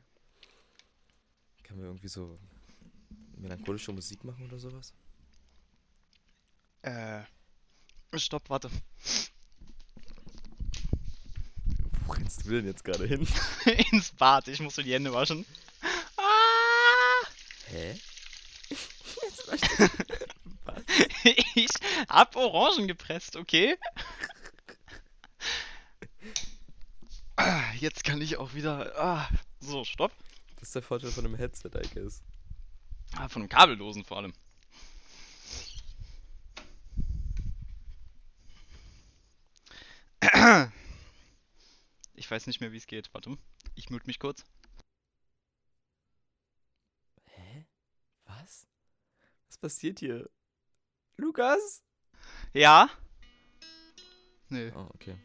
können 1.62 1.80
wir 1.80 1.86
irgendwie 1.86 2.08
so 2.08 2.38
melancholische 3.34 3.92
Musik 3.92 4.24
machen 4.24 4.44
oder 4.44 4.58
sowas? 4.58 4.92
Äh. 6.82 7.22
Stopp, 8.12 8.50
warte. 8.50 8.68
Wo 12.04 12.12
rennst 12.12 12.44
du 12.44 12.50
denn 12.50 12.66
jetzt 12.66 12.84
gerade 12.84 13.06
hin? 13.06 13.26
Ins 13.90 14.10
Bad. 14.10 14.48
Ich 14.48 14.60
muss 14.60 14.76
mir 14.76 14.84
die 14.84 14.92
Hände 14.92 15.14
waschen. 15.14 15.46
Ah! 16.18 17.26
Hä? 17.68 17.98
was? 19.46 19.60
Ich 21.54 21.70
hab 22.08 22.36
Orangen 22.36 22.86
gepresst, 22.88 23.36
okay? 23.36 23.76
Ah, 27.36 27.72
Jetzt 27.78 28.04
kann 28.04 28.20
ich 28.20 28.36
auch 28.36 28.54
wieder. 28.54 28.92
Ah, 28.98 29.28
so, 29.60 29.84
stopp. 29.84 30.12
Das 30.56 30.68
ist 30.68 30.74
der 30.74 30.82
Vorteil 30.82 31.10
von 31.10 31.24
einem 31.24 31.34
Headset, 31.36 31.70
I 31.74 31.88
guess. 31.94 32.22
Ah, 33.16 33.28
von 33.28 33.42
einem 33.42 33.48
Kabellosen 33.48 34.04
vor 34.04 34.18
allem. 34.18 34.32
Ich 42.14 42.30
weiß 42.30 42.46
nicht 42.46 42.60
mehr, 42.60 42.72
wie 42.72 42.76
es 42.78 42.86
geht. 42.86 43.12
Warte. 43.14 43.36
Ich 43.74 43.90
mute 43.90 44.06
mich 44.06 44.18
kurz. 44.18 44.44
Hä? 47.24 47.66
Was? 48.24 48.66
Was 49.48 49.58
passiert 49.58 50.00
hier? 50.00 50.28
Lukas? 51.18 51.82
Ja? 52.52 52.90
Nö. 54.48 54.70
Oh, 54.74 54.88
okay. 54.94 55.16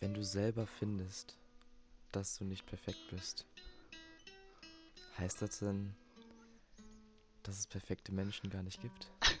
Wenn 0.00 0.12
du 0.12 0.22
selber 0.22 0.66
findest, 0.66 1.38
dass 2.12 2.36
du 2.36 2.44
nicht 2.44 2.66
perfekt 2.66 3.00
bist, 3.10 3.46
heißt 5.18 5.40
das 5.40 5.60
denn, 5.60 5.94
dass 7.42 7.58
es 7.58 7.66
perfekte 7.66 8.12
Menschen 8.12 8.50
gar 8.50 8.62
nicht 8.62 8.82
gibt? 8.82 9.10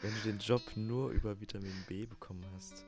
Wenn 0.00 0.14
du 0.14 0.20
den 0.20 0.38
Job 0.38 0.62
nur 0.76 1.10
über 1.10 1.40
Vitamin 1.40 1.84
B 1.88 2.06
bekommen 2.06 2.44
hast, 2.54 2.86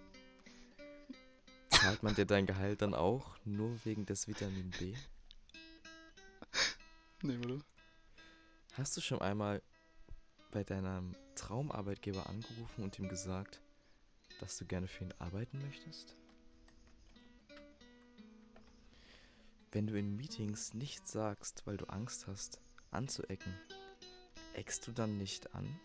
zahlt 1.70 2.04
man 2.04 2.14
dir 2.14 2.26
dein 2.26 2.46
Gehalt 2.46 2.82
dann 2.82 2.94
auch 2.94 3.36
nur 3.44 3.84
wegen 3.84 4.06
des 4.06 4.28
Vitamin 4.28 4.70
B? 4.78 4.94
Nee, 7.22 7.38
warte. 7.38 7.62
Hast 8.72 8.96
du 8.96 9.02
schon 9.02 9.20
einmal 9.20 9.60
bei 10.52 10.64
deinem 10.64 11.14
Traumarbeitgeber 11.34 12.26
angerufen 12.26 12.82
und 12.82 12.98
ihm 12.98 13.10
gesagt, 13.10 13.60
dass 14.40 14.56
du 14.56 14.64
gerne 14.64 14.88
für 14.88 15.04
ihn 15.04 15.12
arbeiten 15.18 15.60
möchtest? 15.60 16.16
Wenn 19.70 19.86
du 19.86 19.98
in 19.98 20.16
Meetings 20.16 20.72
nichts 20.72 21.12
sagst, 21.12 21.66
weil 21.66 21.76
du 21.76 21.84
Angst 21.90 22.26
hast, 22.26 22.58
anzuecken, 22.90 23.52
eckst 24.54 24.86
du 24.86 24.92
dann 24.92 25.18
nicht 25.18 25.54
an? 25.54 25.78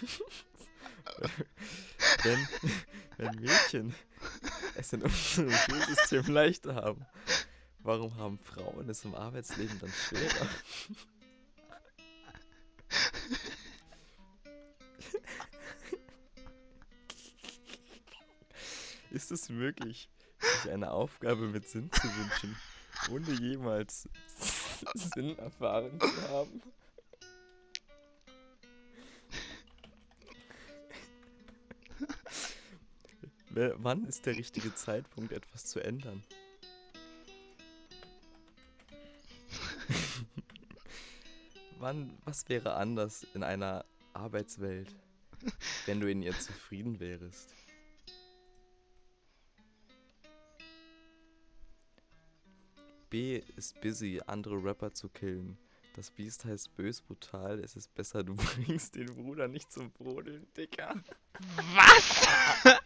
wenn, 2.22 2.48
wenn 3.16 3.34
Mädchen 3.40 3.96
es 4.78 4.92
in 4.92 5.02
unserem 5.02 5.50
Schulsystem 5.68 6.26
leichter 6.26 6.74
haben, 6.74 7.06
Warum 7.86 8.16
haben 8.16 8.36
Frauen 8.36 8.88
es 8.88 9.04
im 9.04 9.14
Arbeitsleben 9.14 9.78
dann 9.78 9.92
schwerer? 9.92 10.48
Ist 19.12 19.30
es 19.30 19.48
möglich, 19.50 20.08
sich 20.40 20.72
eine 20.72 20.90
Aufgabe 20.90 21.46
mit 21.46 21.68
Sinn 21.68 21.88
zu 21.92 22.08
wünschen, 22.08 22.56
ohne 23.12 23.30
jemals 23.40 24.08
Sinn 24.94 25.38
erfahren 25.38 26.00
zu 26.00 26.28
haben? 26.28 26.60
Wann 33.56 34.04
ist 34.04 34.26
der 34.26 34.36
richtige 34.36 34.74
Zeitpunkt, 34.74 35.32
etwas 35.32 35.64
zu 35.64 35.80
ändern? 35.80 36.22
Wann, 41.78 42.18
was 42.26 42.46
wäre 42.50 42.74
anders 42.74 43.26
in 43.32 43.42
einer 43.42 43.86
Arbeitswelt, 44.12 44.94
wenn 45.86 46.00
du 46.00 46.10
in 46.10 46.20
ihr 46.20 46.38
zufrieden 46.38 47.00
wärst? 47.00 47.54
B 53.08 53.38
ist 53.56 53.80
busy, 53.80 54.20
andere 54.26 54.62
Rapper 54.62 54.92
zu 54.92 55.08
killen. 55.08 55.56
Das 55.94 56.10
Biest 56.10 56.44
heißt 56.44 56.76
bös 56.76 57.00
brutal. 57.00 57.58
Es 57.60 57.74
ist 57.74 57.94
besser, 57.94 58.22
du 58.22 58.34
bringst 58.66 58.96
den 58.96 59.06
Bruder 59.06 59.48
nicht 59.48 59.72
zum 59.72 59.90
Brodeln, 59.92 60.46
Dicker. 60.54 61.02
Was? 61.74 62.82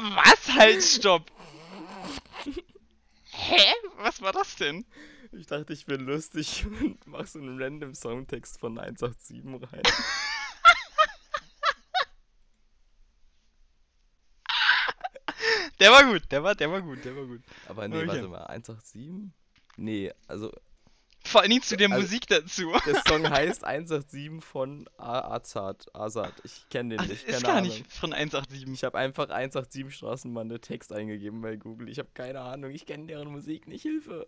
Was? 0.00 0.54
Halt, 0.54 0.82
stopp! 0.82 1.30
Hä? 3.30 3.62
Was 3.98 4.20
war 4.20 4.32
das 4.32 4.56
denn? 4.56 4.84
Ich 5.32 5.46
dachte, 5.46 5.72
ich 5.72 5.86
bin 5.86 6.00
lustig 6.06 6.64
und 6.66 7.06
mach 7.06 7.26
so 7.26 7.38
einen 7.38 7.60
random 7.60 7.94
Songtext 7.94 8.58
von 8.60 8.78
187 8.78 9.42
rein. 9.72 9.82
Der 15.80 15.90
war 15.92 16.04
gut, 16.04 16.22
der 16.32 16.42
war, 16.42 16.54
der 16.54 16.70
war 16.70 16.82
gut, 16.82 17.04
der 17.04 17.14
war 17.16 17.24
gut. 17.24 17.42
Aber 17.68 17.86
nee, 17.86 17.98
Okay. 17.98 18.06
warte 18.08 18.28
mal, 18.28 18.46
187? 18.46 19.30
Nee, 19.76 20.12
also 20.26 20.52
Vor 21.30 21.42
Dingen 21.42 21.62
zu 21.62 21.76
der 21.76 21.90
Also- 21.90 22.02
Musik 22.02 22.26
dazu. 22.26 22.72
der 22.86 23.02
Song 23.06 23.28
heißt 23.30 23.64
187 23.64 24.42
von 24.44 24.88
Azad. 24.96 25.86
Azad. 25.94 26.32
Ich 26.44 26.68
kenne 26.70 26.96
den 26.96 27.00
Ach, 27.00 27.06
nicht, 27.06 27.24
ist 27.24 27.32
keine 27.32 27.42
gar 27.42 27.56
Ahnung. 27.56 27.68
nicht 27.70 27.92
von 27.92 28.12
187. 28.12 28.68
Ich 28.72 28.84
habe 28.84 28.98
einfach 28.98 29.28
187 29.28 29.94
Straßenbahn 29.94 30.48
der 30.48 30.60
Text 30.60 30.92
eingegeben 30.92 31.40
bei 31.40 31.56
Google. 31.56 31.88
Ich 31.88 31.98
habe 31.98 32.08
keine 32.14 32.40
Ahnung, 32.40 32.70
ich 32.70 32.86
kenne 32.86 33.06
deren 33.06 33.28
Musik 33.30 33.66
nicht. 33.68 33.82
Hilfe. 33.82 34.26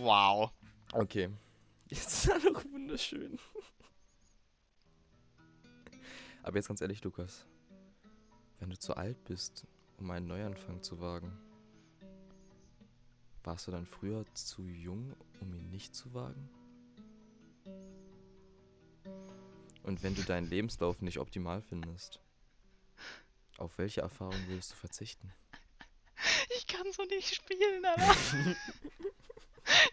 Wow. 0.00 0.50
Okay. 0.92 1.28
Jetzt 1.88 2.08
ist 2.12 2.28
er 2.28 2.38
doch 2.52 2.64
wunderschön. 2.66 3.38
Aber 6.42 6.56
jetzt 6.56 6.68
ganz 6.68 6.80
ehrlich, 6.80 7.02
Lukas. 7.04 7.46
Wenn 8.60 8.70
du 8.70 8.78
zu 8.78 8.96
alt 8.96 9.22
bist, 9.24 9.66
um 9.98 10.10
einen 10.10 10.26
Neuanfang 10.26 10.82
zu 10.82 11.00
wagen, 11.00 11.32
warst 13.44 13.66
du 13.66 13.70
dann 13.70 13.86
früher 13.86 14.24
zu 14.34 14.62
jung, 14.62 15.14
um 15.40 15.54
ihn 15.54 15.70
nicht 15.70 15.94
zu 15.94 16.12
wagen? 16.14 16.48
Und 19.82 20.02
wenn 20.02 20.14
du 20.14 20.22
deinen 20.22 20.48
Lebenslauf 20.48 21.00
nicht 21.00 21.18
optimal 21.18 21.62
findest, 21.62 22.20
auf 23.56 23.78
welche 23.78 24.02
Erfahrung 24.02 24.36
würdest 24.46 24.72
du 24.72 24.76
verzichten? 24.76 25.32
Ich 26.56 26.66
kann 26.66 26.90
so 26.92 27.04
nicht 27.04 27.34
spielen, 27.34 27.84
Alter. 27.84 28.14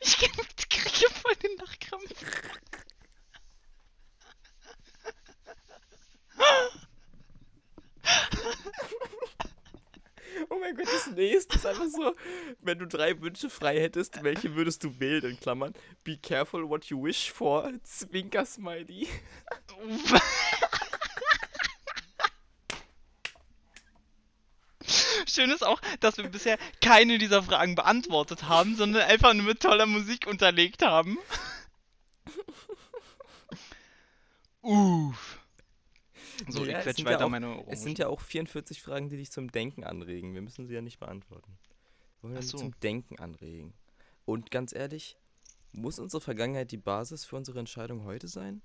ich 0.01 0.17
kriege 0.17 1.13
voll 1.13 1.35
den 1.35 1.55
Nachkrampf. 1.55 2.13
Oh 10.55 10.59
mein 10.59 10.75
Gott, 10.75 10.87
das 10.87 11.07
nächste 11.07 11.55
ist 11.55 11.65
einfach 11.65 11.87
so, 11.87 12.15
wenn 12.61 12.79
du 12.79 12.87
drei 12.87 13.19
Wünsche 13.19 13.49
frei 13.49 13.79
hättest, 13.79 14.23
welche 14.23 14.55
würdest 14.55 14.85
du 14.85 14.99
wählen, 14.99 15.31
in 15.31 15.39
Klammern? 15.39 15.73
Be 16.03 16.17
careful 16.17 16.69
what 16.69 16.85
you 16.85 17.03
wish 17.03 17.29
for, 17.31 17.69
Zwinker 17.83 18.45
Smiley. 18.45 19.09
Schön 25.27 25.51
ist 25.51 25.65
auch, 25.65 25.81
dass 25.99 26.17
wir 26.17 26.29
bisher 26.29 26.57
keine 26.81 27.17
dieser 27.17 27.43
Fragen 27.43 27.75
beantwortet 27.75 28.43
haben, 28.43 28.77
sondern 28.77 29.01
einfach 29.01 29.33
nur 29.33 29.43
mit 29.45 29.59
toller 29.59 29.87
Musik 29.87 30.25
unterlegt 30.25 30.83
haben. 30.83 31.17
Uff. 34.61 35.34
So, 36.49 36.61
Naja, 36.61 36.71
ich 36.71 36.77
es 36.77 36.83
quetsch 36.83 36.95
sind 36.97 37.05
weiter 37.05 37.19
ja 37.19 37.25
auch- 37.25 37.29
meine 37.29 37.47
Orangen. 37.49 37.67
Es 37.69 37.81
sind 37.83 37.97
ja 37.99 38.07
auch 38.07 38.21
44 38.21 38.81
Fragen, 38.81 39.09
die 39.09 39.17
dich 39.17 39.31
zum 39.31 39.51
Denken 39.51 39.83
anregen. 39.83 40.33
Wir 40.33 40.41
müssen 40.41 40.67
sie 40.67 40.73
ja 40.73 40.81
nicht 40.81 40.99
beantworten. 40.99 41.57
Wir 42.21 42.23
wollen 42.23 42.35
Ach 42.37 42.41
dich 42.41 42.49
so. 42.49 42.57
zum 42.57 42.77
Denken 42.81 43.19
anregen. 43.19 43.73
Und 44.25 44.51
ganz 44.51 44.73
ehrlich, 44.73 45.17
muss 45.71 45.99
unsere 45.99 46.21
Vergangenheit 46.21 46.71
die 46.71 46.77
Basis 46.77 47.25
für 47.25 47.35
unsere 47.35 47.59
Entscheidung 47.59 48.03
heute 48.05 48.27
sein? 48.27 48.61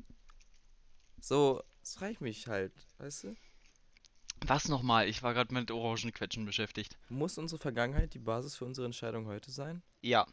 So, 1.21 1.63
das 1.81 1.95
frage 1.95 2.13
ich 2.13 2.21
mich 2.21 2.47
halt, 2.47 2.73
weißt 2.99 3.25
du? 3.25 3.37
Was 4.47 4.69
nochmal? 4.69 5.07
Ich 5.09 5.23
war 5.23 5.35
gerade 5.35 5.53
mit 5.53 5.71
Orangenquetschen 5.71 6.47
beschäftigt. 6.47 6.97
Muss 7.11 7.37
unsere 7.37 7.59
Vergangenheit 7.61 8.15
die 8.15 8.19
Basis 8.19 8.57
für 8.57 8.65
unsere 8.65 8.87
Entscheidung 8.87 9.27
heute 9.27 9.51
sein? 9.51 9.83
Ja. 10.01 10.27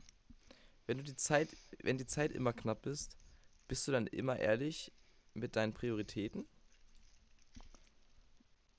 Wenn 0.86 0.98
du 0.98 1.04
die 1.04 1.16
Zeit, 1.18 1.50
wenn 1.84 1.98
die 1.98 2.06
Zeit 2.06 2.32
immer 2.32 2.54
knapp 2.54 2.86
ist, 2.86 3.18
bist 3.68 3.86
du 3.88 3.92
dann 3.92 4.08
immer 4.08 4.40
ehrlich 4.40 4.94
mit 5.34 5.58
deinen 5.58 5.74
Prioritäten? 5.74 6.48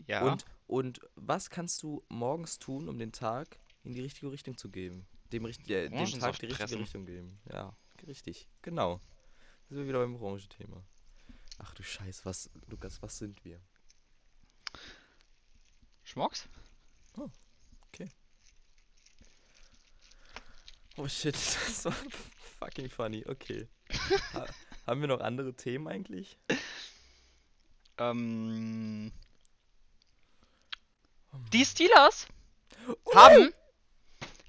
Ja. 0.07 0.22
Und, 0.22 0.44
und 0.66 1.01
was 1.16 1.51
kannst 1.51 1.82
du 1.82 2.05
morgens 2.09 2.59
tun, 2.59 2.88
um 2.88 2.99
den 2.99 3.12
Tag 3.12 3.59
in 3.84 3.94
die 3.94 4.01
richtige 4.01 4.30
Richtung 4.30 4.57
zu 4.57 4.70
geben? 4.70 5.07
Dem, 5.32 5.44
richt- 5.44 5.68
äh, 5.70 5.88
dem 5.88 5.96
Tag 6.20 6.38
die 6.38 6.46
richtige 6.46 6.55
pressen. 6.57 6.78
Richtung 6.78 7.07
geben. 7.07 7.40
Ja, 7.53 7.76
richtig. 8.07 8.49
Genau. 8.62 9.01
Da 9.68 9.74
sind 9.74 9.78
wir 9.84 9.88
wieder 9.88 9.99
beim 10.01 10.16
Orangenthema. 10.16 10.82
Ach 11.59 11.74
du 11.74 11.82
Scheiß, 11.82 12.24
was, 12.24 12.51
Lukas, 12.68 13.03
was 13.03 13.18
sind 13.18 13.44
wir? 13.44 13.61
Schmocks? 16.05 16.49
Oh 20.96 21.07
shit, 21.07 21.34
das 21.66 21.84
war 21.84 21.92
fucking 22.59 22.90
funny. 22.90 23.24
Okay. 23.26 23.68
ha 24.34 24.46
haben 24.86 25.01
wir 25.01 25.07
noch 25.09 25.20
andere 25.20 25.55
Themen 25.55 25.86
eigentlich? 25.86 26.38
Ähm. 27.99 29.12
Die 31.53 31.64
Steelers 31.64 32.26
haben 33.14 33.53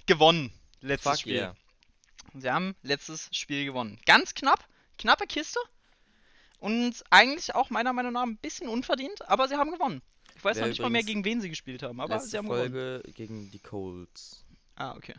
gewonnen. 0.06 0.52
Letztes 0.80 1.12
Fuck 1.12 1.20
Spiel. 1.20 1.34
yeah. 1.34 1.54
Sie 2.34 2.50
haben 2.50 2.74
letztes 2.82 3.28
Spiel 3.32 3.64
gewonnen. 3.64 3.98
Ganz 4.06 4.34
knapp. 4.34 4.66
Knappe 4.98 5.26
Kiste. 5.26 5.58
Und 6.58 7.02
eigentlich 7.10 7.54
auch 7.54 7.70
meiner 7.70 7.92
Meinung 7.92 8.12
nach 8.12 8.22
ein 8.22 8.36
bisschen 8.36 8.68
unverdient, 8.68 9.26
aber 9.28 9.48
sie 9.48 9.56
haben 9.56 9.70
gewonnen. 9.72 10.02
Ich 10.36 10.44
weiß 10.44 10.56
Wer 10.56 10.62
noch 10.62 10.68
nicht 10.68 10.80
mal 10.80 10.90
mehr, 10.90 11.02
gegen 11.02 11.24
wen 11.24 11.40
sie 11.40 11.48
gespielt 11.48 11.82
haben, 11.82 12.00
aber 12.00 12.14
letzte 12.14 12.30
sie 12.30 12.38
haben 12.38 12.48
gewonnen. 12.48 12.72
Folge 12.72 13.02
gegen 13.14 13.50
die 13.50 13.58
Colts. 13.58 14.44
Ah, 14.76 14.94
okay. 14.94 15.14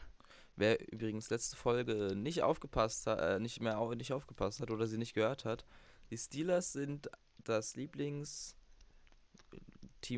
Wer 0.55 0.91
übrigens 0.91 1.29
letzte 1.29 1.55
Folge 1.55 2.15
nicht 2.15 2.43
aufgepasst 2.43 3.07
hat, 3.07 3.19
äh, 3.19 3.39
nicht 3.39 3.61
mehr 3.61 3.79
au 3.79 3.93
nicht 3.93 4.13
aufgepasst 4.13 4.59
hat 4.61 4.69
oder 4.69 4.85
sie 4.87 4.97
nicht 4.97 5.13
gehört 5.13 5.45
hat, 5.45 5.65
die 6.11 6.17
Steelers 6.17 6.73
sind 6.73 7.09
das 7.43 7.75
Lieblingsteam 7.75 8.55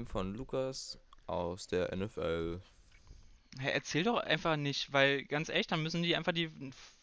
von 0.06 0.36
Lukas 0.36 1.00
aus 1.28 1.68
der 1.68 1.96
NFL. 1.96 2.60
Hey, 3.60 3.72
erzähl 3.74 4.04
doch 4.04 4.18
einfach 4.18 4.56
nicht, 4.56 4.92
weil 4.94 5.24
ganz 5.26 5.50
ehrlich, 5.50 5.68
dann 5.68 5.84
müssen 5.84 6.02
die 6.02 6.16
einfach 6.16 6.32
die 6.32 6.50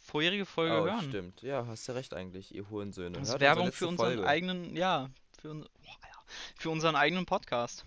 vorherige 0.05 0.47
Folge 0.47 0.81
oh, 0.81 0.85
hören. 0.87 1.09
stimmt. 1.09 1.43
Ja, 1.43 1.67
hast 1.67 1.87
ja 1.87 1.95
recht 1.95 2.15
eigentlich, 2.15 2.55
ihr 2.55 2.69
Hurensöhne. 2.69 3.19
Das 3.19 3.29
ist 3.29 3.41
Werbung 3.41 3.73
für 3.73 3.87
unseren 3.87 4.15
Folge. 4.15 4.27
eigenen, 4.27 4.77
ja, 4.77 5.11
für, 5.41 5.51
un 5.51 5.65
oh, 5.65 5.93
für 6.57 6.71
unseren 6.71 6.97
eigenen 6.97 7.27
Podcast. 7.27 7.85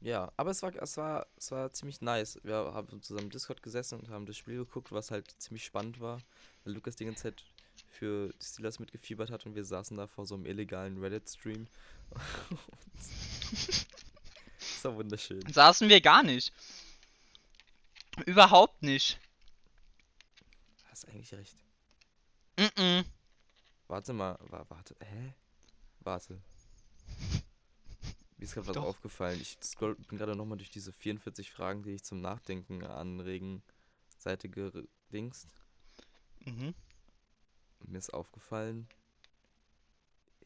Ja, 0.00 0.30
aber 0.36 0.50
es 0.50 0.62
war, 0.62 0.74
es 0.76 0.96
war, 0.96 1.26
es 1.36 1.50
war 1.50 1.72
ziemlich 1.72 2.02
nice. 2.02 2.38
Wir 2.42 2.56
haben 2.56 3.02
zusammen 3.02 3.24
im 3.24 3.30
Discord 3.30 3.62
gesessen 3.62 3.98
und 3.98 4.10
haben 4.10 4.26
das 4.26 4.36
Spiel 4.36 4.58
geguckt, 4.58 4.92
was 4.92 5.10
halt 5.10 5.30
ziemlich 5.40 5.64
spannend 5.64 5.98
war. 5.98 6.20
Weil 6.64 6.74
Lukas 6.74 6.96
die 6.96 7.06
ganze 7.06 7.22
Zeit 7.24 7.42
für 7.88 8.28
die 8.40 8.44
Steelers 8.44 8.78
mitgefiebert 8.78 9.30
hat 9.30 9.46
und 9.46 9.54
wir 9.54 9.64
saßen 9.64 9.96
da 9.96 10.06
vor 10.06 10.26
so 10.26 10.34
einem 10.34 10.46
illegalen 10.46 10.98
Reddit-Stream. 10.98 11.66
war 14.84 14.96
wunderschön. 14.96 15.40
Saßen 15.52 15.88
wir 15.88 16.00
gar 16.00 16.22
nicht. 16.22 16.52
Überhaupt 18.26 18.82
nicht. 18.82 19.18
Hast 20.90 21.08
eigentlich 21.08 21.34
recht. 21.34 21.56
Mm 22.56 22.62
-mm. 22.62 23.04
Warte 23.88 24.12
mal, 24.12 24.38
wa 24.40 24.64
warte, 24.68 24.96
hä? 25.00 25.34
Warte. 26.00 26.40
Mir 28.36 28.44
ist 28.44 28.54
gerade 28.54 28.68
was 28.68 28.76
aufgefallen. 28.76 29.40
Ich 29.40 29.58
scroll, 29.62 29.94
bin 29.94 30.18
gerade 30.18 30.36
nochmal 30.36 30.58
durch 30.58 30.70
diese 30.70 30.92
44 30.92 31.50
Fragen, 31.50 31.82
die 31.82 31.92
ich 31.92 32.04
zum 32.04 32.20
Nachdenken 32.20 32.84
anregen, 32.84 33.62
Seite 34.18 34.48
gedingst. 34.48 35.48
Mhm. 36.40 36.74
Mir 37.86 37.98
ist 37.98 38.14
aufgefallen, 38.14 38.88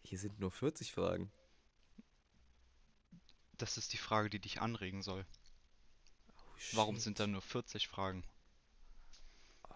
hier 0.03 0.18
sind 0.18 0.39
nur 0.41 0.51
40 0.51 0.93
Fragen. 0.93 1.30
Das 3.59 3.76
ist 3.76 3.92
die 3.92 3.98
Frage, 3.98 4.30
die 4.30 4.38
dich 4.38 4.61
anregen 4.61 5.02
soll. 5.02 5.26
Oh, 6.28 6.42
Warum 6.72 6.98
sind 6.98 7.18
da 7.18 7.26
nur 7.26 7.42
40 7.42 7.88
Fragen? 7.88 8.24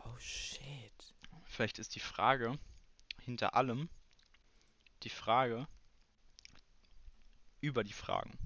Oh 0.05 0.19
shit. 0.19 1.15
Vielleicht 1.45 1.79
ist 1.79 1.95
die 1.95 2.01
Frage 2.01 2.59
hinter 3.21 3.55
allem 3.55 3.89
die 5.03 5.11
Frage 5.11 5.67
über 7.61 7.85
die 7.85 7.93
Fragen. 7.93 8.39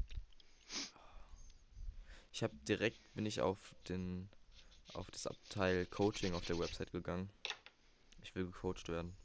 Ich 2.32 2.42
habe 2.42 2.56
direkt 2.68 3.00
bin 3.14 3.26
ich 3.26 3.40
auf 3.40 3.74
den 3.88 4.28
auf 4.92 5.10
das 5.10 5.26
Abteil 5.26 5.86
Coaching 5.86 6.34
auf 6.34 6.44
der 6.46 6.58
Website 6.58 6.92
gegangen. 6.92 7.30
Ich 8.22 8.34
will 8.34 8.46
gecoacht 8.46 8.88
werden. 8.88 9.16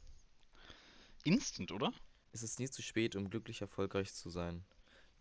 Instant, 1.24 1.72
oder? 1.72 1.92
Es 2.32 2.42
ist 2.42 2.58
nie 2.58 2.70
zu 2.70 2.82
spät, 2.82 3.16
um 3.16 3.30
glücklich 3.30 3.60
erfolgreich 3.60 4.14
zu 4.14 4.30
sein. 4.30 4.64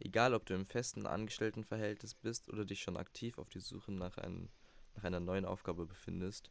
Egal, 0.03 0.33
ob 0.33 0.47
du 0.47 0.55
im 0.55 0.65
festen 0.65 1.05
Angestelltenverhältnis 1.05 2.15
bist 2.15 2.49
oder 2.49 2.65
dich 2.65 2.81
schon 2.81 2.97
aktiv 2.97 3.37
auf 3.37 3.49
die 3.49 3.59
Suche 3.59 3.91
nach, 3.91 4.17
ein, 4.17 4.49
nach 4.95 5.03
einer 5.03 5.19
neuen 5.19 5.45
Aufgabe 5.45 5.85
befindest. 5.85 6.49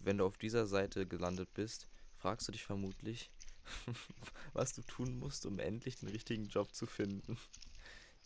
Wenn 0.00 0.18
du 0.18 0.26
auf 0.26 0.36
dieser 0.36 0.66
Seite 0.66 1.06
gelandet 1.06 1.54
bist, 1.54 1.86
fragst 2.16 2.48
du 2.48 2.52
dich 2.52 2.64
vermutlich, 2.64 3.30
was 4.52 4.72
du 4.72 4.82
tun 4.82 5.16
musst, 5.16 5.46
um 5.46 5.60
endlich 5.60 5.96
den 5.96 6.08
richtigen 6.08 6.48
Job 6.48 6.74
zu 6.74 6.86
finden. 6.86 7.38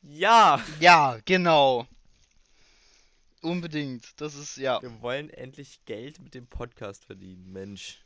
Ja! 0.03 0.63
Ja, 0.79 1.19
genau. 1.25 1.89
Unbedingt. 3.41 4.21
Das 4.21 4.37
ist, 4.37 4.57
ja. 4.57 4.81
Wir 4.81 5.01
wollen 5.01 5.31
endlich 5.31 5.85
Geld 5.85 6.21
mit 6.21 6.35
dem 6.35 6.47
Podcast 6.47 7.07
verdienen, 7.07 7.51
Mensch. 7.51 8.03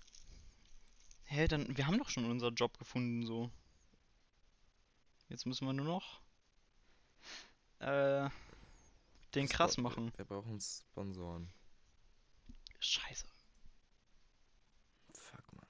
Hä, 1.24 1.46
dann, 1.46 1.76
wir 1.76 1.86
haben 1.86 1.98
doch 1.98 2.08
schon 2.08 2.24
unseren 2.24 2.54
Job 2.54 2.78
gefunden, 2.78 3.26
so. 3.26 3.50
Jetzt 5.28 5.44
müssen 5.46 5.66
wir 5.66 5.74
nur 5.74 5.84
noch 5.84 6.22
äh, 7.80 8.28
den 9.34 9.48
krass 9.48 9.72
Spon- 9.74 9.84
machen. 9.84 10.12
Wir 10.16 10.24
brauchen 10.24 10.60
Sponsoren. 10.60 11.52
Scheiße. 12.78 13.26
Fuck, 15.14 15.52
man. 15.52 15.66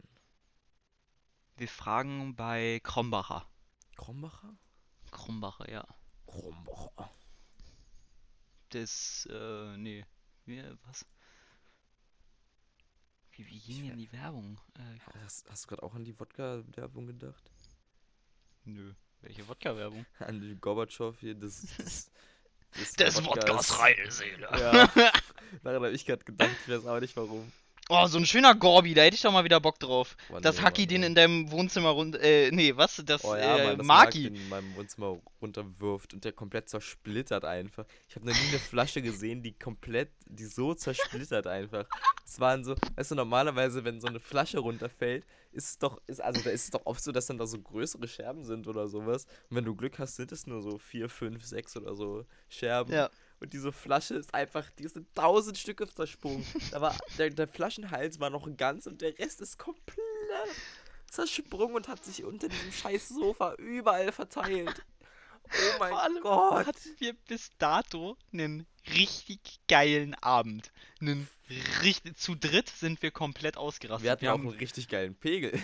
Wir 1.57 1.69
fragen 1.69 2.35
bei 2.37 2.81
Krombacher. 2.83 3.47
Krombacher? 3.97 4.57
Krombacher, 5.11 5.71
ja. 5.71 5.87
Krombacher. 6.27 7.11
Das, 8.71 9.27
äh, 9.31 9.77
nee. 9.77 10.07
Wie, 10.47 10.63
was? 10.87 11.05
Wie, 13.33 13.47
wie 13.47 13.59
ging 13.61 13.89
denn 13.89 13.99
die 13.99 14.13
Werbung? 14.13 14.61
Äh, 14.75 14.99
Hast, 15.25 15.49
hast 15.51 15.65
du 15.65 15.69
gerade 15.69 15.83
auch 15.83 15.95
an 15.95 16.05
die 16.05 16.19
Wodka-Werbung 16.19 17.07
gedacht? 17.07 17.51
nö. 18.65 18.95
Welche 19.23 19.47
Wodka-Werbung? 19.49 20.07
An 20.19 20.59
Gorbatschow 20.61 21.15
hier, 21.21 21.35
das. 21.35 21.67
Das, 21.79 22.11
Das 22.97 23.25
Wodkas. 23.25 23.79
Reine 23.81 24.11
Seele. 24.11 24.49
Ja. 24.53 24.87
Daran 25.65 25.83
habe 25.83 25.91
ich 25.91 26.07
gerade 26.07 26.25
gedacht, 26.25 26.51
ich 26.67 26.73
weiß 26.73 26.87
auch 26.87 27.01
nicht 27.01 27.17
warum. 27.17 27.51
Oh, 27.93 28.07
so 28.07 28.19
ein 28.19 28.25
schöner 28.25 28.55
Gorbi, 28.55 28.95
da 28.95 29.03
hätte 29.03 29.17
ich 29.17 29.23
doch 29.23 29.33
mal 29.33 29.43
wieder 29.43 29.59
Bock 29.59 29.81
drauf. 29.81 30.17
Oh, 30.33 30.39
Dass 30.39 30.59
nee, 30.59 30.63
Haki 30.63 30.83
Mann, 30.83 30.89
den 30.89 31.03
in 31.03 31.15
deinem 31.17 31.51
Wohnzimmer 31.51 31.89
rund. 31.89 32.15
Äh, 32.15 32.51
nee, 32.53 32.77
was? 32.77 33.03
Das, 33.05 33.25
Oh 33.25 33.35
ja, 33.35 33.57
äh, 33.59 33.67
Mann, 33.67 33.79
das 33.79 33.87
Mark 33.87 34.07
Maki. 34.07 34.23
den 34.23 34.37
in 34.37 34.49
meinem 34.49 34.77
Wohnzimmer 34.77 35.19
runterwirft 35.43 36.15
und 36.15 36.25
der 36.25 36.31
komplett 36.31 36.69
zersplittert 36.69 37.45
einfach. 37.45 37.85
Ich 38.09 38.15
habe 38.15 38.27
noch 38.27 38.33
nie 38.33 38.49
eine 38.49 38.61
Flasche 38.61 39.03
gesehen, 39.03 39.43
die 39.43 39.59
komplett, 39.59 40.11
die 40.27 40.45
so 40.45 40.73
zersplittert 40.73 41.49
einfach. 41.49 41.87
Es 42.25 42.39
waren 42.39 42.63
so, 42.63 42.77
weißt 42.95 43.11
du, 43.11 43.15
normalerweise, 43.17 43.85
wenn 43.85 44.01
so 44.01 44.07
eine 44.07 44.21
Flasche 44.21 44.61
runterfällt, 44.61 45.25
ist 45.51 45.71
es 45.71 45.79
doch, 45.79 46.01
ist, 46.07 46.23
also 46.23 46.41
da 46.43 46.51
ist 46.51 46.65
es 46.65 46.71
doch 46.71 46.83
oft 46.87 47.03
so, 47.03 47.11
dass 47.11 47.27
dann 47.27 47.39
da 47.39 47.47
so 47.49 47.59
größere 47.59 48.07
Scherben 48.07 48.45
sind 48.45 48.69
oder 48.69 48.87
sowas. 48.87 49.25
Und 49.49 49.57
wenn 49.57 49.65
du 49.65 49.75
Glück 49.75 49.99
hast, 49.99 50.15
sind 50.15 50.31
es 50.31 50.47
nur 50.47 50.63
so 50.63 50.79
vier, 50.79 51.09
fünf, 51.09 51.45
sechs 51.45 51.77
oder 51.77 51.97
so 51.97 52.25
Scherben. 52.49 52.93
Ja. 52.93 53.11
Und 53.41 53.55
diese 53.55 53.73
Flasche 53.73 54.15
ist 54.15 54.35
einfach, 54.35 54.69
die 54.79 54.85
ist 54.85 54.97
in 54.97 55.07
tausend 55.15 55.57
Stücke 55.57 55.89
zersprungen. 55.89 56.47
Da 56.71 56.81
war, 56.81 56.95
der, 57.19 57.31
der 57.31 57.49
Flaschenhals 57.49 58.21
war 58.21 58.31
noch 58.31 58.47
ganz 58.57 58.87
und 58.87 59.01
der 59.01 59.19
Rest 59.19 59.41
ist 59.41 59.59
komplett 59.59 59.97
zersprungen 61.11 61.75
und 61.75 61.89
hat 61.89 62.05
sich 62.05 62.23
unter 62.25 62.49
diesem 62.49 62.71
scheiß 62.71 63.09
Sofa 63.09 63.55
überall 63.55 64.13
verteilt. 64.13 64.85
Oh 65.45 65.79
mein 65.79 65.91
Vor 65.91 66.03
allem 66.03 66.23
Gott. 66.23 66.67
hatten 66.67 66.95
wir 66.99 67.15
bis 67.15 67.51
dato 67.59 68.17
einen 68.33 68.67
richtig 68.95 69.41
geilen 69.69 70.15
Abend. 70.15 70.73
Einen 71.01 71.29
richtig, 71.83 72.17
zu 72.17 72.35
dritt 72.35 72.69
sind 72.69 73.03
wir 73.03 73.11
komplett 73.11 73.57
ausgerastet. 73.57 74.05
Wir 74.05 74.13
hatten 74.13 74.27
auch 74.27 74.33
haben, 74.33 74.49
einen 74.49 74.59
richtig 74.59 74.89
geilen 74.89 75.15
Pegel. 75.15 75.59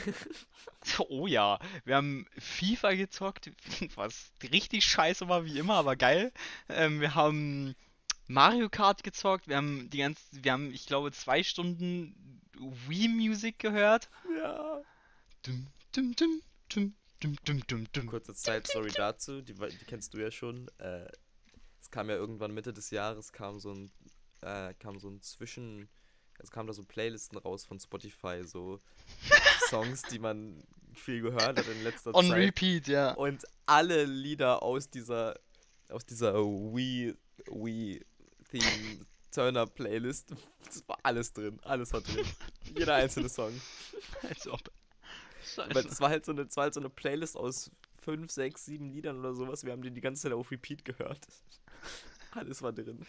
oh 1.09 1.27
ja, 1.27 1.59
wir 1.85 1.97
haben 1.97 2.27
FIFA 2.39 2.95
gezockt, 2.95 3.51
was 3.95 4.33
richtig 4.43 4.85
scheiße 4.85 5.29
war, 5.29 5.45
wie 5.45 5.59
immer, 5.59 5.75
aber 5.75 5.97
geil. 5.97 6.33
Ähm, 6.69 7.01
wir 7.01 7.15
haben 7.15 7.75
Mario 8.27 8.69
Kart 8.69 9.05
gezockt, 9.05 9.49
wir 9.49 9.57
haben 9.57 9.89
die 9.91 9.99
ganze, 9.99 10.23
wir 10.33 10.53
haben, 10.53 10.73
ich 10.73 10.87
glaube, 10.87 11.13
zwei 11.13 11.43
Stunden 11.43 12.41
Wii 12.89 13.09
Music 13.09 13.59
gehört. 13.59 14.09
ja. 14.39 14.83
Dum, 15.43 15.69
dum, 15.93 16.17
dum, 16.17 16.43
dum, 16.69 16.95
dum, 17.21 17.37
dum, 17.45 17.67
dum, 17.69 17.93
dum. 17.93 18.07
Kurze 18.07 18.35
Side-Story 18.35 18.91
dazu, 18.93 19.43
die, 19.43 19.55
die 19.55 19.85
kennst 19.87 20.13
du 20.13 20.19
ja 20.19 20.33
schon. 20.33 20.69
Äh, 20.79 21.07
es 21.87 21.91
kam 21.93 22.11
ja 22.11 22.17
irgendwann 22.17 22.53
Mitte 22.53 22.73
des 22.73 22.91
Jahres, 22.91 23.33
kam 23.33 23.61
so 23.61 23.73
ein, 23.73 23.93
äh, 24.41 24.75
kam 24.75 24.99
so 24.99 25.09
ein 25.09 25.23
Zwischen, 25.23 25.89
es 26.41 26.51
kamen 26.51 26.67
da 26.67 26.73
so 26.73 26.83
Playlisten 26.83 27.39
raus 27.39 27.65
von 27.65 27.79
Spotify, 27.79 28.43
so 28.45 28.81
Songs, 29.71 30.03
die 30.03 30.19
man 30.19 30.65
viel 30.95 31.23
gehört 31.23 31.59
hat 31.59 31.69
in 31.69 31.85
letzter 31.85 32.13
On 32.13 32.27
Zeit. 32.27 32.39
repeat, 32.39 32.89
ja. 32.89 33.13
Und 33.13 33.45
alle 33.67 34.05
Lieder 34.05 34.65
aus 34.65 34.91
dieser, 34.91 35.39
aus 35.89 36.05
dieser 36.05 36.35
Wii, 36.35 37.15
Wii 37.53 38.05
Theme 38.51 39.07
Turner 39.31 39.67
Playlist, 39.67 40.31
das 40.65 40.83
war 40.89 40.99
alles 41.05 41.33
drin, 41.33 41.61
alles 41.63 41.93
war 41.93 42.01
drin. 42.01 42.27
Jeder 42.77 42.97
einzelne 42.97 43.29
Song. 43.29 43.53
Als 44.23 44.49
ob. 44.49 44.61
Aber 45.57 45.75
Scheiße. 45.75 45.89
das 45.89 46.01
war 46.01 46.09
halt 46.09 46.25
so 46.25 46.33
eine, 46.33 46.47
das 46.47 46.57
war 46.57 46.65
halt 46.65 46.75
so 46.75 46.81
eine 46.81 46.91
Playlist 46.91 47.37
aus 47.37 47.71
fünf, 48.07 48.31
sechs, 48.31 48.65
sieben 48.65 48.89
Liedern 48.89 49.19
oder 49.19 49.35
sowas. 49.35 49.65
Wir 49.65 49.73
haben 49.73 49.83
die 49.83 49.91
die 49.91 50.01
ganze 50.01 50.23
Zeit 50.23 50.33
auf 50.33 50.53
Repeat 50.53 50.85
gehört. 50.85 51.27
Alles 52.31 52.63
war 52.63 52.73
drin. 52.73 53.05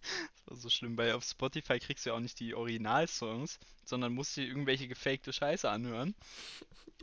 Das 0.00 0.46
war 0.46 0.56
so 0.56 0.68
schlimm, 0.68 0.96
weil 0.96 1.12
auf 1.12 1.24
Spotify 1.24 1.80
kriegst 1.80 2.06
du 2.06 2.10
ja 2.10 2.16
auch 2.16 2.20
nicht 2.20 2.38
die 2.38 2.54
Originalsongs, 2.54 3.58
sondern 3.84 4.14
musst 4.14 4.36
dir 4.36 4.46
irgendwelche 4.46 4.86
gefakte 4.86 5.32
Scheiße 5.32 5.68
anhören. 5.68 6.14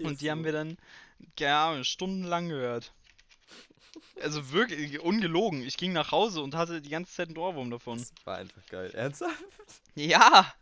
Und 0.02 0.22
die 0.22 0.32
haben 0.32 0.46
wir 0.46 0.54
dann, 0.54 0.78
ja, 1.38 1.84
stundenlang 1.84 2.48
gehört. 2.48 2.94
Also 4.22 4.54
wirklich, 4.54 5.02
ungelogen. 5.02 5.64
Ich 5.64 5.76
ging 5.76 5.92
nach 5.92 6.12
Hause 6.12 6.42
und 6.42 6.56
hatte 6.56 6.82
die 6.82 6.90
ganze 6.90 7.14
Zeit 7.14 7.28
einen 7.28 7.38
Ohrwurm 7.38 7.70
davon. 7.70 7.98
Das 7.98 8.14
war 8.24 8.38
einfach 8.38 8.66
geil. 8.68 8.92
Ernsthaft? 8.92 9.44
Ja! 9.96 10.54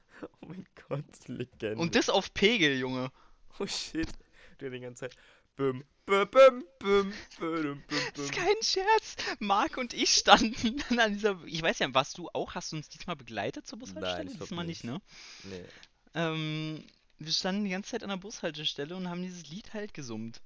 Oh 0.41 0.47
mein 0.47 0.65
Gott, 0.87 1.27
Legende. 1.27 1.77
Und 1.77 1.93
das 1.93 2.09
auf 2.09 2.33
Pegel, 2.33 2.79
Junge. 2.79 3.11
Oh 3.59 3.67
shit. 3.67 4.09
Du 4.57 4.69
die 4.69 4.79
ganze 4.79 5.01
Zeit. 5.01 5.15
Büm, 5.59 5.83
büm, 6.05 6.25
büm, 6.31 6.63
büm, 6.79 7.13
büm, 7.37 7.83
büm, 7.83 7.83
Das 8.13 8.23
ist 8.23 8.31
kein 8.31 8.55
Scherz. 8.61 9.17
Marc 9.39 9.75
und 9.75 9.93
ich 9.93 10.09
standen 10.09 10.81
dann 10.89 10.99
an 10.99 11.11
dieser. 11.11 11.37
Ich 11.47 11.61
weiß 11.61 11.79
ja, 11.79 11.93
warst 11.93 12.17
du 12.17 12.29
auch? 12.29 12.55
Hast 12.55 12.71
du 12.71 12.77
uns 12.77 12.87
diesmal 12.87 13.17
begleitet 13.17 13.67
zur 13.67 13.77
Bushaltestelle? 13.77 14.31
ich 14.31 14.37
glaub 14.37 14.47
diesmal 14.47 14.65
nicht, 14.65 14.85
ne? 14.85 15.01
Nee. 15.43 15.65
Ähm, 16.13 16.85
wir 17.17 17.33
standen 17.33 17.65
die 17.65 17.71
ganze 17.71 17.89
Zeit 17.89 18.03
an 18.03 18.09
der 18.09 18.15
Bushaltestelle 18.15 18.95
und 18.95 19.09
haben 19.09 19.21
dieses 19.21 19.49
Lied 19.49 19.73
halt 19.73 19.93
gesummt. 19.93 20.41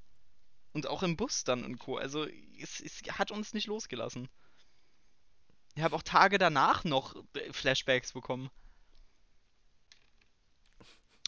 Und 0.71 0.87
auch 0.87 1.03
im 1.03 1.15
Bus 1.15 1.43
dann 1.43 1.63
und 1.63 1.77
Co. 1.77 1.97
Also 1.97 2.25
es, 2.59 2.79
es 2.79 3.03
hat 3.11 3.29
uns 3.29 3.53
nicht 3.53 3.67
losgelassen. 3.67 4.29
Ich 5.75 5.83
habe 5.83 5.95
auch 5.95 6.01
Tage 6.01 6.39
danach 6.39 6.85
noch 6.85 7.15
äh, 7.35 7.53
Flashbacks 7.53 8.13
bekommen. 8.13 8.49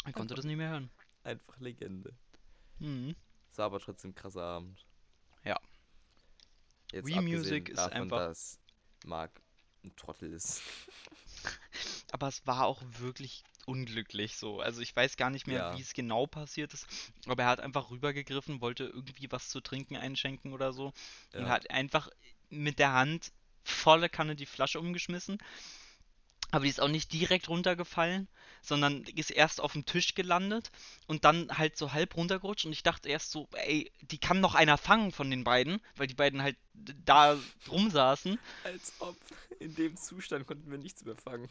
Ich 0.07 0.13
konnte 0.15 0.33
das 0.33 0.43
nicht 0.43 0.57
mehr 0.57 0.69
hören. 0.69 0.89
Einfach 1.23 1.59
Legende. 1.59 2.15
Mhm. 2.79 3.15
Es 3.55 3.59
war 3.59 3.67
aber 3.67 3.79
trotzdem 3.79 4.11
ein 4.11 4.15
krasser 4.15 4.41
Abend. 4.43 4.85
Ja. 5.45 5.57
Jetzt 6.91 7.07
Wii 7.07 7.21
Music 7.21 7.69
ist 7.69 7.77
davon, 7.77 7.93
einfach- 8.01 8.17
dass 8.17 8.59
Marc 9.05 9.31
ein 9.85 9.95
Trottel 9.95 10.33
ist. 10.33 10.61
Aber 12.11 12.27
es 12.27 12.45
war 12.45 12.65
auch 12.65 12.81
wirklich 12.99 13.45
unglücklich 13.65 14.35
so. 14.35 14.59
Also 14.59 14.81
ich 14.81 14.93
weiß 14.93 15.15
gar 15.15 15.29
nicht 15.29 15.47
mehr, 15.47 15.57
Ja. 15.71 15.77
wie 15.77 15.81
es 15.81 15.93
genau 15.93 16.27
passiert 16.27 16.73
ist. 16.73 16.85
Aber 17.27 17.43
er 17.43 17.49
hat 17.49 17.61
einfach 17.61 17.91
rübergegriffen, 17.91 18.59
wollte 18.59 18.83
irgendwie 18.87 19.31
was 19.31 19.47
zu 19.47 19.61
trinken 19.61 19.95
einschenken 19.95 20.51
oder 20.51 20.73
so. 20.73 20.87
Und 21.33 21.43
Ja. 21.43 21.47
hat 21.47 21.69
einfach 21.71 22.09
mit 22.49 22.77
der 22.77 22.91
Hand 22.91 23.31
volle 23.63 24.09
Kanne 24.09 24.35
die 24.35 24.45
Flasche 24.45 24.81
umgeschmissen. 24.81 25.37
Aber 26.51 26.65
die 26.65 26.69
ist 26.71 26.81
auch 26.81 26.89
nicht 26.89 27.13
direkt 27.13 27.47
runtergefallen, 27.47 28.27
sondern 28.67 29.03
ist 29.15 29.31
erst 29.31 29.61
auf 29.61 29.73
dem 29.73 29.85
Tisch 29.85 30.15
gelandet 30.15 30.71
und 31.07 31.25
dann 31.25 31.49
halt 31.57 31.77
so 31.77 31.93
halb 31.93 32.15
runtergerutscht. 32.15 32.65
Und 32.65 32.73
ich 32.73 32.83
dachte 32.83 33.09
erst 33.09 33.31
so, 33.31 33.47
ey, 33.53 33.91
die 34.01 34.17
kann 34.19 34.39
noch 34.41 34.55
einer 34.55 34.77
fangen 34.77 35.11
von 35.11 35.29
den 35.29 35.43
beiden, 35.43 35.81
weil 35.95 36.07
die 36.07 36.13
beiden 36.15 36.41
halt 36.41 36.57
da 36.73 37.37
rumsaßen. 37.69 38.39
Als 38.63 38.93
ob 38.99 39.17
in 39.59 39.75
dem 39.75 39.95
Zustand 39.95 40.45
konnten 40.47 40.69
wir 40.71 40.77
nichts 40.77 41.05
mehr 41.05 41.15
fangen. 41.15 41.49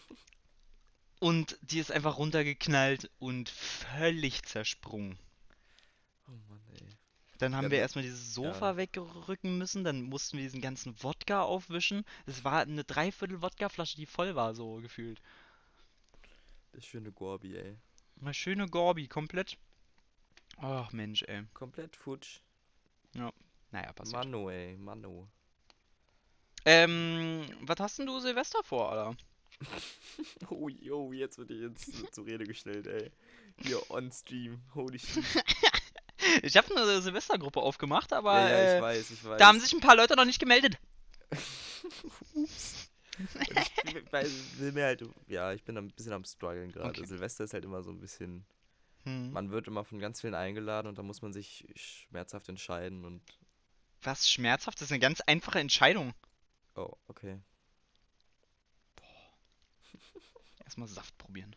Und 1.19 1.59
die 1.63 1.81
ist 1.81 1.91
einfach 1.91 2.19
runtergeknallt 2.19 3.11
und 3.19 3.49
völlig 3.49 4.45
zersprungen. 4.45 5.19
Oh 6.29 6.33
Mann, 6.49 6.61
ey. 6.73 6.97
Dann 7.39 7.55
haben 7.57 7.71
Ja, 7.71 7.71
wir 7.71 7.79
erstmal 7.79 8.03
dieses 8.05 8.35
Sofa 8.35 8.77
wegrücken 8.77 9.59
müssen, 9.59 9.85
dann 9.85 10.03
mussten 10.03 10.37
wir 10.37 10.45
diesen 10.45 10.61
ganzen 10.61 11.01
Wodka 11.03 11.43
aufwischen. 11.43 12.05
Es 12.27 12.45
war 12.45 12.61
eine 12.63 12.85
Dreiviertel 12.85 13.43
Wodkaflasche, 13.43 13.97
die 13.97 14.07
voll 14.07 14.35
war, 14.35 14.55
so 14.55 14.77
gefühlt. 14.81 15.21
Der 16.75 16.81
schöne 16.81 17.13
Gorbi, 17.13 17.57
ey. 17.57 17.77
Mal 18.17 18.35
schöne 18.35 18.67
Gorbi, 18.69 19.07
komplett. 19.09 19.57
Ach 20.59 20.93
Mensch, 20.93 21.23
ey. 21.23 21.45
Komplett 21.55 21.97
futsch. 21.97 22.41
Naja, 23.71 23.93
passiert. 23.93 24.25
Mano, 24.25 24.51
ey. 24.51 24.77
Mano. 24.77 25.29
Ähm, 26.65 27.45
was 27.63 27.79
hast 27.81 27.99
denn 27.99 28.07
du 28.07 28.19
Silvester 28.21 28.63
vor, 28.63 28.91
Alter? 28.93 29.17
Oh, 30.51 30.69
yo, 30.69 31.13
jetzt 31.13 31.39
wird 31.39 31.51
ich 31.51 31.61
jetzt 31.61 31.93
zu- 31.97 32.07
zur 32.11 32.27
Rede 32.27 32.45
gestellt, 32.45 32.87
ey. 32.87 33.11
Hier 33.63 33.89
on 33.91 34.11
stream. 34.13 34.61
Holy 34.75 34.99
shit. 34.99 35.25
Ich 36.43 36.57
habe 36.57 36.75
eine 36.75 37.03
Silvestergruppe 37.03 37.61
aufgemacht, 37.61 38.13
aber 38.13 38.39
ja, 38.41 38.49
ja, 38.49 38.63
ich 38.65 38.79
äh, 38.79 38.83
weiß, 38.83 39.11
ich 39.11 39.25
weiß. 39.25 39.39
da 39.39 39.47
haben 39.47 39.61
sich 39.61 39.73
ein 39.75 39.81
paar 39.81 39.95
Leute 39.97 40.17
noch 40.17 40.25
nicht 40.25 40.39
gemeldet. 40.41 40.79
Ups. 42.35 42.89
Ich 43.19 43.95
weil, 44.13 44.31
will 44.59 44.73
mir 44.73 44.85
halt, 44.85 45.03
ja, 45.29 45.53
ich 45.53 45.63
bin 45.65 45.77
ein 45.79 45.89
bisschen 45.91 46.13
am 46.13 46.25
struggeln 46.25 46.73
gerade. 46.73 46.89
Okay. 46.91 47.07
Silvester 47.07 47.45
ist 47.45 47.55
halt 47.55 47.65
immer 47.65 47.83
so 47.83 47.91
ein 47.91 48.01
bisschen, 48.01 48.45
Hm. 49.05 49.33
man 49.33 49.51
wird 49.51 49.69
immer 49.69 49.85
von 49.85 49.99
ganz 49.99 50.21
vielen 50.21 50.35
eingeladen 50.35 50.89
und 50.89 50.99
da 50.99 51.03
muss 51.03 51.23
man 51.23 51.33
sich 51.33 51.67
schmerzhaft 51.77 52.49
entscheiden 52.49 53.05
und, 53.05 53.23
Was 54.03 54.31
schmerzhaft? 54.31 54.81
Das 54.81 54.89
ist 54.89 54.93
eine 54.93 55.01
ganz 55.01 55.21
einfache 55.21 55.59
Entscheidung. 55.61 56.15
oh, 56.75 56.93
okay. 57.09 57.39
Erstmal 60.65 60.89
Saft 60.89 61.17
probieren. 61.19 61.55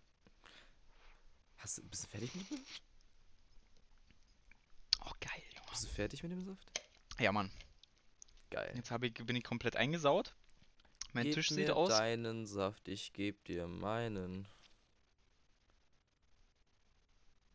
Hast 1.58 1.78
du, 1.78 1.84
bist 1.84 2.04
du 2.04 2.08
fertig 2.10 2.36
mit 2.36 2.50
dem 2.50 2.58
Saft? 2.58 2.82
Oh, 5.06 5.12
geil, 5.20 5.42
Junge. 5.56 5.70
Bist 5.72 5.84
du 5.86 5.88
fertig 5.88 6.24
mit 6.24 6.32
dem 6.32 6.42
Saft? 6.46 6.82
Ja, 7.20 7.32
Mann. 7.32 7.52
Geil. 8.50 8.74
Jetzt 8.76 8.92
ich, 8.92 9.14
bin 9.14 9.36
ich 9.36 9.44
komplett 9.44 9.76
eingesaut. 9.76 10.36
Mein 11.18 11.26
Gib 11.26 11.34
Tisch 11.34 11.50
mir 11.50 11.66
sieht 11.66 11.72
aus. 11.72 11.90
deinen 11.90 12.46
Saft, 12.46 12.88
ich 12.88 13.12
geb 13.12 13.44
dir 13.46 13.68
meinen. 13.68 14.48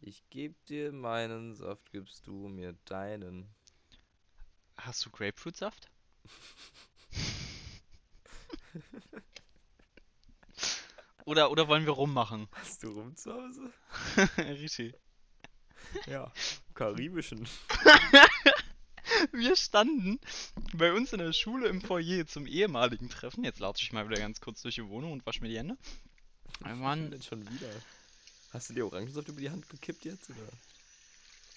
Ich 0.01 0.29
geb 0.31 0.65
dir 0.65 0.91
meinen 0.91 1.55
Saft, 1.55 1.93
gibst 1.93 2.27
du 2.27 2.49
mir 2.49 2.73
deinen. 2.87 3.55
Hast 4.79 5.07
du 5.07 5.11
Grapefruitsaft? 5.11 5.93
oder, 11.25 11.53
oder 11.53 11.69
wollen 11.69 11.87
wir 11.87 11.93
rummachen? 11.93 12.49
Hast 12.51 12.83
du 12.83 12.91
rum 12.91 13.15
zu 13.15 13.33
Hause? 13.33 13.73
Richtig. 14.39 14.97
Ja. 16.07 16.33
Karibischen. 16.75 17.49
Wir 19.33 19.57
standen 19.57 20.19
bei 20.75 20.93
uns 20.93 21.13
in 21.13 21.19
der 21.19 21.33
Schule 21.33 21.69
im 21.69 21.81
Foyer 21.81 22.27
zum 22.27 22.47
ehemaligen 22.47 23.09
Treffen. 23.09 23.45
Jetzt 23.45 23.61
latsche 23.61 23.85
ich 23.85 23.93
mal 23.93 24.09
wieder 24.09 24.21
ganz 24.21 24.41
kurz 24.41 24.63
durch 24.63 24.75
die 24.77 24.89
Wohnung 24.89 25.13
und 25.13 25.27
wasche 25.27 25.41
mir 25.41 25.49
die 25.49 25.59
Hände. 25.59 25.77
Wir 26.61 26.81
waren, 26.81 27.11
denn 27.11 27.23
schon 27.23 27.43
wieder? 27.49 27.69
Hast 28.53 28.71
du 28.71 28.75
dir 28.75 28.87
Orangensaft 28.87 29.29
über 29.29 29.41
die 29.41 29.51
Hand 29.51 29.69
gekippt 29.69 30.05
jetzt, 30.05 30.31
oder? 30.31 30.39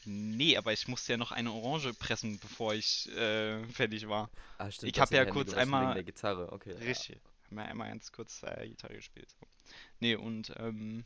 nee, 0.07 0.55
aber 0.55 0.71
ich 0.71 0.87
musste 0.87 1.13
ja 1.13 1.17
noch 1.17 1.31
eine 1.31 1.51
Orange 1.51 1.91
pressen, 1.95 2.37
bevor 2.37 2.75
ich 2.75 3.09
äh, 3.17 3.65
fertig 3.69 4.07
war. 4.07 4.29
Ah, 4.59 4.69
stimmt. 4.69 4.89
Ich 4.89 4.93
du 4.93 4.99
hab 4.99 5.05
hast 5.05 5.11
dir 5.11 5.15
ja 5.17 5.21
Hände 5.23 5.33
kurz 5.33 5.53
einmal- 5.53 6.03
Gitarre, 6.03 6.51
okay. 6.51 6.73
ja. 6.73 6.85
Richtig. 6.85 7.17
Haben 7.47 7.55
wir 7.57 7.65
einmal 7.65 7.89
ganz 7.89 8.11
kurz 8.11 8.43
äh, 8.43 8.67
Gitarre 8.67 8.93
gespielt. 8.95 9.27
So. 9.39 9.47
Nee, 9.99 10.15
und 10.15 10.53
ähm, 10.57 11.05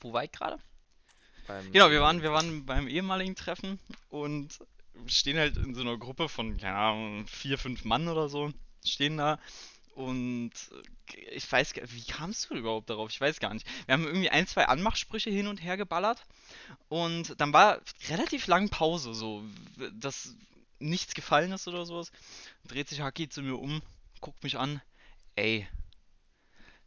wo 0.00 0.12
war 0.12 0.22
ich 0.24 0.30
gerade? 0.30 0.58
Genau, 1.72 1.90
wir 1.90 2.00
waren, 2.00 2.22
wir 2.22 2.30
waren 2.32 2.64
beim 2.64 2.86
ehemaligen 2.86 3.34
Treffen 3.34 3.80
und 4.08 4.60
stehen 5.06 5.38
halt 5.38 5.56
in 5.56 5.74
so 5.74 5.80
einer 5.80 5.98
Gruppe 5.98 6.28
von, 6.28 6.56
keine 6.56 6.76
Ahnung, 6.76 7.26
vier, 7.26 7.58
fünf 7.58 7.84
Mann 7.84 8.08
oder 8.08 8.28
so, 8.28 8.52
stehen 8.84 9.16
da 9.16 9.38
und 9.94 10.52
äh, 11.12 11.20
ich 11.32 11.50
weiß 11.50 11.74
gar 11.74 11.84
wie 11.90 12.04
kamst 12.04 12.50
du 12.50 12.54
überhaupt 12.54 12.88
darauf? 12.90 13.10
Ich 13.10 13.20
weiß 13.20 13.40
gar 13.40 13.52
nicht. 13.52 13.66
Wir 13.86 13.94
haben 13.94 14.06
irgendwie 14.06 14.30
ein, 14.30 14.46
zwei 14.46 14.66
Anmachsprüche 14.66 15.30
hin 15.30 15.46
und 15.46 15.62
her 15.62 15.76
geballert 15.76 16.24
und 16.88 17.40
dann 17.40 17.52
war 17.52 17.80
relativ 18.08 18.46
lang 18.46 18.68
Pause, 18.68 19.14
so, 19.14 19.42
dass 19.92 20.34
nichts 20.78 21.14
gefallen 21.14 21.52
ist 21.52 21.68
oder 21.68 21.84
sowas. 21.84 22.12
Dreht 22.66 22.88
sich 22.88 23.00
Haki 23.00 23.28
zu 23.28 23.42
mir 23.42 23.56
um, 23.56 23.82
guckt 24.20 24.42
mich 24.42 24.58
an, 24.58 24.80
ey, 25.36 25.68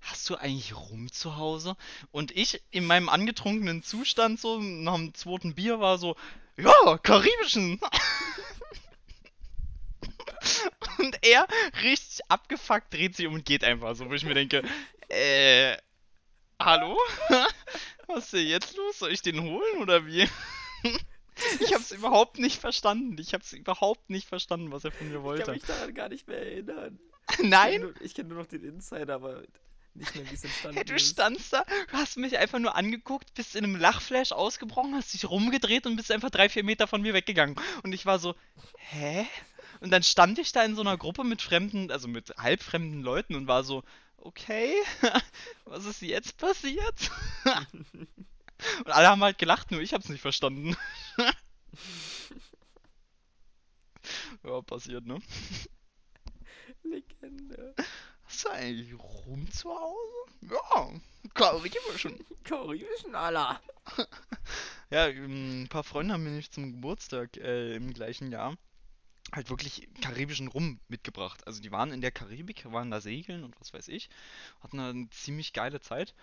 hast 0.04 0.30
du 0.30 0.36
eigentlich 0.36 0.76
Rum 0.76 1.12
zu 1.12 1.38
Hause? 1.38 1.76
Und 2.12 2.36
ich 2.36 2.62
in 2.72 2.86
meinem 2.86 3.10
angetrunkenen 3.10 3.84
Zustand, 3.84 4.40
so 4.40 4.60
nach 4.60 4.96
dem 4.96 5.14
zweiten 5.14 5.56
Bier, 5.56 5.80
war 5.80 5.98
so, 5.98 6.16
ja, 6.58 6.98
karibischen. 7.00 7.80
Und 10.98 11.18
er, 11.22 11.48
richtig 11.82 12.20
abgefuckt, 12.30 12.94
dreht 12.94 13.16
sich 13.16 13.26
um 13.28 13.36
und 13.36 13.46
geht 13.46 13.64
einfach 13.64 13.96
so, 13.96 14.10
wo 14.10 14.14
ich 14.14 14.26
mir 14.26 14.34
denke, 14.34 14.62
äh, 15.08 15.78
hallo? 16.60 16.98
Was 18.08 18.26
ist 18.26 18.34
denn 18.34 18.48
jetzt 18.48 18.76
los? 18.76 19.00
Soll 19.00 19.12
ich 19.12 19.22
den 19.22 19.42
holen 19.42 19.82
oder 19.82 20.06
wie? 20.06 20.28
Ich 21.60 21.74
hab's 21.74 21.92
überhaupt 21.92 22.38
nicht 22.38 22.62
verstanden. 22.62 23.18
Ich 23.20 23.34
hab's 23.34 23.54
überhaupt 23.54 24.12
nicht 24.12 24.28
verstanden, 24.28 24.72
was 24.72 24.86
er 24.86 24.92
von 24.92 25.08
mir 25.08 25.16
Ich 25.16 25.16
kann 25.16 25.24
wollte. 25.24 25.52
mich 25.52 25.64
daran 25.64 25.94
gar 25.96 26.08
nicht 26.08 26.28
mehr 26.28 26.38
erinnern. 26.38 27.00
Nein? 27.42 27.72
Ich 27.72 27.80
kenn 27.80 27.82
nur, 27.82 28.14
kenn 28.14 28.28
nur 28.28 28.38
noch 28.38 28.46
den 28.46 28.64
Insider, 28.64 29.16
aber 29.16 29.42
nicht 29.96 30.16
mehr, 30.16 30.30
wie 30.30 30.36
es 30.36 30.44
entstanden 30.44 30.84
Hey, 30.86 30.86
du 30.86 30.94
ist. 30.96 31.10
standst 31.12 31.54
da, 31.54 31.64
du 31.90 31.94
hast 31.98 32.18
mich 32.18 32.38
einfach 32.38 32.60
nur 32.60 32.76
angeguckt, 32.76 33.34
bist 33.36 33.56
in 33.56 33.64
einem 33.64 33.76
Lachflash 33.76 34.32
ausgebrochen, 34.32 34.96
hast 34.96 35.14
dich 35.14 35.30
rumgedreht 35.30 35.86
und 35.86 35.96
bist 35.96 36.12
einfach 36.12 36.30
drei, 36.32 36.50
vier 36.50 36.64
Meter 36.64 36.88
von 36.88 37.02
mir 37.02 37.14
weggegangen. 37.14 37.56
Und 37.84 37.94
ich 37.94 38.06
war 38.06 38.20
so, 38.20 38.36
hä? 38.78 39.28
Und 39.82 39.92
dann 39.92 40.04
stand 40.04 40.40
ich 40.40 40.52
da 40.52 40.64
in 40.64 40.76
so 40.76 40.82
einer 40.82 40.98
Gruppe 40.98 41.24
mit 41.24 41.42
fremden, 41.42 41.92
also 41.92 42.08
mit 42.08 42.34
halbfremden 42.38 43.02
Leuten 43.02 43.36
und 43.36 43.48
war 43.48 43.64
so, 43.64 43.84
okay, 44.18 44.74
was 45.66 45.86
ist 45.86 46.02
jetzt 46.02 46.38
passiert? 46.38 47.12
Und 48.86 48.92
alle 48.92 49.10
haben 49.10 49.22
halt 49.24 49.38
gelacht, 49.38 49.72
nur 49.72 49.82
ich 49.82 49.94
hab's 49.94 50.08
nicht 50.08 50.22
verstanden. 50.22 50.78
Ja, 54.44 54.62
passiert, 54.62 55.06
ne? 55.06 55.20
Legende. 56.84 57.76
Hast 58.34 58.46
du 58.46 58.50
eigentlich 58.50 58.96
rum 58.98 59.48
zu 59.52 59.70
Hause? 59.70 60.26
Ja, 60.50 60.90
karibischen. 61.36 62.26
Karibischen 62.44 63.14
Allah. 63.14 63.62
Ja, 64.90 65.08
ähm, 65.08 65.62
ein 65.62 65.68
paar 65.68 65.84
Freunde 65.84 66.16
haben 66.16 66.24
mir 66.24 66.32
nämlich 66.32 66.50
zum 66.50 66.72
Geburtstag 66.72 67.38
äh, 67.38 67.76
im 67.76 67.94
gleichen 67.94 68.32
Jahr 68.32 68.58
halt 69.32 69.52
wirklich 69.52 69.88
karibischen 70.02 70.48
Rum 70.48 70.80
mitgebracht. 70.88 71.46
Also 71.46 71.62
die 71.62 71.72
waren 71.72 71.92
in 71.92 72.02
der 72.02 72.12
Karibik, 72.12 72.72
waren 72.72 72.90
da 72.90 73.02
segeln 73.02 73.44
und 73.44 73.60
was 73.62 73.72
weiß 73.72 73.88
ich, 73.90 74.10
hatten 74.62 74.78
da 74.78 74.90
eine 74.90 75.10
ziemlich 75.12 75.54
geile 75.54 75.80
Zeit, 75.80 76.16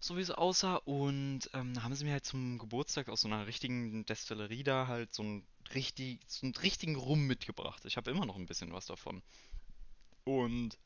so 0.00 0.16
wie 0.16 0.22
es 0.22 0.30
aussah. 0.30 0.76
Und 0.76 1.50
ähm, 1.52 1.82
haben 1.82 1.94
sie 1.94 2.06
mir 2.06 2.12
halt 2.12 2.24
zum 2.24 2.56
Geburtstag 2.58 3.10
aus 3.10 3.20
so 3.20 3.28
einer 3.28 3.46
richtigen 3.46 4.06
Destillerie 4.06 4.62
da 4.62 4.86
halt 4.86 5.12
so 5.12 5.22
einen, 5.22 5.46
richtig, 5.74 6.20
so 6.28 6.46
einen 6.46 6.54
richtigen 6.56 6.96
Rum 6.96 7.26
mitgebracht. 7.26 7.84
Ich 7.84 7.98
habe 7.98 8.10
immer 8.10 8.24
noch 8.24 8.36
ein 8.36 8.46
bisschen 8.46 8.72
was 8.72 8.86
davon. 8.86 9.22
Und 10.24 10.78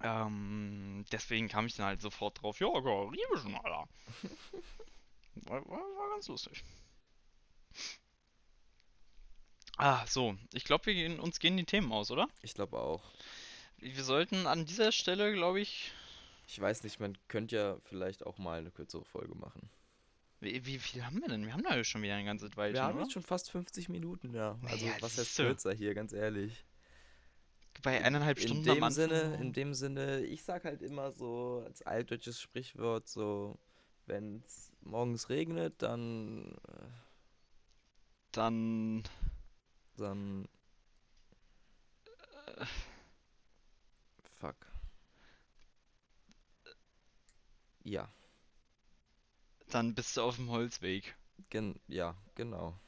ähm, 0.00 1.04
deswegen 1.12 1.48
kam 1.48 1.66
ich 1.66 1.74
dann 1.76 1.86
halt 1.86 2.00
sofort 2.00 2.40
drauf, 2.42 2.60
ja, 2.60 2.68
karibischen, 2.70 3.54
Alter. 3.56 3.88
War, 5.46 5.64
war, 5.68 5.78
war 5.78 6.10
ganz 6.14 6.26
lustig. 6.26 6.64
Ah, 9.76 10.04
so. 10.06 10.36
Ich 10.52 10.64
glaube, 10.64 10.86
wir 10.86 10.94
gehen, 10.94 11.20
uns 11.20 11.38
gehen 11.38 11.56
die 11.56 11.64
Themen 11.64 11.92
aus, 11.92 12.10
oder? 12.10 12.28
Ich 12.42 12.54
glaube 12.54 12.76
auch. 12.78 13.04
Wir 13.76 14.02
sollten 14.02 14.48
an 14.48 14.66
dieser 14.66 14.90
Stelle, 14.90 15.32
glaube 15.32 15.60
ich. 15.60 15.92
Ich 16.48 16.60
weiß 16.60 16.82
nicht, 16.82 16.98
man 16.98 17.16
könnte 17.28 17.54
ja 17.54 17.76
vielleicht 17.84 18.26
auch 18.26 18.38
mal 18.38 18.58
eine 18.58 18.72
kürzere 18.72 19.04
Folge 19.04 19.36
machen. 19.36 19.70
Wie, 20.40 20.64
wie 20.66 20.78
viel 20.78 21.04
haben 21.04 21.20
wir 21.20 21.28
denn? 21.28 21.44
Wir 21.46 21.52
haben 21.52 21.62
da 21.62 21.76
ja 21.76 21.84
schon 21.84 22.02
wieder 22.02 22.14
ein 22.14 22.26
ganzes 22.26 22.56
Weilchen, 22.56 22.74
Wir 22.74 22.82
haben 22.82 22.94
oder? 22.94 23.04
jetzt 23.04 23.12
schon 23.12 23.22
fast 23.22 23.50
50 23.50 23.88
Minuten, 23.88 24.34
ja. 24.34 24.58
Also 24.64 24.86
Ja, 24.86 24.92
was 25.00 25.18
heißt 25.18 25.36
kürzer 25.36 25.72
hier, 25.72 25.94
ganz 25.94 26.12
ehrlich. 26.12 26.64
Bei 27.82 28.02
eineinhalb 28.04 28.38
In 28.38 28.40
Stunden 28.40 28.70
am 28.70 28.82
dem 28.82 28.84
Anfang. 28.84 28.90
Sinne, 28.90 29.36
in 29.36 29.52
dem 29.52 29.74
Sinne, 29.74 30.20
ich 30.24 30.42
sag 30.44 30.64
halt 30.64 30.82
immer 30.82 31.12
so 31.12 31.62
als 31.66 31.82
altdeutsches 31.82 32.40
Sprichwort 32.40 33.08
so, 33.08 33.58
wenn 34.06 34.42
es 34.46 34.72
morgens 34.80 35.28
regnet, 35.28 35.82
dann 35.82 36.56
äh, 36.68 36.86
Dann. 38.32 39.02
dann 39.96 40.48
Äh. 42.46 42.64
fuck. 44.40 44.66
Ja, 47.84 48.08
Dann 49.70 49.94
bist 49.94 50.14
du 50.16 50.20
auf 50.20 50.36
dem 50.36 50.50
Holzweg. 50.50 51.16
gen 51.50 51.80
ja, 51.88 52.14
genau. 52.34 52.78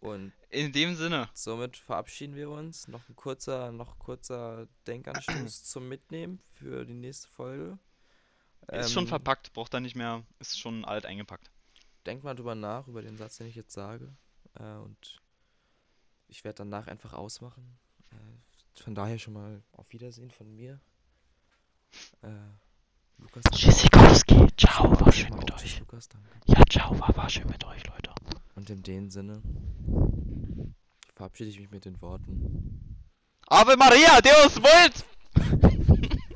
Und 0.00 0.32
In 0.50 0.72
dem 0.72 0.96
Sinne. 0.96 1.28
somit 1.32 1.76
verabschieden 1.76 2.34
wir 2.34 2.50
uns. 2.50 2.88
Noch 2.88 3.08
ein 3.08 3.14
kurzer, 3.14 3.70
noch 3.70 3.98
kurzer 3.98 4.66
Denkanstoß 4.86 5.64
zum 5.64 5.88
Mitnehmen 5.88 6.40
für 6.52 6.84
die 6.84 6.94
nächste 6.94 7.28
Folge. 7.28 7.78
Ist 8.68 8.92
schon 8.92 9.04
Ähm, 9.04 9.08
verpackt, 9.08 9.52
braucht 9.52 9.74
er 9.74 9.80
nicht 9.80 9.96
mehr, 9.96 10.24
ist 10.38 10.58
schon 10.58 10.84
alt 10.84 11.06
eingepackt. 11.06 11.50
Denk 12.06 12.24
mal 12.24 12.34
drüber 12.34 12.54
nach, 12.54 12.88
über 12.88 13.02
den 13.02 13.16
Satz, 13.16 13.36
den 13.38 13.46
ich 13.46 13.54
jetzt 13.54 13.72
sage. 13.72 14.12
Äh, 14.54 14.74
und 14.76 15.20
ich 16.28 16.44
werde 16.44 16.58
danach 16.58 16.86
einfach 16.88 17.12
ausmachen. 17.12 17.78
Äh, 18.10 18.82
von 18.82 18.94
daher 18.94 19.18
schon 19.18 19.34
mal 19.34 19.62
auf 19.72 19.92
Wiedersehen 19.92 20.30
von 20.30 20.54
mir. 20.54 20.80
Äh, 22.22 22.28
Lukas. 23.18 23.44
Tschüssikowski, 23.52 24.46
ciao, 24.56 24.90
war 25.00 25.12
schön 25.12 25.34
mit 25.36 25.52
euch. 25.52 25.78
Lukas, 25.80 26.08
danke. 26.08 26.28
Ja, 26.46 26.62
ciao, 26.70 26.98
war, 26.98 27.14
war 27.16 27.28
schön 27.28 27.46
mit 27.46 27.64
euch, 27.64 27.86
Leute. 27.86 28.14
Und 28.54 28.70
in 28.70 28.82
dem 28.82 29.10
Sinne 29.10 29.42
verabschiede 31.20 31.50
ich 31.50 31.60
mich 31.60 31.70
mit 31.70 31.84
den 31.84 32.00
Worten. 32.00 32.96
Ave 33.48 33.76
Maria, 33.76 34.22
Deus 34.22 34.56
vult! 34.56 35.04